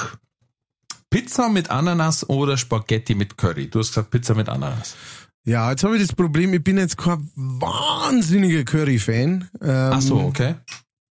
Pizza 1.10 1.50
mit 1.50 1.70
Ananas 1.70 2.30
oder 2.30 2.56
Spaghetti 2.56 3.16
mit 3.16 3.38
Curry? 3.38 3.70
Du 3.70 3.80
hast 3.80 3.90
gesagt 3.90 4.12
Pizza 4.12 4.34
mit 4.34 4.48
Ananas. 4.48 4.96
Ja, 5.44 5.70
jetzt 5.72 5.84
habe 5.84 5.98
ich 5.98 6.08
das 6.08 6.16
Problem, 6.16 6.54
ich 6.54 6.64
bin 6.64 6.78
jetzt 6.78 6.98
kein 6.98 7.30
wahnsinniger 7.36 8.64
Curry-Fan. 8.64 9.50
Ähm, 9.62 9.90
Ach 9.94 10.02
so, 10.02 10.20
okay. 10.20 10.56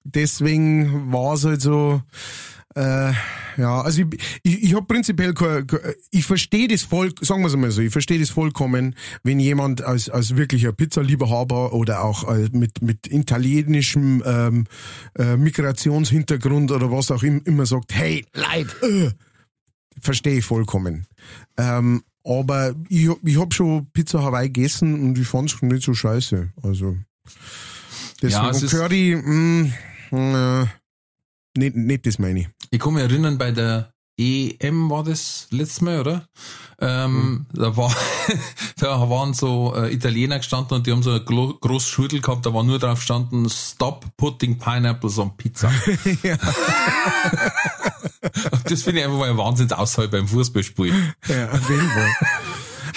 deswegen 0.03 1.13
war 1.13 1.35
es 1.35 1.45
halt 1.45 1.61
so, 1.61 2.01
äh, 2.75 3.13
ja, 3.57 3.81
also 3.81 4.01
ich, 4.01 4.07
ich, 4.43 4.63
ich 4.63 4.73
habe 4.75 4.85
prinzipiell, 4.85 5.33
kein- 5.33 5.65
ich 6.11 6.25
verstehe 6.25 6.67
das 6.67 6.83
voll, 6.83 7.13
sagen 7.21 7.41
wir 7.41 7.47
es 7.47 7.55
mal 7.55 7.71
so, 7.71 7.81
ich 7.81 7.91
verstehe 7.91 8.19
das 8.19 8.29
vollkommen, 8.29 8.95
wenn 9.23 9.39
jemand 9.39 9.81
als, 9.81 10.09
als 10.09 10.35
wirklicher 10.35 10.73
Pizzaliebehaber 10.73 11.71
oder 11.73 12.03
auch 12.03 12.29
äh, 12.29 12.49
mit, 12.51 12.81
mit 12.81 13.07
italienischem 13.07 14.21
ähm, 14.25 14.65
äh, 15.17 15.37
Migrationshintergrund 15.37 16.71
oder 16.71 16.91
was 16.91 17.11
auch 17.11 17.23
im- 17.23 17.41
immer 17.45 17.65
sagt, 17.65 17.93
hey, 17.95 18.25
Leid, 18.33 18.67
äh, 18.83 19.11
verstehe 20.01 20.39
ich 20.39 20.45
vollkommen. 20.45 21.05
Ähm, 21.57 22.03
aber 22.25 22.75
ich, 22.89 23.07
ich 23.23 23.39
habe 23.39 23.53
schon 23.53 23.87
Pizza 23.93 24.21
Hawaii 24.21 24.49
gegessen 24.49 24.99
und 25.01 25.17
ich 25.17 25.27
fand 25.27 25.53
es 25.53 25.61
nicht 25.61 25.83
so 25.83 25.93
scheiße. 25.93 26.51
Also 26.61 26.97
deswegen 28.21 28.31
Ja, 28.31 28.51
Curry, 28.69 29.15
mh, 30.11 30.63
äh, 30.63 30.65
nicht, 31.57 31.75
nicht 31.75 32.05
das 32.05 32.19
meine 32.19 32.39
ich. 32.41 32.47
Ich 32.71 32.79
kann 32.79 32.93
mich 32.93 33.03
erinnern, 33.03 33.37
bei 33.37 33.51
der 33.51 33.91
EM 34.17 34.89
war 34.89 35.03
das 35.03 35.47
letztes 35.51 35.81
Mal, 35.81 35.99
oder? 35.99 36.25
Ähm, 36.79 37.45
da, 37.53 37.75
war, 37.75 37.93
da 38.79 39.09
waren 39.09 39.33
so 39.33 39.73
äh, 39.75 39.93
Italiener 39.93 40.37
gestanden 40.37 40.77
und 40.77 40.87
die 40.87 40.91
haben 40.91 41.03
so 41.03 41.09
eine 41.11 41.19
glo- 41.19 41.57
große 41.59 41.87
Schüttel 41.87 42.21
gehabt, 42.21 42.45
da 42.45 42.53
war 42.53 42.63
nur 42.63 42.79
drauf 42.79 42.99
gestanden, 42.99 43.49
Stop 43.49 44.05
putting 44.17 44.57
pineapples 44.57 45.17
on 45.19 45.35
pizza. 45.37 45.71
Das 48.67 48.81
finde 48.81 48.99
ich 48.99 49.05
einfach 49.05 49.19
mal 49.19 49.29
ein 49.29 49.37
Wahnsinnsaushalt 49.37 50.11
beim 50.11 50.27
Fußballspiel. 50.27 50.93
Ja, 51.27 51.51
auf 51.51 51.69
jeden 51.69 51.89
Fall. 51.89 52.11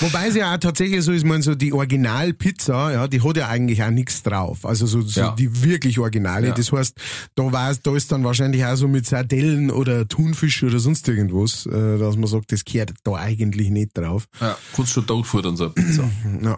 Wobei 0.01 0.29
es 0.29 0.37
ja 0.37 0.55
auch 0.55 0.59
tatsächlich 0.59 1.03
so 1.03 1.13
ist, 1.13 1.25
man 1.25 1.43
so 1.43 1.55
die 1.55 1.73
Originalpizza, 1.73 2.93
ja, 2.93 3.09
die 3.09 3.21
hat 3.23 3.37
ja 3.37 3.49
eigentlich 3.49 3.83
auch 3.83 3.91
nichts 3.91 4.23
drauf. 4.23 4.65
Also 4.65 4.87
so, 4.87 5.01
so 5.03 5.21
Ja. 5.21 5.35
die 5.35 5.63
wirklich 5.65 5.99
Originale. 5.99 6.49
Ja. 6.49 6.55
Das 6.55 6.71
heißt, 6.73 6.97
da 7.35 7.51
war 7.53 7.75
da 7.75 7.97
ist 7.97 8.13
dann 8.13 8.25
wahrscheinlich 8.25 8.65
auch 8.65 8.77
so 8.77 8.87
mit 8.89 9.07
Sardellen 9.07 9.71
oder 9.71 10.07
Thunfisch 10.07 10.63
oder 10.63 10.79
sonst 10.79 11.09
irgendwas, 11.09 11.67
äh, 11.67 11.99
dass 11.99 12.17
man 12.17 12.27
sagt, 12.29 12.53
das 12.53 12.65
gehört 12.65 12.93
da 13.05 13.15
eigentlich 13.15 13.71
nicht 13.71 13.97
drauf. 13.97 14.27
Ja, 14.41 14.57
kurz 14.73 14.91
schon 14.91 15.07
tot 15.07 15.47
und 15.47 15.57
so 15.57 15.65
eine 15.65 15.73
Pizza. 15.73 16.09
Ja. 16.43 16.57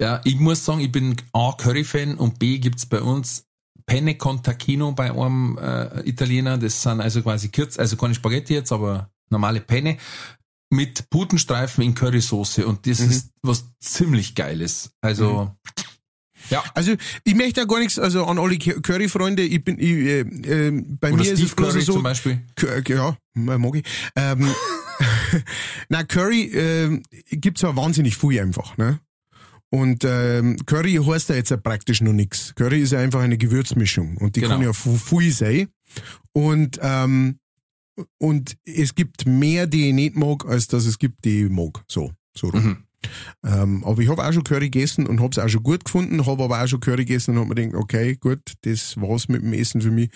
Ja, 0.00 0.20
ich 0.24 0.38
muss 0.40 0.64
sagen, 0.64 0.80
ich 0.80 0.90
bin 0.90 1.14
A, 1.32 1.52
Curry-Fan 1.56 2.16
und 2.16 2.38
B, 2.38 2.58
gibt's 2.58 2.84
bei 2.86 3.00
uns 3.00 3.44
Penne 3.86 4.16
con 4.16 4.42
Tacchino 4.42 4.92
bei 4.92 5.12
einem 5.12 5.56
äh, 5.58 6.00
Italiener. 6.08 6.58
Das 6.58 6.82
sind 6.82 7.00
also 7.00 7.22
quasi 7.22 7.48
kurz, 7.50 7.78
also 7.78 7.96
keine 7.96 8.14
Spaghetti 8.14 8.54
jetzt, 8.54 8.72
aber 8.72 9.10
normale 9.30 9.60
Penne 9.60 9.98
mit 10.74 11.08
Putenstreifen 11.10 11.82
in 11.84 11.94
Currysoße 11.94 12.66
und 12.66 12.86
das 12.86 13.00
ist 13.00 13.30
was 13.42 13.64
ziemlich 13.80 14.34
Geiles. 14.34 14.90
Also, 15.00 15.54
ja. 16.50 16.62
Also 16.74 16.94
ich 17.24 17.34
möchte 17.34 17.60
ja 17.60 17.66
gar 17.66 17.78
nichts, 17.78 17.98
also 17.98 18.26
an 18.26 18.38
alle 18.38 18.58
Curry-Freunde, 18.58 19.42
ich 19.42 19.64
bin, 19.64 19.78
ich, 19.78 19.90
äh, 19.90 20.20
äh, 20.20 20.70
bei 21.00 21.08
Oder 21.12 21.22
mir 21.22 21.32
ist 21.32 21.38
Steve 21.38 21.46
es 21.48 21.54
bloß 21.54 21.68
Curry 21.72 21.80
so, 21.82 21.92
zum 21.94 22.02
Beispiel. 22.02 22.42
Cur- 22.56 22.88
Ja, 22.90 23.16
mag 23.34 23.74
ich. 23.76 23.84
Ähm, 24.16 24.48
na, 25.88 26.04
Curry 26.04 26.42
äh, 26.54 27.02
gibt's 27.30 27.62
ja 27.62 27.74
wahnsinnig 27.76 28.16
viel 28.16 28.40
einfach, 28.40 28.76
ne? 28.76 29.00
Und 29.70 30.04
ähm, 30.04 30.56
Curry 30.66 31.00
heißt 31.04 31.30
ja 31.30 31.34
jetzt 31.34 31.50
ja 31.50 31.56
praktisch 31.56 32.00
noch 32.00 32.12
nix. 32.12 32.54
Curry 32.54 32.80
ist 32.80 32.92
ja 32.92 33.00
einfach 33.00 33.20
eine 33.22 33.36
Gewürzmischung 33.38 34.18
und 34.18 34.36
die 34.36 34.40
Genau. 34.42 34.54
kann 34.54 34.62
ja 34.62 34.72
viel 34.72 35.32
sein. 35.32 35.68
Und 36.32 36.78
ähm, 36.80 37.40
und 38.18 38.56
es 38.64 38.94
gibt 38.94 39.26
mehr, 39.26 39.66
die 39.66 39.88
ich 39.88 39.94
nicht 39.94 40.16
mag, 40.16 40.44
als 40.46 40.68
dass 40.68 40.86
es 40.86 40.98
gibt, 40.98 41.24
die 41.24 41.44
ich 41.44 41.50
mag. 41.50 41.84
So, 41.88 42.12
so 42.36 42.48
rum. 42.48 42.64
Mhm. 42.64 42.76
Ähm, 43.44 43.84
aber 43.84 44.00
ich 44.00 44.08
habe 44.08 44.26
auch 44.26 44.32
schon 44.32 44.44
Curry 44.44 44.70
gegessen 44.70 45.06
und 45.06 45.20
habe 45.20 45.30
es 45.30 45.38
auch 45.38 45.48
schon 45.48 45.62
gut 45.62 45.84
gefunden, 45.84 46.24
habe 46.24 46.44
aber 46.44 46.62
auch 46.62 46.66
schon 46.66 46.80
Curry 46.80 47.04
gegessen 47.04 47.32
und 47.32 47.40
habe 47.40 47.48
mir 47.48 47.66
gedacht, 47.66 47.82
okay, 47.82 48.16
gut, 48.16 48.40
das 48.62 48.96
war's 48.96 49.28
mit 49.28 49.42
dem 49.42 49.52
Essen 49.52 49.82
für 49.82 49.90
mich. 49.90 50.08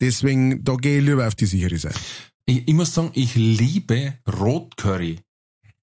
Deswegen, 0.00 0.62
da 0.62 0.76
gehe 0.76 1.00
ich 1.00 1.04
lieber 1.04 1.26
auf 1.26 1.34
die 1.34 1.46
sichere 1.46 1.76
Seite. 1.76 1.98
Ich, 2.46 2.68
ich 2.68 2.74
muss 2.74 2.94
sagen, 2.94 3.10
ich 3.14 3.34
liebe 3.34 4.14
Rotcurry. 4.28 5.18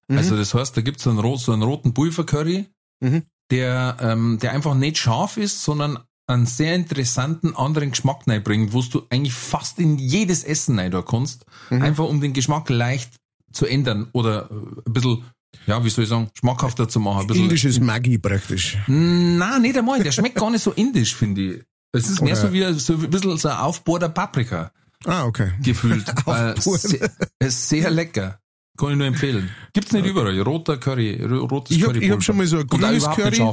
Mhm. 0.08 0.16
Also 0.18 0.36
das 0.36 0.54
heißt, 0.54 0.76
da 0.76 0.80
gibt's 0.80 1.02
so 1.02 1.10
einen, 1.10 1.36
so 1.36 1.52
einen 1.52 1.62
roten 1.62 1.92
Pulvercurry, 1.94 2.66
Mhm. 3.00 3.24
der, 3.50 3.98
ähm, 4.00 4.38
der 4.40 4.52
einfach 4.52 4.74
nicht 4.74 4.96
scharf 4.96 5.36
ist, 5.36 5.62
sondern 5.62 5.98
einen 6.28 6.46
sehr 6.46 6.74
interessanten 6.74 7.54
anderen 7.56 7.90
Geschmack 7.90 8.22
reinbringt, 8.26 8.72
wo 8.72 8.82
du 8.82 9.02
eigentlich 9.10 9.34
fast 9.34 9.78
in 9.78 9.98
jedes 9.98 10.42
Essen 10.44 10.78
rein 10.78 10.90
da 10.90 11.02
kannst, 11.02 11.44
Mhm. 11.70 11.82
einfach 11.82 12.04
um 12.04 12.20
den 12.20 12.32
Geschmack 12.32 12.68
leicht 12.68 13.14
zu 13.52 13.66
ändern 13.66 14.08
oder 14.12 14.50
äh, 14.50 14.54
ein 14.86 14.92
bisschen, 14.92 15.24
ja, 15.66 15.84
wie 15.84 15.88
soll 15.90 16.04
ich 16.04 16.10
sagen, 16.10 16.28
schmackhafter 16.38 16.88
zu 16.88 16.98
machen. 17.00 17.28
Indisches 17.30 17.78
Maggi 17.80 18.18
praktisch. 18.18 18.76
Nein, 18.88 19.62
nicht 19.62 19.78
einmal. 19.78 20.02
Der 20.02 20.12
schmeckt 20.12 20.36
gar 20.36 20.50
nicht 20.50 20.62
so 20.62 20.72
indisch, 20.72 21.14
finde 21.14 21.40
ich. 21.54 21.62
Es 21.92 22.08
ist 22.10 22.20
mehr 22.20 22.32
Oder- 22.32 22.48
so 22.48 22.52
wie 22.52 22.78
so 22.78 22.92
ein 22.94 23.10
bisschen 23.10 23.38
so 23.38 23.48
ein 23.48 23.56
Aufbau 23.58 23.98
der 23.98 24.08
Paprika 24.08 24.72
Ah, 25.04 25.24
okay. 25.24 25.52
gefühlt. 25.62 26.04
äh, 26.26 26.54
sehr, 26.60 27.10
ist 27.38 27.68
sehr 27.68 27.90
lecker. 27.90 28.40
Kann 28.76 28.90
ich 28.90 28.96
nur 28.96 29.06
empfehlen. 29.06 29.48
Gibt's 29.72 29.92
nicht 29.92 30.04
überall. 30.04 30.38
Roter 30.40 30.76
Curry, 30.76 31.22
ro- 31.24 31.44
rotes 31.46 31.74
Ich 31.74 31.82
hab- 31.82 31.92
Curry. 31.94 32.04
ich 32.04 32.10
hab 32.10 32.22
schon 32.22 32.36
mal 32.36 32.46
so 32.46 32.58
ein 32.58 32.66
grünes 32.66 33.04
Curry. 33.04 33.52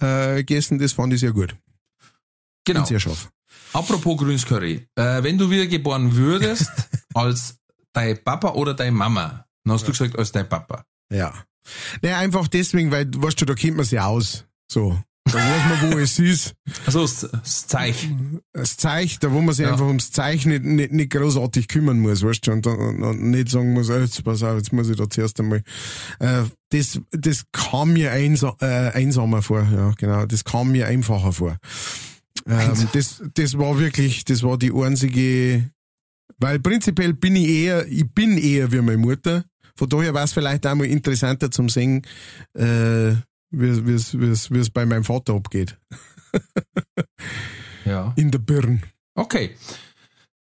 Äh, 0.00 0.36
gegessen, 0.36 0.78
das 0.78 0.92
fand 0.92 1.12
ich 1.12 1.20
sehr 1.20 1.32
gut. 1.32 1.54
Genau. 2.64 2.84
Apropos 3.72 4.16
grünes 4.18 4.44
Curry. 4.46 4.86
Äh, 4.96 5.22
wenn 5.22 5.38
du 5.38 5.50
wieder 5.50 5.66
geboren 5.66 6.14
würdest, 6.14 6.70
als 7.14 7.56
dein 7.92 8.22
Papa 8.22 8.50
oder 8.50 8.74
deine 8.74 8.92
Mama, 8.92 9.44
dann 9.64 9.74
hast 9.74 9.86
du 9.86 9.92
gesagt, 9.92 10.18
als 10.18 10.32
dein 10.32 10.48
Papa. 10.48 10.84
Ja. 11.12 11.34
Naja, 12.02 12.18
einfach 12.18 12.48
deswegen, 12.48 12.90
weil, 12.90 13.08
weißt 13.14 13.40
du, 13.40 13.44
da 13.44 13.54
kennt 13.54 13.76
man 13.76 13.84
sich 13.86 14.00
aus. 14.00 14.44
So. 14.70 14.98
Da 15.26 15.34
weiß 15.34 15.82
man, 15.82 15.92
wo 15.92 15.98
es 16.02 16.18
ist. 16.18 16.54
Also 16.86 17.02
das, 17.02 17.66
Zeichen. 17.66 18.40
Das 18.52 18.76
Zeichen, 18.76 19.18
da 19.20 19.30
wo 19.32 19.40
man 19.40 19.54
sich 19.54 19.64
Ja. 19.66 19.72
einfach 19.72 19.86
ums 19.86 20.10
Zeichen 20.10 20.48
nicht, 20.50 20.64
nicht, 20.64 20.92
nicht 20.92 21.12
großartig 21.12 21.68
kümmern 21.68 22.00
muss, 22.00 22.22
weißt 22.24 22.46
du, 22.46 22.52
und, 22.52 22.66
und, 22.66 23.02
und 23.02 23.22
nicht 23.30 23.48
sagen 23.50 23.72
muss, 23.72 23.88
äh, 23.90 24.00
jetzt 24.00 24.24
pass 24.24 24.42
auf, 24.42 24.56
jetzt 24.56 24.72
muss 24.72 24.88
ich 24.88 24.96
da 24.96 25.08
zuerst 25.08 25.38
einmal. 25.38 25.62
Äh, 26.18 26.44
das, 26.70 27.00
das 27.12 27.44
kam 27.52 27.92
mir 27.92 28.10
einsa 28.12 28.56
äh, 28.60 28.90
einsamer 28.92 29.42
vor, 29.42 29.62
ja, 29.62 29.92
genau. 29.98 30.26
Das 30.26 30.44
kam 30.44 30.72
mir 30.72 30.86
einfacher 30.86 31.32
vor. 31.32 31.56
Ähm, 32.46 32.88
das, 32.92 33.22
das 33.34 33.58
war 33.58 33.78
wirklich, 33.78 34.24
das 34.24 34.42
war 34.42 34.56
die 34.58 34.72
einzige, 34.72 35.70
weil 36.38 36.58
prinzipiell 36.60 37.12
bin 37.14 37.36
ich 37.36 37.48
eher, 37.48 37.86
ich 37.86 38.08
bin 38.12 38.38
eher 38.38 38.72
wie 38.72 38.80
meine 38.80 38.98
Mutter. 38.98 39.44
Von 39.76 39.88
daher 39.88 40.12
war 40.14 40.24
es 40.24 40.32
vielleicht 40.32 40.66
auch 40.66 40.74
mal 40.74 40.86
interessanter 40.86 41.50
zum 41.50 41.68
Sehen, 41.68 42.02
äh, 42.56 43.10
es- 43.10 43.20
wie 44.18 44.58
es 44.58 44.70
bei 44.70 44.84
meinem 44.86 45.04
Vater 45.04 45.34
abgeht. 45.34 45.78
Ja. 47.84 48.12
In 48.16 48.30
der 48.30 48.38
Birn. 48.38 48.82
Okay. 49.14 49.56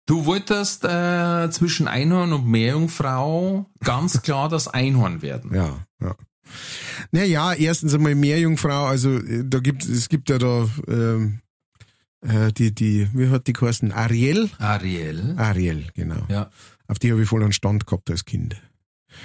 Du 0.05 0.25
wolltest 0.25 0.85
äh, 0.85 1.49
zwischen 1.51 1.87
Einhorn 1.87 2.31
und 2.31 2.47
Meerjungfrau 2.47 3.69
ganz 3.83 4.21
klar 4.23 4.47
das 4.49 4.67
Einhorn 4.67 5.21
werden. 5.21 5.53
Ja, 5.53 5.85
ja. 6.01 6.15
Naja, 7.11 7.53
erstens 7.53 7.93
einmal 7.93 8.15
Meerjungfrau, 8.15 8.85
also 8.85 9.17
äh, 9.17 9.43
da 9.45 9.59
gibt 9.59 9.83
es 9.83 10.07
gibt 10.07 10.29
ja 10.29 10.37
da 10.37 10.67
ähm, 10.87 11.41
äh, 12.21 12.51
die, 12.51 12.73
die, 12.73 13.09
wie 13.13 13.29
hat 13.29 13.47
die 13.47 13.53
geheißen? 13.53 13.91
Ariel? 13.91 14.49
Ariel. 14.59 15.35
Ariel, 15.37 15.87
genau. 15.93 16.25
Ja. 16.29 16.49
Auf 16.87 16.99
die 16.99 17.11
habe 17.11 17.21
ich 17.23 17.29
voll 17.29 17.43
einen 17.43 17.53
Stand 17.53 17.85
gehabt 17.87 18.09
als 18.09 18.25
Kind. 18.25 18.55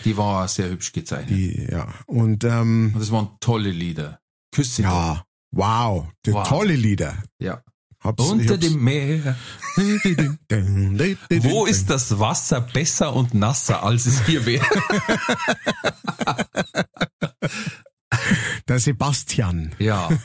Die 0.05 0.17
war 0.17 0.49
sehr 0.49 0.71
hübsch 0.71 0.93
gezeichnet. 0.93 1.31
Die, 1.31 1.67
ja. 1.71 1.93
Und 2.07 2.45
ähm, 2.45 2.93
Und 2.95 3.01
das 3.01 3.11
waren 3.13 3.31
tolle 3.41 3.71
Lieder. 3.71 4.21
Küsse. 4.53 4.83
ja, 4.83 5.25
wow, 5.53 6.07
die 6.27 6.33
Wow. 6.33 6.49
tolle 6.49 6.75
Lieder. 6.77 7.23
ja. 7.41 7.63
Hab's, 8.05 8.25
Unter 8.31 8.59
dem 8.59 8.83
Meer. 8.83 9.37
Wo 9.77 11.67
ist 11.67 11.89
das 11.89 12.19
Wasser 12.19 12.61
besser 12.61 13.15
und 13.15 13.33
nasser, 13.33 13.85
als 13.85 14.07
es 14.07 14.27
hier 14.27 14.45
wäre? 14.45 14.67
der 18.69 18.79
Sebastian? 18.81 19.73
Ja. 19.79 20.09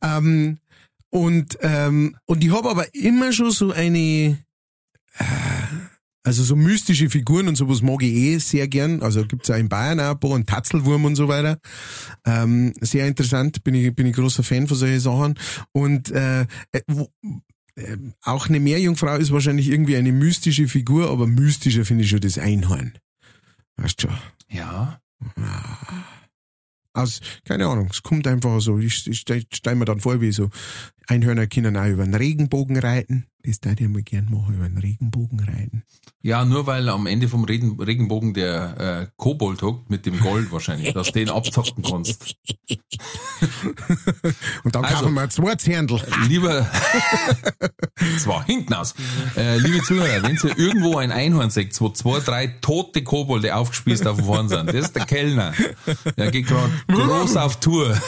Ähm, 0.00 0.60
und, 1.10 1.58
ähm, 1.62 2.16
und 2.26 2.44
ich 2.44 2.52
habe 2.52 2.70
aber 2.70 2.94
immer 2.94 3.32
schon 3.32 3.50
so 3.50 3.72
eine, 3.72 4.38
äh, 5.18 5.24
also 6.22 6.42
so 6.42 6.56
mystische 6.56 7.08
Figuren 7.08 7.48
und 7.48 7.56
sowas 7.56 7.80
mag 7.80 8.02
ich 8.02 8.12
eh 8.12 8.38
sehr 8.38 8.68
gern. 8.68 9.02
Also 9.02 9.24
gibt's 9.24 9.50
auch 9.50 9.56
in 9.56 9.68
Bayern 9.68 10.00
auch 10.00 10.10
ein 10.10 10.20
paar, 10.20 10.34
einen 10.34 10.46
Tatzelwurm 10.46 11.06
und 11.06 11.16
so 11.16 11.28
weiter. 11.28 11.58
Ähm, 12.26 12.74
sehr 12.80 13.06
interessant, 13.06 13.64
bin 13.64 13.74
ich, 13.74 13.94
bin 13.94 14.06
ich 14.06 14.14
großer 14.14 14.42
Fan 14.42 14.68
von 14.68 14.76
solchen 14.76 15.00
Sachen. 15.00 15.38
Und 15.72 16.10
äh, 16.10 16.42
äh, 16.42 16.80
wo, 16.86 17.08
äh, 17.76 17.96
auch 18.22 18.48
eine 18.48 18.60
Meerjungfrau 18.60 19.16
ist 19.16 19.32
wahrscheinlich 19.32 19.68
irgendwie 19.68 19.96
eine 19.96 20.12
mystische 20.12 20.68
Figur, 20.68 21.08
aber 21.10 21.26
mystischer 21.26 21.86
finde 21.86 22.04
ich 22.04 22.10
schon 22.10 22.20
das 22.20 22.36
Einhorn. 22.36 22.92
Weißt 23.76 24.02
du 24.02 24.08
schon. 24.08 24.18
Ja. 24.50 25.00
Aus, 26.98 27.20
keine 27.44 27.66
Ahnung, 27.66 27.88
es 27.92 28.02
kommt 28.02 28.26
einfach 28.26 28.60
so. 28.60 28.78
Ich, 28.78 29.06
ich 29.06 29.20
stell, 29.20 29.44
stell 29.52 29.76
mir 29.76 29.84
dann 29.84 30.00
vor, 30.00 30.20
wie 30.20 30.32
so 30.32 30.50
auch 31.76 31.86
über 31.86 32.04
den 32.04 32.14
Regenbogen 32.14 32.76
reiten. 32.76 33.26
Das 33.48 33.60
würde 33.64 33.82
ich 33.84 33.88
mal 33.88 34.02
gern 34.02 34.26
machen, 34.30 34.54
über 34.56 34.68
den 34.68 34.76
Regenbogen 34.76 35.40
reiten. 35.40 35.82
Ja, 36.20 36.44
nur 36.44 36.66
weil 36.66 36.88
am 36.90 37.06
Ende 37.06 37.28
vom 37.28 37.44
Regen, 37.44 37.80
Regenbogen 37.80 38.34
der 38.34 38.78
äh, 38.78 39.06
Kobold 39.16 39.62
hockt 39.62 39.88
mit 39.88 40.04
dem 40.04 40.20
Gold 40.20 40.52
wahrscheinlich, 40.52 40.92
dass 40.92 41.06
du 41.06 41.12
den 41.14 41.30
abzocken 41.30 41.82
kannst. 41.82 42.36
Und 44.64 44.74
dann 44.74 44.84
Also- 44.84 45.02
kaufen 45.04 45.14
wir 45.14 45.30
zwei 45.30 45.54
Zerndl. 45.54 46.00
Lieber, 46.28 46.70
zwar 48.18 48.44
hinten 48.44 48.74
aus, 48.74 48.94
äh, 49.36 49.56
liebe 49.58 49.82
Zuhörer, 49.82 50.22
wenn 50.22 50.36
ihr 50.36 50.58
irgendwo 50.58 50.98
ein 50.98 51.10
Einhorn 51.12 51.50
seht, 51.50 51.80
wo 51.80 51.88
zwei, 51.90 52.20
drei 52.20 52.46
tote 52.48 53.02
Kobolde 53.02 53.54
aufgespießt 53.54 54.06
auf 54.06 54.16
dem 54.16 54.26
Horn 54.26 54.48
sind, 54.48 54.66
das 54.68 54.74
ist 54.74 54.96
der 54.96 55.06
Kellner. 55.06 55.54
Der 56.16 56.30
geht 56.30 56.48
gerade 56.48 56.72
groß 56.88 57.36
auf 57.36 57.60
Tour. 57.60 57.98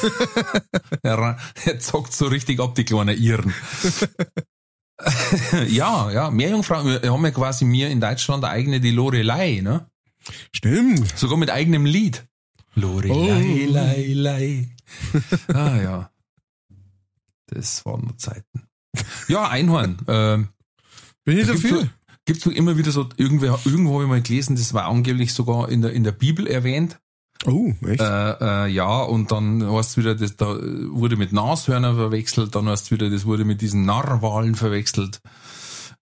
Er, 1.02 1.38
er 1.64 1.78
zockt 1.78 2.12
so 2.12 2.26
richtig 2.26 2.60
ab, 2.60 2.74
die 2.74 2.84
kleinen 2.84 3.16
Iren. 3.16 3.54
ja, 5.68 6.10
ja, 6.10 6.30
Meerjungfrauen, 6.30 7.02
wir 7.02 7.12
haben 7.12 7.24
ja 7.24 7.30
quasi 7.30 7.64
mir 7.64 7.88
in 7.90 8.00
Deutschland 8.00 8.44
eigene, 8.44 8.80
die 8.80 8.90
Lorelei, 8.90 9.60
ne? 9.62 9.86
Stimmt. 10.52 11.16
Sogar 11.18 11.36
mit 11.38 11.50
eigenem 11.50 11.86
Lied. 11.86 12.26
Lorelei, 12.74 13.66
Oh. 13.68 13.72
lei, 13.72 14.12
lei. 14.14 14.68
Ah 15.54 15.76
ja. 15.80 16.10
Das 17.46 17.84
waren 17.84 18.02
nur 18.04 18.16
Zeiten. 18.16 18.66
Ja, 19.28 19.48
Einhorn. 19.48 19.98
Ähm, 20.08 20.48
Bin 21.24 21.38
ich 21.38 21.46
gibt's 21.46 21.62
dafür? 21.62 21.80
so, 21.82 21.88
gibt's 22.26 22.44
so 22.44 22.50
immer 22.50 22.76
wieder 22.76 22.92
so, 22.92 23.08
irgendwer, 23.16 23.58
irgendwo 23.64 23.94
habe 23.94 24.04
ich 24.04 24.08
mal 24.08 24.22
gelesen, 24.22 24.56
das 24.56 24.72
war 24.74 24.84
angeblich 24.86 25.32
sogar 25.32 25.68
in 25.68 25.82
der, 25.82 25.92
in 25.92 26.04
der 26.04 26.12
Bibel 26.12 26.46
erwähnt. 26.46 27.00
Oh, 27.46 27.72
echt? 27.86 28.00
Äh, 28.00 28.64
äh, 28.64 28.66
ja, 28.68 29.00
und 29.02 29.32
dann 29.32 29.66
heißt 29.72 29.96
wieder, 29.96 30.14
das 30.14 30.36
da 30.36 30.46
wurde 30.90 31.16
mit 31.16 31.32
Nashörner 31.32 31.94
verwechselt, 31.94 32.54
dann 32.54 32.68
heißt 32.68 32.90
wieder, 32.90 33.08
das 33.08 33.24
wurde 33.24 33.44
mit 33.46 33.60
diesen 33.62 33.84
Narwalen 33.86 34.54
verwechselt. 34.54 35.20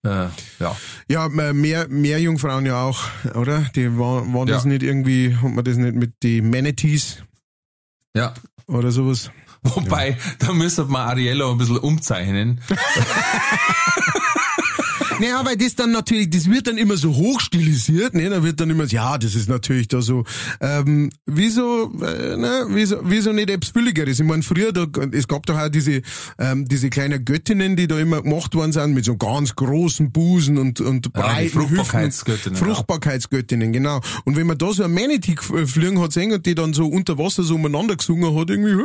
Äh, 0.03 0.27
ja. 0.59 0.75
Ja, 1.09 1.25
äh, 1.27 1.53
mehr, 1.53 1.87
mehr 1.89 2.19
Jungfrauen 2.19 2.65
ja 2.65 2.83
auch, 2.83 2.99
oder? 3.35 3.61
Die 3.75 3.97
waren, 3.97 4.33
waren 4.33 4.47
das 4.47 4.63
Ja. 4.63 4.69
nicht 4.69 4.83
irgendwie, 4.83 5.35
hat 5.35 5.51
man 5.51 5.63
das 5.63 5.77
nicht 5.77 5.95
mit 5.95 6.13
die 6.23 6.41
Manatees 6.41 7.23
Ja. 8.15 8.33
oder 8.67 8.91
sowas? 8.91 9.31
Wobei, 9.63 10.17
da 10.39 10.53
müsste 10.53 10.85
man 10.85 11.07
Ariella 11.09 11.51
ein 11.51 11.57
bisschen 11.57 11.77
umzeichnen. 11.79 12.61
Naja, 15.19 15.41
weil 15.45 15.57
das 15.57 15.75
dann 15.75 15.91
natürlich, 15.91 16.29
das 16.29 16.49
wird 16.49 16.67
dann 16.67 16.77
immer 16.77 16.97
so 16.97 17.13
hochstilisiert, 17.15 18.13
ne? 18.13 18.29
Da 18.29 18.43
wird 18.43 18.59
dann 18.59 18.69
immer, 18.69 18.85
ja, 18.85 19.17
das 19.17 19.35
ist 19.35 19.49
natürlich 19.49 19.87
da 19.87 20.01
so, 20.01 20.23
ähm, 20.61 21.09
wieso, 21.25 21.91
äh, 22.01 22.37
ne, 22.37 22.65
wieso, 22.69 22.97
wieso 23.03 23.31
nicht 23.33 23.49
etwas 23.49 23.71
Billigeres? 23.71 24.19
Ich 24.19 24.25
meine, 24.25 24.43
früher, 24.43 24.71
da, 24.71 24.85
es 25.11 25.27
gab 25.27 25.45
doch 25.45 25.57
auch 25.59 25.69
diese, 25.69 26.01
ähm, 26.37 26.67
diese 26.67 26.89
kleinen 26.89 27.25
Göttinnen, 27.25 27.75
die 27.75 27.87
da 27.87 27.99
immer 27.99 28.21
gemacht 28.21 28.55
worden 28.55 28.71
sind, 28.71 28.93
mit 28.93 29.05
so 29.05 29.17
ganz 29.17 29.55
großen 29.55 30.11
Busen 30.11 30.57
und, 30.57 30.79
und 30.81 31.07
Ja, 31.07 31.21
breiten 31.21 31.43
Hüften. 31.59 31.75
Fruchtbarkeitsgöttinnen, 31.75 32.59
ja. 32.59 32.65
Fruchtbarkeitsgöttinnen, 32.65 33.73
genau. 33.73 34.01
Und 34.25 34.35
wenn 34.37 34.47
man 34.47 34.57
da 34.57 34.71
so 34.73 34.83
ein 34.83 34.93
Manatee 34.93 35.35
äh, 35.55 35.65
fliegen 35.65 35.99
hat 36.01 36.13
sehen 36.13 36.31
und 36.31 36.45
die 36.45 36.55
dann 36.55 36.73
so 36.73 36.87
unter 36.87 37.17
Wasser 37.17 37.43
so 37.43 37.55
umeinander 37.55 37.95
gesungen 37.95 38.35
hat, 38.39 38.49
irgendwie, 38.49 38.81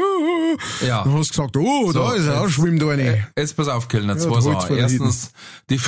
Ja. 0.87 1.05
dann 1.05 1.15
hast 1.15 1.31
du 1.31 1.43
gesagt, 1.43 1.57
oh, 1.57 1.93
So, 1.93 1.99
da 2.01 2.15
ist 2.15 2.27
er, 2.27 2.49
schwimmt 2.51 2.83
eine. 2.83 3.29
Jetzt 3.37 3.57
pass 3.57 3.69
auf, 3.69 3.89
Kellner, 3.89 4.19
zwei 4.19 4.31
holt's 4.31 4.45
Sachen. 4.45 4.77
da 4.77 4.83
Erstens, 4.83 5.31
die, 5.71 5.79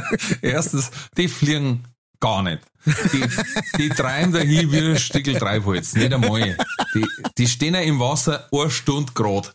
erstens, 0.42 0.90
die 1.16 1.28
fliegen 1.28 1.84
gar 2.20 2.42
nicht. 2.42 2.60
Die, 2.84 3.24
die 3.78 3.88
treiben 3.90 4.32
dahin 4.32 4.72
wie 4.72 4.78
ein 4.78 4.98
Stickel 4.98 5.38
Treibholz, 5.38 5.94
nicht 5.94 6.12
einmal. 6.12 6.56
Die, 6.94 7.06
die 7.38 7.46
stehen 7.46 7.74
ja 7.74 7.80
im 7.80 8.00
Wasser 8.00 8.48
eine 8.52 8.70
Stunde 8.70 9.12
grad. 9.12 9.54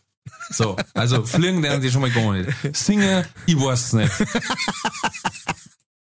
So, 0.50 0.76
also 0.94 1.24
fliegen 1.24 1.62
lernen 1.62 1.82
die 1.82 1.90
schon 1.90 2.02
mal 2.02 2.10
gar 2.10 2.32
nicht. 2.32 2.50
Singen, 2.76 3.24
ich 3.46 3.58
weiß 3.58 3.94
nicht. 3.94 4.12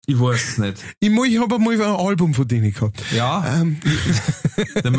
Ich 0.05 0.19
weiß 0.19 0.57
nicht. 0.57 0.83
Ich, 0.99 1.09
mein, 1.09 1.31
ich 1.31 1.39
habe 1.39 1.55
einmal 1.55 1.75
ein 1.75 1.81
Album 1.81 2.33
von 2.33 2.45
denen 2.45 2.73
gehabt. 2.73 3.01
Ja, 3.15 3.61
Ähm, 3.61 3.79
The. 4.83 4.89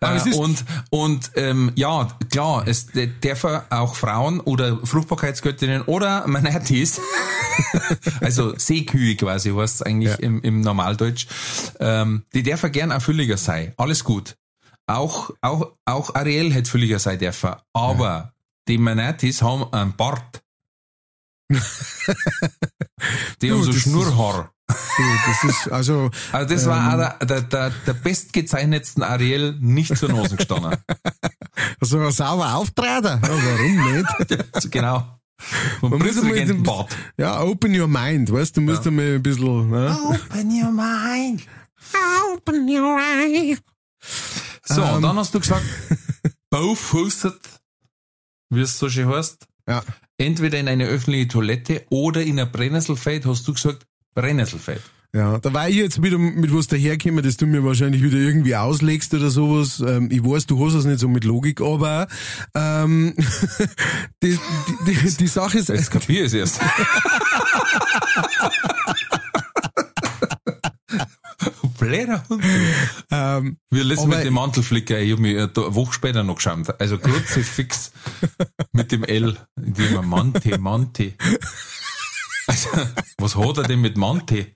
Aber 0.00 0.16
es 0.16 0.26
Äh, 0.26 0.34
und 0.34 0.64
und 0.90 1.30
ähm, 1.34 1.72
ja, 1.74 2.08
klar, 2.30 2.66
es 2.68 2.86
dürfen 2.86 3.60
auch 3.70 3.96
Frauen 3.96 4.38
oder 4.40 4.78
Fruchtbarkeitsgöttinnen 4.84 5.82
oder 5.82 6.26
Manatees, 6.28 7.00
also 8.20 8.56
Seekühe 8.56 9.16
quasi, 9.16 9.54
was 9.54 9.82
eigentlich 9.82 10.10
Ja. 10.12 10.16
im, 10.18 10.40
im 10.42 10.60
Normaldeutsch, 10.60 11.26
ähm, 11.80 12.22
die 12.32 12.42
dürfen 12.44 12.70
gern 12.70 12.92
auch 12.92 13.02
fülliger 13.02 13.36
sein. 13.36 13.72
Alles 13.76 14.04
gut. 14.04 14.36
Auch, 14.86 15.30
auch, 15.40 15.72
auch 15.84 16.14
Ariel 16.14 16.52
hätte 16.52 16.70
fülliger 16.70 16.98
sein 16.98 17.18
dürfen. 17.18 17.54
Aber 17.72 18.32
die 18.68 18.78
Manatees 18.78 19.42
haben 19.42 19.72
einen 19.72 19.94
Bart. 19.96 20.42
Die 23.42 23.50
haben 23.50 23.62
so 23.64 23.72
Schnurrhaar. 23.72 24.52
das 24.68 25.44
ist, 25.44 25.68
also, 25.72 26.10
Also 26.32 26.54
das 26.54 26.66
war 26.66 26.92
auch 26.94 26.96
der, 27.18 27.26
der, 27.26 27.40
der, 27.42 27.70
der 27.70 27.92
bestgezeichnetsten 27.94 29.02
Ariel 29.02 29.56
nicht 29.60 29.96
zur 29.96 30.12
Nase 30.12 30.36
gestanden. 30.36 30.76
so 31.80 31.98
ein 31.98 32.12
sauber 32.12 32.54
auftreten. 32.54 33.20
Ja, 33.22 33.28
warum 33.28 33.94
nicht? 33.94 34.44
Also 34.52 34.68
genau. 34.70 35.16
Vom 35.80 35.90
Man 35.90 35.98
muss 36.00 36.08
Prinzregenten 36.12 36.58
den- 36.58 36.62
Bart. 36.64 36.94
Ja, 37.16 37.40
open 37.42 37.78
your 37.78 37.88
mind, 37.88 38.30
weißt 38.30 38.56
du, 38.56 38.60
musst 38.60 38.86
einmal 38.86 39.14
ein 39.14 39.22
bisschen, 39.22 39.70
ne? 39.70 39.96
Open 40.04 40.50
your 40.50 40.70
mind. 40.70 41.42
Open 42.34 42.68
your 42.68 42.98
eye. 43.00 43.56
So, 44.64 44.82
Ähm. 44.82 44.94
und 44.96 45.02
dann 45.02 45.16
hast 45.16 45.34
du 45.34 45.40
gesagt, 45.40 45.64
both 46.50 46.92
hosted, 46.92 47.40
wie 48.50 48.60
es 48.60 48.78
so 48.78 48.88
schön 48.90 49.08
heißt, 49.08 49.46
Ja. 49.66 49.82
Entweder 50.20 50.58
in 50.58 50.68
eine 50.68 50.84
öffentliche 50.84 51.28
Toilette 51.28 51.82
oder 51.90 52.22
in 52.22 52.38
ein 52.38 52.50
Brennnesselfeld, 52.52 53.26
hast 53.26 53.48
du 53.48 53.54
gesagt, 53.54 53.86
Brennnesselfeld. 54.14 54.82
Ja, 55.12 55.38
da 55.38 55.52
war 55.52 55.68
ich 55.68 55.74
jetzt 55.74 56.00
wieder 56.04 56.18
mit 56.18 56.54
was 56.54 56.68
daherkommen, 56.68 57.24
das 57.24 57.36
du 57.36 57.44
mir 57.44 57.64
wahrscheinlich 57.64 58.00
wieder 58.00 58.18
irgendwie 58.18 58.54
auslegst 58.54 59.12
oder 59.12 59.28
sowas. 59.28 59.82
Ähm, 59.84 60.08
ich 60.12 60.24
weiß, 60.24 60.46
du 60.46 60.64
hast 60.64 60.74
es 60.74 60.84
nicht 60.84 61.00
so 61.00 61.08
mit 61.08 61.24
Logik, 61.24 61.60
aber 61.60 62.06
ähm, 62.54 63.14
die, 64.22 64.38
die, 64.86 64.94
die, 64.94 65.16
die 65.16 65.26
Sache 65.26 65.58
ist, 65.58 65.68
Jetzt 65.68 65.90
kapier 65.90 66.26
es 66.26 66.34
erst. 66.34 66.60
Blöder 71.80 72.22
Hund. 72.28 72.44
ähm, 73.10 73.56
Wir 73.70 73.84
lassen 73.84 74.08
mit 74.08 74.22
dem 74.24 74.34
Mantelflicker, 74.34 75.00
ich 75.00 75.12
hab 75.12 75.18
mich 75.18 75.34
äh, 75.34 75.40
eine 75.42 75.74
Woche 75.74 75.92
später 75.94 76.22
noch 76.22 76.36
geschaut. 76.36 76.80
Also 76.80 76.98
Kruzifix 76.98 77.92
mit 78.72 78.92
dem 78.92 79.02
L. 79.02 79.36
Mir, 79.56 80.02
Mante, 80.02 80.58
Mante. 80.58 81.14
Also, 82.46 82.68
was 83.18 83.36
hat 83.36 83.58
er 83.58 83.62
denn 83.64 83.80
mit 83.80 83.96
Mante? 83.96 84.52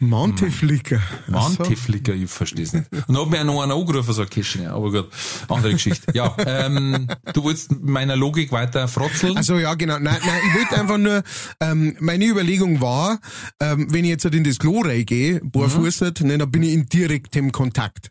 Manteflicker. 0.00 1.00
Manteflicker, 1.26 2.14
ich 2.14 2.30
versteh's 2.30 2.72
nicht. 2.72 2.86
Und 3.06 3.16
hab 3.16 3.30
mir 3.30 3.40
auch 3.40 3.44
noch 3.44 3.62
einer 3.62 3.74
angerufen, 3.74 4.12
so 4.12 4.22
ein 4.22 4.28
Kischinger, 4.28 4.72
aber 4.72 4.90
gut, 4.90 5.08
andere 5.48 5.72
Geschichte. 5.72 6.12
Ja, 6.14 6.36
ähm, 6.44 7.08
du 7.32 7.44
wolltest 7.44 7.72
meiner 7.82 8.16
Logik 8.16 8.52
weiter 8.52 8.88
frotzeln? 8.88 9.36
Also 9.36 9.58
ja, 9.58 9.74
genau. 9.74 9.98
Nein, 9.98 10.18
nein, 10.24 10.40
ich 10.48 10.54
wollte 10.54 10.80
einfach 10.80 10.98
nur, 10.98 11.22
ähm, 11.60 11.96
meine 12.00 12.26
Überlegung 12.26 12.80
war, 12.80 13.20
ähm, 13.60 13.86
wenn 13.90 14.04
ich 14.04 14.10
jetzt 14.10 14.24
halt 14.24 14.34
in 14.34 14.44
das 14.44 14.58
Klo 14.58 14.80
reingehe, 14.80 15.40
barfußert, 15.42 16.20
ne, 16.22 16.38
dann 16.38 16.50
bin 16.50 16.62
ich 16.62 16.72
in 16.72 16.86
direktem 16.86 17.52
Kontakt. 17.52 18.10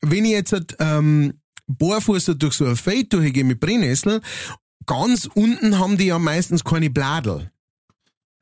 Wenn 0.00 0.24
ich 0.24 0.32
jetzt 0.32 0.52
halt, 0.52 0.76
ähm, 0.80 1.34
barfußert 1.66 2.42
durch 2.42 2.54
so 2.54 2.66
ein 2.66 2.76
Feld 2.76 3.12
durchgehe 3.12 3.44
mit 3.44 3.60
Brennnessel, 3.60 4.20
ganz 4.86 5.28
unten 5.34 5.78
haben 5.78 5.96
die 5.96 6.06
ja 6.06 6.18
meistens 6.18 6.64
keine 6.64 6.90
Bladel. 6.90 7.50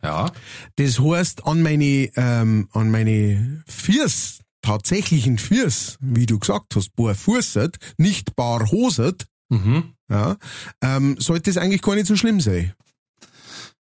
Ja, 0.03 0.33
Das 0.77 0.99
heißt, 0.99 1.47
an 1.47 1.63
meine, 1.63 2.11
ähm, 2.17 2.69
an 2.73 2.91
meine 2.91 3.63
Fürs, 3.67 4.41
tatsächlichen 4.63 5.39
Fürs, 5.39 5.97
wie 6.01 6.27
du 6.27 6.39
gesagt 6.39 6.77
hast, 6.77 6.95
barfußert, 6.97 7.77
nicht 7.99 8.37
barhosert, 8.37 9.27
mhm. 9.49 9.95
ja, 10.09 10.37
ähm, 10.83 11.17
sollte 11.19 11.51
es 11.51 11.57
eigentlich 11.57 11.83
gar 11.83 11.95
nicht 11.95 12.07
so 12.07 12.17
schlimm 12.17 12.41
sein. 12.41 12.73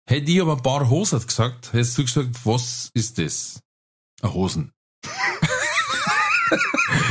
Hätte 0.07 0.31
ich 0.31 0.41
aber 0.41 0.57
ein 0.57 0.63
paar 0.63 0.89
Hosen 0.89 1.25
gesagt, 1.25 1.73
hättest 1.73 1.97
du 1.97 2.03
gesagt, 2.03 2.45
was 2.45 2.89
ist 2.93 3.17
das? 3.17 3.59
Eine 4.21 4.33
Hosen. 4.33 4.71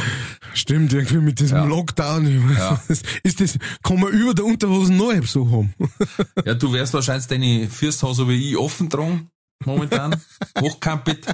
Stimmt, 0.54 0.92
irgendwie 0.92 1.18
mit 1.18 1.40
diesem 1.40 1.58
Ja. 1.58 1.64
Lockdown. 1.64 2.54
Ja. 2.56 2.80
Ist 3.22 3.40
das, 3.40 3.58
kann 3.82 4.00
man 4.00 4.10
über 4.12 4.34
der 4.34 4.44
Unterhosen 4.44 4.96
noch 4.96 5.12
so 5.26 5.50
haben? 5.50 5.74
Ja, 6.44 6.54
du 6.54 6.72
wärst 6.72 6.94
wahrscheinlich 6.94 7.26
deine 7.26 7.68
so 8.14 8.28
wie 8.28 8.50
ich 8.50 8.56
offen 8.56 8.88
dran, 8.88 9.28
momentan. 9.64 10.20
Hochkampit, 10.60 11.26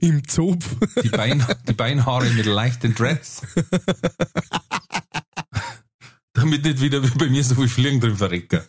Im 0.00 0.26
Zopf. 0.26 0.68
die, 1.02 1.08
Bein, 1.08 1.44
die 1.68 1.72
Beinhaare 1.72 2.30
mit 2.30 2.46
leichten 2.46 2.94
Dreads. 2.94 3.42
Damit 6.32 6.64
nicht 6.64 6.80
wieder 6.80 7.02
wie 7.02 7.16
bei 7.16 7.26
mir 7.26 7.44
so 7.44 7.54
viel 7.54 7.68
Fliegen 7.68 8.00
drin 8.00 8.16
verrecken. 8.16 8.60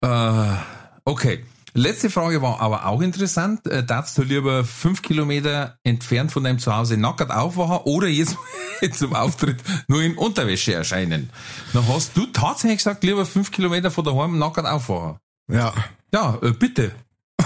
äh, 0.00 0.56
okay. 1.04 1.44
Letzte 1.74 2.10
Frage 2.10 2.42
war 2.42 2.60
aber 2.60 2.86
auch 2.86 3.00
interessant. 3.00 3.66
Äh, 3.66 3.82
Darfst 3.84 4.18
du 4.18 4.22
lieber 4.22 4.64
fünf 4.64 5.00
Kilometer 5.02 5.78
entfernt 5.84 6.30
von 6.32 6.44
deinem 6.44 6.58
Zuhause 6.58 6.96
nackert 6.98 7.30
aufwachen 7.30 7.78
oder 7.84 8.08
jetzt 8.08 8.36
zum 8.92 9.14
Auftritt 9.14 9.56
nur 9.88 10.02
in 10.02 10.16
Unterwäsche 10.16 10.74
erscheinen? 10.74 11.30
Dann 11.72 11.88
hast 11.88 12.16
du 12.16 12.26
tatsächlich 12.26 12.78
gesagt, 12.78 13.04
lieber 13.04 13.24
fünf 13.24 13.50
Kilometer 13.50 13.90
von 13.90 14.04
daheim 14.04 14.38
nackert 14.38 14.66
aufwachen. 14.66 15.16
Ja. 15.50 15.72
Ja, 16.12 16.38
äh, 16.42 16.50
bitte. 16.52 16.92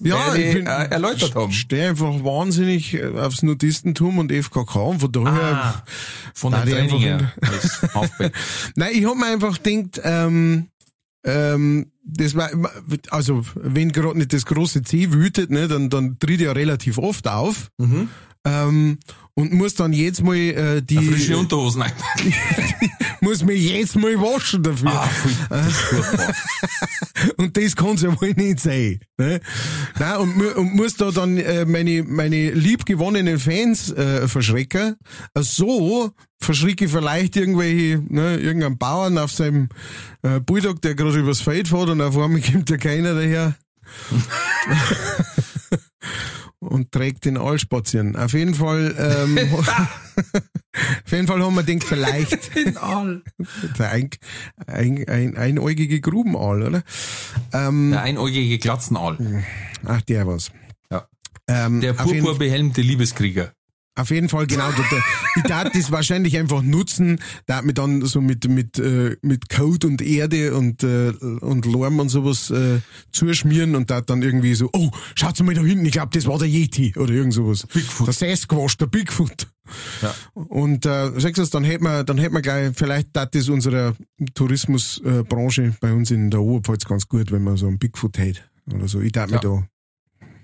Ja, 0.00 0.34
ich 0.34 0.54
bin, 0.54 0.66
äh, 0.66 0.84
erläutert 0.86 1.34
haben. 1.34 1.52
stehe 1.52 1.88
einfach 1.90 2.12
wahnsinnig 2.24 2.94
äh, 2.94 3.06
aufs 3.18 3.42
Notistentum 3.42 4.18
und 4.18 4.30
FKK 4.32 4.80
und 4.80 5.00
von 5.00 5.12
daher, 5.12 5.42
Ah, 5.42 5.82
von 6.34 6.54
die 6.66 6.74
einfach 6.74 7.00
Halfback. 7.94 8.32
nein, 8.76 8.90
ich 8.92 9.04
hab 9.06 9.16
mir 9.16 9.26
einfach 9.26 9.60
gedacht, 9.62 10.00
ähm, 10.04 10.68
ähm, 11.24 11.92
das 12.04 12.34
war, 12.34 12.50
also, 13.10 13.44
wenn 13.54 13.92
gerade 13.92 14.18
nicht 14.18 14.32
das 14.32 14.44
große 14.44 14.82
C 14.82 15.12
wütet, 15.12 15.50
ne, 15.50 15.68
dann, 15.68 15.88
dann 15.88 16.18
tritt 16.18 16.40
er 16.40 16.46
ja 16.46 16.52
relativ 16.52 16.98
oft 16.98 17.28
auf, 17.28 17.70
ähm, 18.44 18.98
und 19.34 19.52
muss 19.52 19.74
dann 19.74 19.92
jetzt 19.92 20.22
mal, 20.22 20.36
äh, 20.36 20.82
die, 20.82 20.96
Frische 20.96 21.38
Unterhosen 21.38 21.84
muss 23.20 23.44
mir 23.44 23.56
jetzt 23.56 23.96
mal 23.96 24.14
waschen 24.20 24.62
dafür. 24.62 24.90
Ah, 24.90 25.08
Und 27.36 27.56
das 27.56 27.76
kann's 27.76 28.02
ja 28.02 28.20
wohl 28.20 28.32
nicht 28.34 28.60
sein. 28.60 29.00
Ne? 29.18 29.40
Nein, 29.98 30.16
und, 30.18 30.56
und 30.56 30.74
muss 30.74 30.96
da 30.96 31.10
dann 31.10 31.36
äh, 31.36 31.64
meine, 31.64 32.02
meine 32.02 32.50
liebgewonnenen 32.50 33.38
Fans 33.38 33.92
äh, 33.92 34.26
verschrecken. 34.28 34.96
So 35.38 36.12
verschrecke 36.40 36.86
ich 36.86 36.90
vielleicht 36.90 37.36
irgendwelche, 37.36 38.02
ne, 38.08 38.36
irgendeinen 38.36 38.78
Bauern 38.78 39.18
auf 39.18 39.32
seinem 39.32 39.68
äh, 40.22 40.40
Bulldog, 40.40 40.82
der 40.82 40.94
gerade 40.94 41.18
übers 41.18 41.40
Feld 41.40 41.68
fährt 41.68 41.90
und 41.90 42.00
auf 42.00 42.18
einmal 42.18 42.40
kommt 42.40 42.70
ja 42.70 42.76
keiner 42.76 43.14
daher. 43.14 43.56
und 46.62 46.92
trägt 46.92 47.24
den 47.24 47.36
All 47.36 47.58
spazieren. 47.58 48.16
Auf 48.16 48.32
jeden 48.32 48.54
Fall, 48.54 48.94
ähm, 48.98 49.38
auf 51.04 51.12
jeden 51.12 51.26
Fall 51.26 51.42
haben 51.42 51.54
wir 51.54 51.62
gedacht, 51.62 51.88
vielleicht 51.88 52.50
der 53.78 53.90
ein, 53.90 54.10
ein, 54.66 55.08
ein, 55.08 55.36
einäugige 55.36 56.00
Grubenaal, 56.00 56.62
oder? 56.62 56.82
Ähm, 57.52 57.90
Der 57.90 58.02
einäugige 58.02 58.58
Glatzenaal. 58.58 59.44
Ach, 59.84 60.02
der 60.02 60.26
was. 60.26 60.52
Ja. 60.90 61.06
Ähm, 61.48 61.80
Der 61.80 61.94
purpurbehelmte 61.94 62.80
Liebeskrieger. 62.80 63.52
Auf 63.94 64.10
jeden 64.10 64.30
Fall, 64.30 64.46
genau. 64.46 64.70
Ich 65.36 65.42
darf 65.42 65.70
das 65.70 65.92
wahrscheinlich 65.92 66.38
einfach 66.38 66.62
nutzen, 66.62 67.20
da 67.46 67.60
mir 67.60 67.74
dann 67.74 68.02
so 68.06 68.22
mit, 68.22 68.48
mit, 68.48 68.78
äh, 68.78 69.16
mit 69.20 69.50
Code 69.50 69.86
und 69.86 70.00
Erde 70.00 70.54
und, 70.54 70.82
äh, 70.82 71.10
und 71.10 71.66
Lärm 71.66 72.00
und 72.00 72.08
sowas 72.08 72.48
äh, 72.50 72.80
zuschmieren 73.12 73.74
und 73.74 73.90
da 73.90 74.00
dann 74.00 74.22
irgendwie 74.22 74.54
so, 74.54 74.70
oh, 74.72 74.90
schaut 75.14 75.38
mal 75.40 75.54
da 75.54 75.60
hinten, 75.60 75.84
ich 75.84 75.92
glaube, 75.92 76.10
das 76.14 76.26
war 76.26 76.38
der 76.38 76.48
Yeti 76.48 76.94
oder 76.96 77.12
irgend 77.12 77.34
sowas. 77.34 77.66
Bigfoot. 77.66 78.06
Der 78.06 78.14
Sasquatch, 78.14 78.78
der 78.78 78.86
Bigfoot. 78.86 79.46
Ja. 80.00 80.14
Und 80.34 80.86
äh, 80.86 81.20
sagst 81.20 81.38
du, 81.38 81.44
dann 81.44 81.64
hätten 81.64 81.84
wir, 81.84 82.02
dann 82.04 82.16
hätten 82.18 82.34
wir 82.34 82.42
gleich, 82.42 82.72
vielleicht 82.74 83.08
dat 83.12 83.34
das 83.34 83.48
unserer 83.50 83.94
Tourismusbranche 84.34 85.62
äh, 85.64 85.72
bei 85.80 85.92
uns 85.92 86.10
in 86.10 86.30
der 86.30 86.40
Oberpfalz 86.40 86.84
ganz 86.86 87.06
gut, 87.08 87.30
wenn 87.30 87.42
man 87.44 87.56
so 87.56 87.66
einen 87.66 87.78
Bigfoot 87.78 88.16
hätte 88.18 88.40
oder 88.72 88.88
so. 88.88 89.00
Ich 89.00 89.12
darf 89.12 89.28
mir 89.30 89.36
Ja. 89.36 89.40
da, 89.40 89.66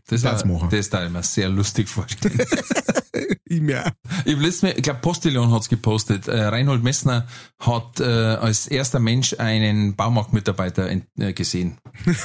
Das, 0.09 0.23
Das 0.23 0.45
machen. 0.47 0.69
das 0.71 0.89
da 0.89 1.05
ich 1.05 1.13
mir 1.13 1.23
sehr 1.23 1.51
lustig 1.51 1.87
vorstellen. 1.89 2.39
ich 3.45 3.61
mir 3.61 3.93
Ich 4.25 4.35
hab 4.35 4.43
letztes 4.43 4.63
Mal, 4.63 4.73
ich 4.75 4.83
glaube 4.83 5.01
Postillon 5.01 5.53
hat's 5.53 5.69
gepostet. 5.69 6.29
Äh, 6.29 6.45
Reinhold 6.45 6.83
Messner 6.83 7.27
hat 7.61 8.01
äh, 8.01 8.05
als 8.05 8.67
erster 8.69 9.01
Mensch 9.01 9.35
einen 9.39 9.97
Baumarktmitarbeiter 9.97 10.89
äh, 10.91 11.35
gesehen. 11.35 11.77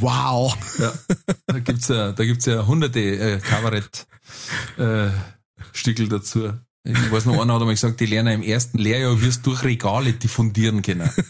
wow. 0.00 0.56
Ja. 0.80 0.92
Da 1.46 1.58
gibt's 1.60 1.86
ja, 1.86 2.10
da 2.10 2.24
gibt's 2.24 2.46
ja 2.46 2.66
hunderte 2.66 2.98
äh, 3.00 3.38
Kabarett 3.38 4.08
äh, 4.78 5.10
dazu. 6.08 6.54
Ich 6.84 7.12
weiß 7.12 7.26
noch, 7.26 7.40
einer 7.40 7.54
hat 7.54 7.60
einmal 7.60 7.74
gesagt, 7.74 8.00
die 8.00 8.06
lernen 8.06 8.42
im 8.42 8.42
ersten 8.42 8.78
Lehrjahr 8.78 9.20
wirst 9.20 9.46
durch 9.46 9.62
Regale 9.62 10.14
diffundieren 10.14 10.82
können. 10.82 11.08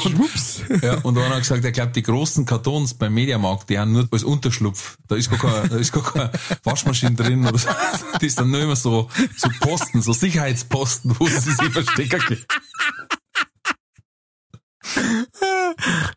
Schwupps. 0.00 0.62
Ja, 0.82 0.98
und 0.98 1.18
einer 1.18 1.30
hat 1.34 1.42
gesagt, 1.42 1.64
er 1.64 1.72
glaubt, 1.72 1.96
die 1.96 2.02
großen 2.02 2.44
Kartons 2.44 2.94
beim 2.94 3.14
Mediamarkt, 3.14 3.70
die 3.70 3.78
haben 3.78 3.92
nur 3.92 4.08
als 4.10 4.22
Unterschlupf. 4.24 4.96
Da 5.08 5.16
ist 5.16 5.30
gar 5.30 5.38
keine, 5.38 5.68
da 5.68 5.76
ist 5.76 5.92
gar 5.92 6.02
keine 6.04 6.30
Waschmaschine 6.62 7.14
drin 7.14 7.46
oder 7.46 7.58
so. 7.58 7.68
Das 8.12 8.22
ist 8.22 8.38
dann 8.38 8.50
nur 8.50 8.60
immer 8.60 8.76
so, 8.76 9.08
so 9.36 9.48
Posten, 9.60 10.00
so 10.02 10.12
Sicherheitsposten, 10.12 11.18
wo 11.18 11.26
sie 11.26 11.40
sich 11.40 11.72
verstecken 11.72 12.20
können. 12.20 12.44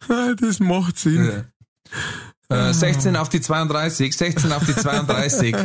Das 0.40 0.60
macht 0.60 0.99
Sinn. 0.99 1.48
Äh, 2.49 2.74
16 2.74 3.15
auf 3.18 3.28
die 3.30 3.41
32, 3.41 4.15
16 4.15 4.52
auf 4.53 4.65
die 4.65 4.74
32. 4.76 5.56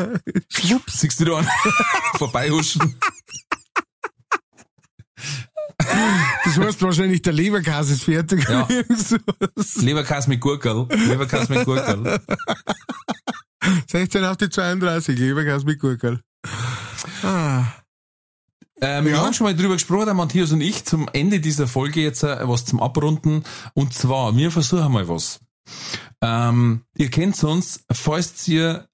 Schwupps, 0.49 0.93
siehst 1.01 1.21
du 1.21 1.25
da 1.27 1.39
einen 1.39 1.49
vorbeihuschen? 2.19 2.97
Das 6.45 6.59
heißt 6.59 6.83
wahrscheinlich, 6.83 7.23
der 7.23 7.33
Leberkäse 7.33 7.95
ist 7.95 8.05
fertig. 8.05 8.49
Ja. 8.49 8.67
Leberkäse 9.77 10.29
mit 10.29 10.41
Gurkel, 10.41 10.87
Leberkäse 10.91 11.53
mit 11.53 11.65
Gurkel. 11.65 12.21
16 13.89 14.25
auf 14.25 14.37
die 14.37 14.49
32, 14.51 15.19
Leberkäse 15.19 15.65
mit 15.65 15.79
Gurkel. 15.81 16.21
Ah. 17.23 17.65
Ähm, 18.81 19.05
Wir 19.05 19.13
Ja. 19.13 19.19
haben 19.25 19.33
schon 19.35 19.45
mal 19.47 19.55
drüber 19.55 19.75
gesprochen, 19.75 20.07
der 20.07 20.15
Matthias 20.15 20.51
und 20.53 20.61
ich, 20.61 20.85
zum 20.85 21.09
Ende 21.13 21.41
dieser 21.41 21.67
Folge 21.69 22.01
jetzt 22.01 22.23
äh, 22.25 22.37
was 22.49 22.65
zum 22.65 22.83
Abrunden. 22.83 23.45
Und 23.75 23.95
zwar, 23.95 24.37
wir 24.37 24.51
versuchen 24.51 24.91
mal 24.93 25.09
was. 25.09 25.41
Ähm, 26.21 26.85
ihr 26.97 27.11
kennt 27.11 27.43
uns, 27.45 27.85
falls 27.91 28.47
ihr 28.49 28.89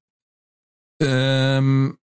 ähm, 1.00 1.98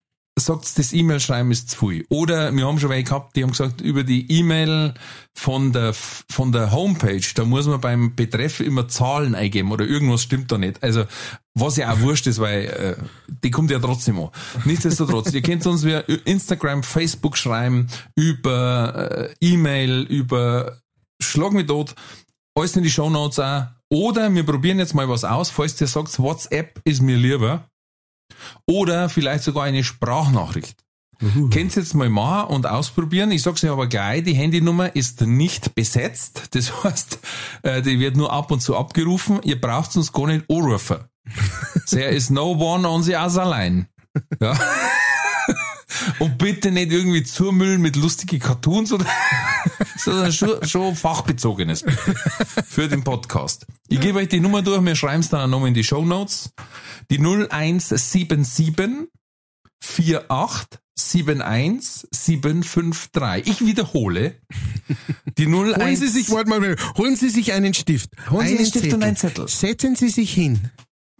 sagt, 0.41 0.79
das 0.79 0.93
E-Mail-Schreiben 0.93 1.51
ist 1.51 1.71
zu 1.71 1.89
viel. 1.89 2.07
Oder 2.09 2.55
wir 2.55 2.67
haben 2.67 2.79
schon 2.79 2.91
welche 2.91 3.05
gehabt, 3.05 3.37
die 3.37 3.43
haben 3.43 3.51
gesagt, 3.51 3.81
über 3.81 4.03
die 4.05 4.31
E-Mail 4.31 4.95
von 5.35 5.73
der, 5.73 5.93
von 5.95 6.53
der 6.53 6.73
Homepage, 6.73 7.21
da 7.35 7.45
muss 7.45 7.67
man 7.67 7.81
beim 7.81 8.17
Betreff 8.17 8.61
immer 8.61 8.89
Zahlen 8.89 9.35
eingeben 9.35 9.71
oder 9.71 9.85
irgendwas 9.85 10.23
stimmt 10.23 10.51
da 10.51 10.59
nicht. 10.59 10.83
Also, 10.83 11.05
was 11.55 11.77
ja 11.77 11.93
auch 11.93 12.01
wurscht 12.01 12.27
ist, 12.27 12.41
weil 12.41 12.65
äh, 12.65 12.97
die 13.45 13.51
kommt 13.51 13.71
ja 13.71 13.79
trotzdem 13.79 14.19
an. 14.19 14.31
Nichtsdestotrotz, 14.65 15.33
ihr 15.33 15.43
könnt 15.43 15.67
uns 15.67 15.85
via 15.85 16.01
Instagram, 16.01 16.83
Facebook 16.83 17.37
schreiben, 17.37 17.89
über 18.15 19.29
äh, 19.29 19.35
E-Mail, 19.41 20.03
über 20.03 20.79
Schlag 21.23 21.53
mich 21.53 21.67
tot, 21.67 21.95
alles 22.55 22.77
in 22.77 22.83
die 22.83 22.91
Shownotes 22.91 23.39
auch. 23.41 23.67
Oder 23.93 24.33
wir 24.33 24.45
probieren 24.45 24.79
jetzt 24.79 24.95
mal 24.95 25.09
was 25.09 25.25
aus, 25.25 25.51
falls 25.51 25.81
ihr 25.81 25.87
sagt, 25.87 26.19
WhatsApp 26.19 26.81
ist 26.85 27.03
mir 27.03 27.17
lieber. 27.17 27.69
Oder 28.67 29.09
vielleicht 29.09 29.45
sogar 29.45 29.65
eine 29.65 29.83
Sprachnachricht. 29.83 30.85
Könnt 31.21 31.77
ihr 31.77 31.83
jetzt 31.83 31.95
mal 31.95 32.09
machen 32.09 32.55
und 32.55 32.67
ausprobieren. 32.67 33.31
Ich 33.31 33.43
sag's 33.43 33.63
euch 33.63 33.71
aber 33.71 33.89
gleich, 33.89 34.23
die 34.23 34.33
Handynummer 34.33 34.97
ist 34.97 35.21
nicht 35.21 35.75
besetzt. 35.75 36.55
Das 36.55 36.83
heißt, 36.85 37.19
äh, 37.63 37.83
die 37.83 38.01
wird 38.01 38.17
nur 38.17 38.33
ab 38.33 38.51
und 38.51 38.61
zu 38.61 38.75
abgerufen. 38.75 39.41
Ihr 39.43 39.61
braucht 39.61 39.95
uns 39.97 40.13
gar 40.13 40.29
nicht 40.29 40.47
anrufen. 40.49 41.05
There 41.91 42.09
is 42.09 42.31
no 42.31 42.53
one 42.53 42.89
on 42.89 43.03
the 43.03 43.17
other 43.17 43.45
line. 43.45 43.87
Ja. 44.41 44.59
Und 46.19 46.39
bitte 46.39 46.71
nicht 46.71 46.93
irgendwie 46.93 47.23
zumüllen 47.23 47.81
mit 47.81 47.97
lustigen 47.97 48.39
Cartoons 48.39 48.93
oder, 48.93 49.07
sondern 49.97 50.33
schon, 50.33 50.67
schon 50.67 50.97
fachbezogenes 50.97 51.85
für 52.69 52.89
den 52.89 53.05
Podcast. 53.05 53.67
Ich 53.89 54.01
gebe 54.01 54.19
euch 54.19 54.29
die 54.29 54.41
Nummer 54.41 54.63
durch, 54.63 54.85
wir 54.85 54.97
schreiben 54.97 55.21
es 55.21 55.29
dann 55.29 55.41
auch 55.41 55.49
nochmal 55.49 55.69
in 55.69 55.75
die 55.75 55.85
Show 55.85 56.05
Notes. 56.05 56.51
Die 57.11 57.19
0177 57.19 59.09
48 60.29 60.81
71 61.09 62.09
753. 62.13 63.47
Ich 63.47 63.61
wiederhole. 63.65 64.41
Die 65.39 65.47
01 65.47 65.77
Holen 65.77 65.97
Sie 65.97 66.09
sich, 66.09 66.31
warte 66.31 66.51
mal, 66.51 66.77
holen 66.97 67.17
Sie 67.17 67.31
sich 67.31 67.53
einen 67.53 67.75
Stift. 67.75 68.11
Holen 68.31 68.47
Sie 68.47 68.49
einen 68.49 68.59
einen 68.59 68.67
Stift 68.67 68.93
und 68.93 69.03
einen 69.03 69.17
Zettel. 69.17 69.49
Setzen 69.49 69.97
Sie 69.97 70.11
sich 70.11 70.33
hin. 70.33 70.71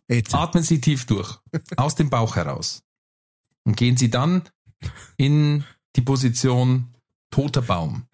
Jetzt. 0.09 0.35
Atmen 0.35 0.63
Sie 0.63 0.81
tief 0.81 1.07
durch. 1.07 1.39
Aus 1.77 1.95
dem 1.95 2.11
Bauch 2.11 2.37
heraus. 2.37 2.83
Und 3.65 3.77
gehen 3.77 3.97
Sie 3.97 4.11
dann 4.11 4.43
in 5.17 5.65
die 5.97 6.03
Position 6.03 6.95
toter 7.31 7.63
Baum. 7.63 8.05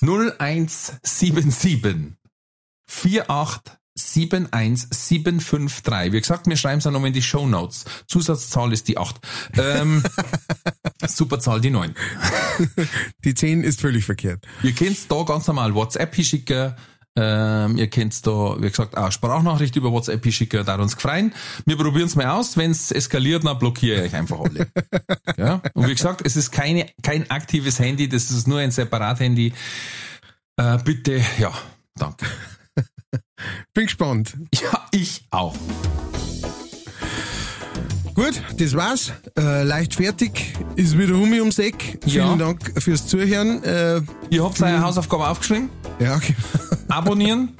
0177 0.00 2.16
48 2.86 3.78
71 3.96 4.88
753. 4.90 6.12
Wie 6.12 6.20
gesagt, 6.20 6.46
wir 6.46 6.56
schreiben 6.56 6.78
es 6.78 6.86
auch 6.86 6.90
nochmal 6.90 7.08
in 7.08 7.14
die 7.14 7.22
Show 7.22 7.46
Notes. 7.46 7.84
Zusatzzahl 8.08 8.72
ist 8.72 8.88
die 8.88 8.98
8. 8.98 9.16
Ähm, 9.56 10.02
Superzahl 11.06 11.60
die 11.60 11.70
9. 11.70 11.94
Die 13.24 13.34
10 13.34 13.62
ist 13.62 13.80
völlig 13.80 14.04
verkehrt. 14.04 14.46
Ihr 14.62 14.72
könnt 14.72 15.10
da 15.10 15.22
ganz 15.22 15.46
normal 15.46 15.74
WhatsApp 15.74 16.14
hinschicken. 16.14 16.74
Ähm, 17.16 17.78
ihr 17.78 17.88
könnt 17.88 18.26
da, 18.26 18.56
wie 18.58 18.68
gesagt, 18.68 18.96
auch 18.96 19.12
Sprachnachricht 19.12 19.76
über 19.76 19.92
WhatsApp 19.92 20.22
hinschicken, 20.22 20.64
da 20.64 20.74
uns 20.76 20.96
gefreien. 20.96 21.32
Wir 21.64 21.76
probieren 21.76 22.06
es 22.06 22.16
mal 22.16 22.26
aus. 22.26 22.56
Wenn 22.56 22.72
es 22.72 22.90
eskaliert, 22.90 23.44
dann 23.44 23.58
blockiere 23.58 23.98
ich 23.98 24.12
euch 24.12 24.18
einfach 24.18 24.40
alle. 24.40 24.66
ja? 25.36 25.60
Und 25.74 25.86
wie 25.86 25.94
gesagt, 25.94 26.22
es 26.24 26.36
ist 26.36 26.50
keine, 26.50 26.86
kein 27.02 27.30
aktives 27.30 27.78
Handy, 27.78 28.08
das 28.08 28.30
ist 28.30 28.48
nur 28.48 28.58
ein 28.58 28.72
Separat-Handy. 28.72 29.52
Äh, 30.56 30.78
bitte, 30.84 31.20
ja, 31.38 31.52
danke. 31.94 32.26
Bin 33.74 33.84
gespannt. 33.84 34.36
Ja, 34.52 34.86
ich 34.90 35.24
auch. 35.30 35.54
Gut, 38.14 38.40
das 38.58 38.74
war's. 38.74 39.12
Äh, 39.36 39.64
leicht 39.64 39.94
fertig. 39.96 40.54
Ist 40.76 40.96
wieder 40.96 41.14
Hummi 41.14 41.40
ums 41.40 41.58
Eck. 41.58 41.98
Ja. 42.06 42.26
Vielen 42.26 42.38
Dank 42.38 42.72
fürs 42.82 43.06
Zuhören. 43.06 43.62
Äh, 43.64 44.00
Ihr 44.30 44.44
habt 44.44 44.60
eure 44.62 44.80
Hausaufgabe 44.80 45.28
aufgeschrieben. 45.28 45.68
ja, 45.98 46.14
okay. 46.16 46.34
Abonnieren. 46.88 47.56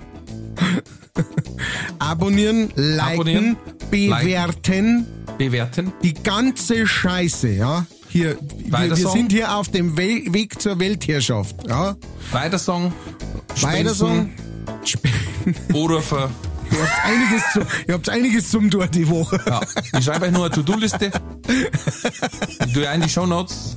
Abonnieren, 1.98 2.70
liken, 2.76 3.14
Abonnieren, 3.14 3.56
bewerten. 3.90 5.06
Bewerten. 5.38 5.92
Die 6.02 6.14
ganze 6.14 6.86
Scheiße, 6.86 7.48
ja. 7.48 7.86
Hier, 8.08 8.38
wir, 8.68 8.96
wir 8.96 9.08
sind 9.08 9.32
hier 9.32 9.56
auf 9.56 9.68
dem 9.68 9.96
We 9.96 10.32
Weg 10.32 10.60
zur 10.60 10.78
Weltherrschaft, 10.78 11.56
ja. 11.68 11.96
Weitersagen. 12.30 12.92
Weiter 13.60 13.94
so. 13.94 14.08
Spenden. 14.84 15.24
Anrufen. 15.72 16.28
Ihr 16.70 16.80
habt 16.82 17.04
einiges, 17.04 17.42
zu, 17.52 17.60
ihr 17.86 17.94
habt 17.94 18.08
einiges 18.08 18.50
zum 18.50 18.70
Tor 18.70 18.86
die 18.88 19.08
Woche. 19.08 19.40
Ja, 19.46 19.60
ich 19.98 20.04
schreibe 20.04 20.26
euch 20.26 20.32
nur 20.32 20.46
eine 20.46 20.54
To-Do-Liste. 20.54 21.10
Ich 22.66 22.72
tue 22.72 22.88
ein 22.88 23.00
die 23.02 23.08
Shownotes. 23.08 23.76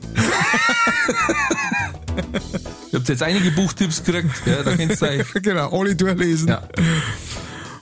Ihr 2.91 2.99
habt 2.99 3.09
jetzt 3.09 3.23
einige 3.23 3.51
Buchtipps 3.51 4.03
gekriegt. 4.03 4.41
Ja, 4.45 4.63
da 4.63 4.75
könnt 4.75 5.01
ihr 5.01 5.07
euch. 5.07 5.33
genau, 5.41 5.69
alle 5.77 5.95
durchlesen. 5.95 6.47
Ja. 6.49 6.67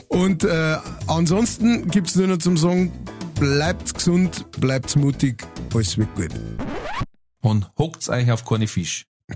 Und 0.09 0.43
äh, 0.43 0.77
ansonsten 1.07 1.89
gibt's 1.89 2.15
nur 2.15 2.27
noch 2.27 2.37
zum 2.37 2.57
Sagen, 2.57 2.91
bleibt 3.39 3.93
gesund, 3.93 4.45
bleibt 4.59 4.95
mutig, 4.95 5.43
alles 5.73 5.97
wird 5.97 6.13
gut. 6.15 6.29
Und 7.41 7.69
hockt 7.77 8.07
euch 8.09 8.31
auf 8.31 8.45
keine 8.45 8.67
Fisch. 8.67 9.05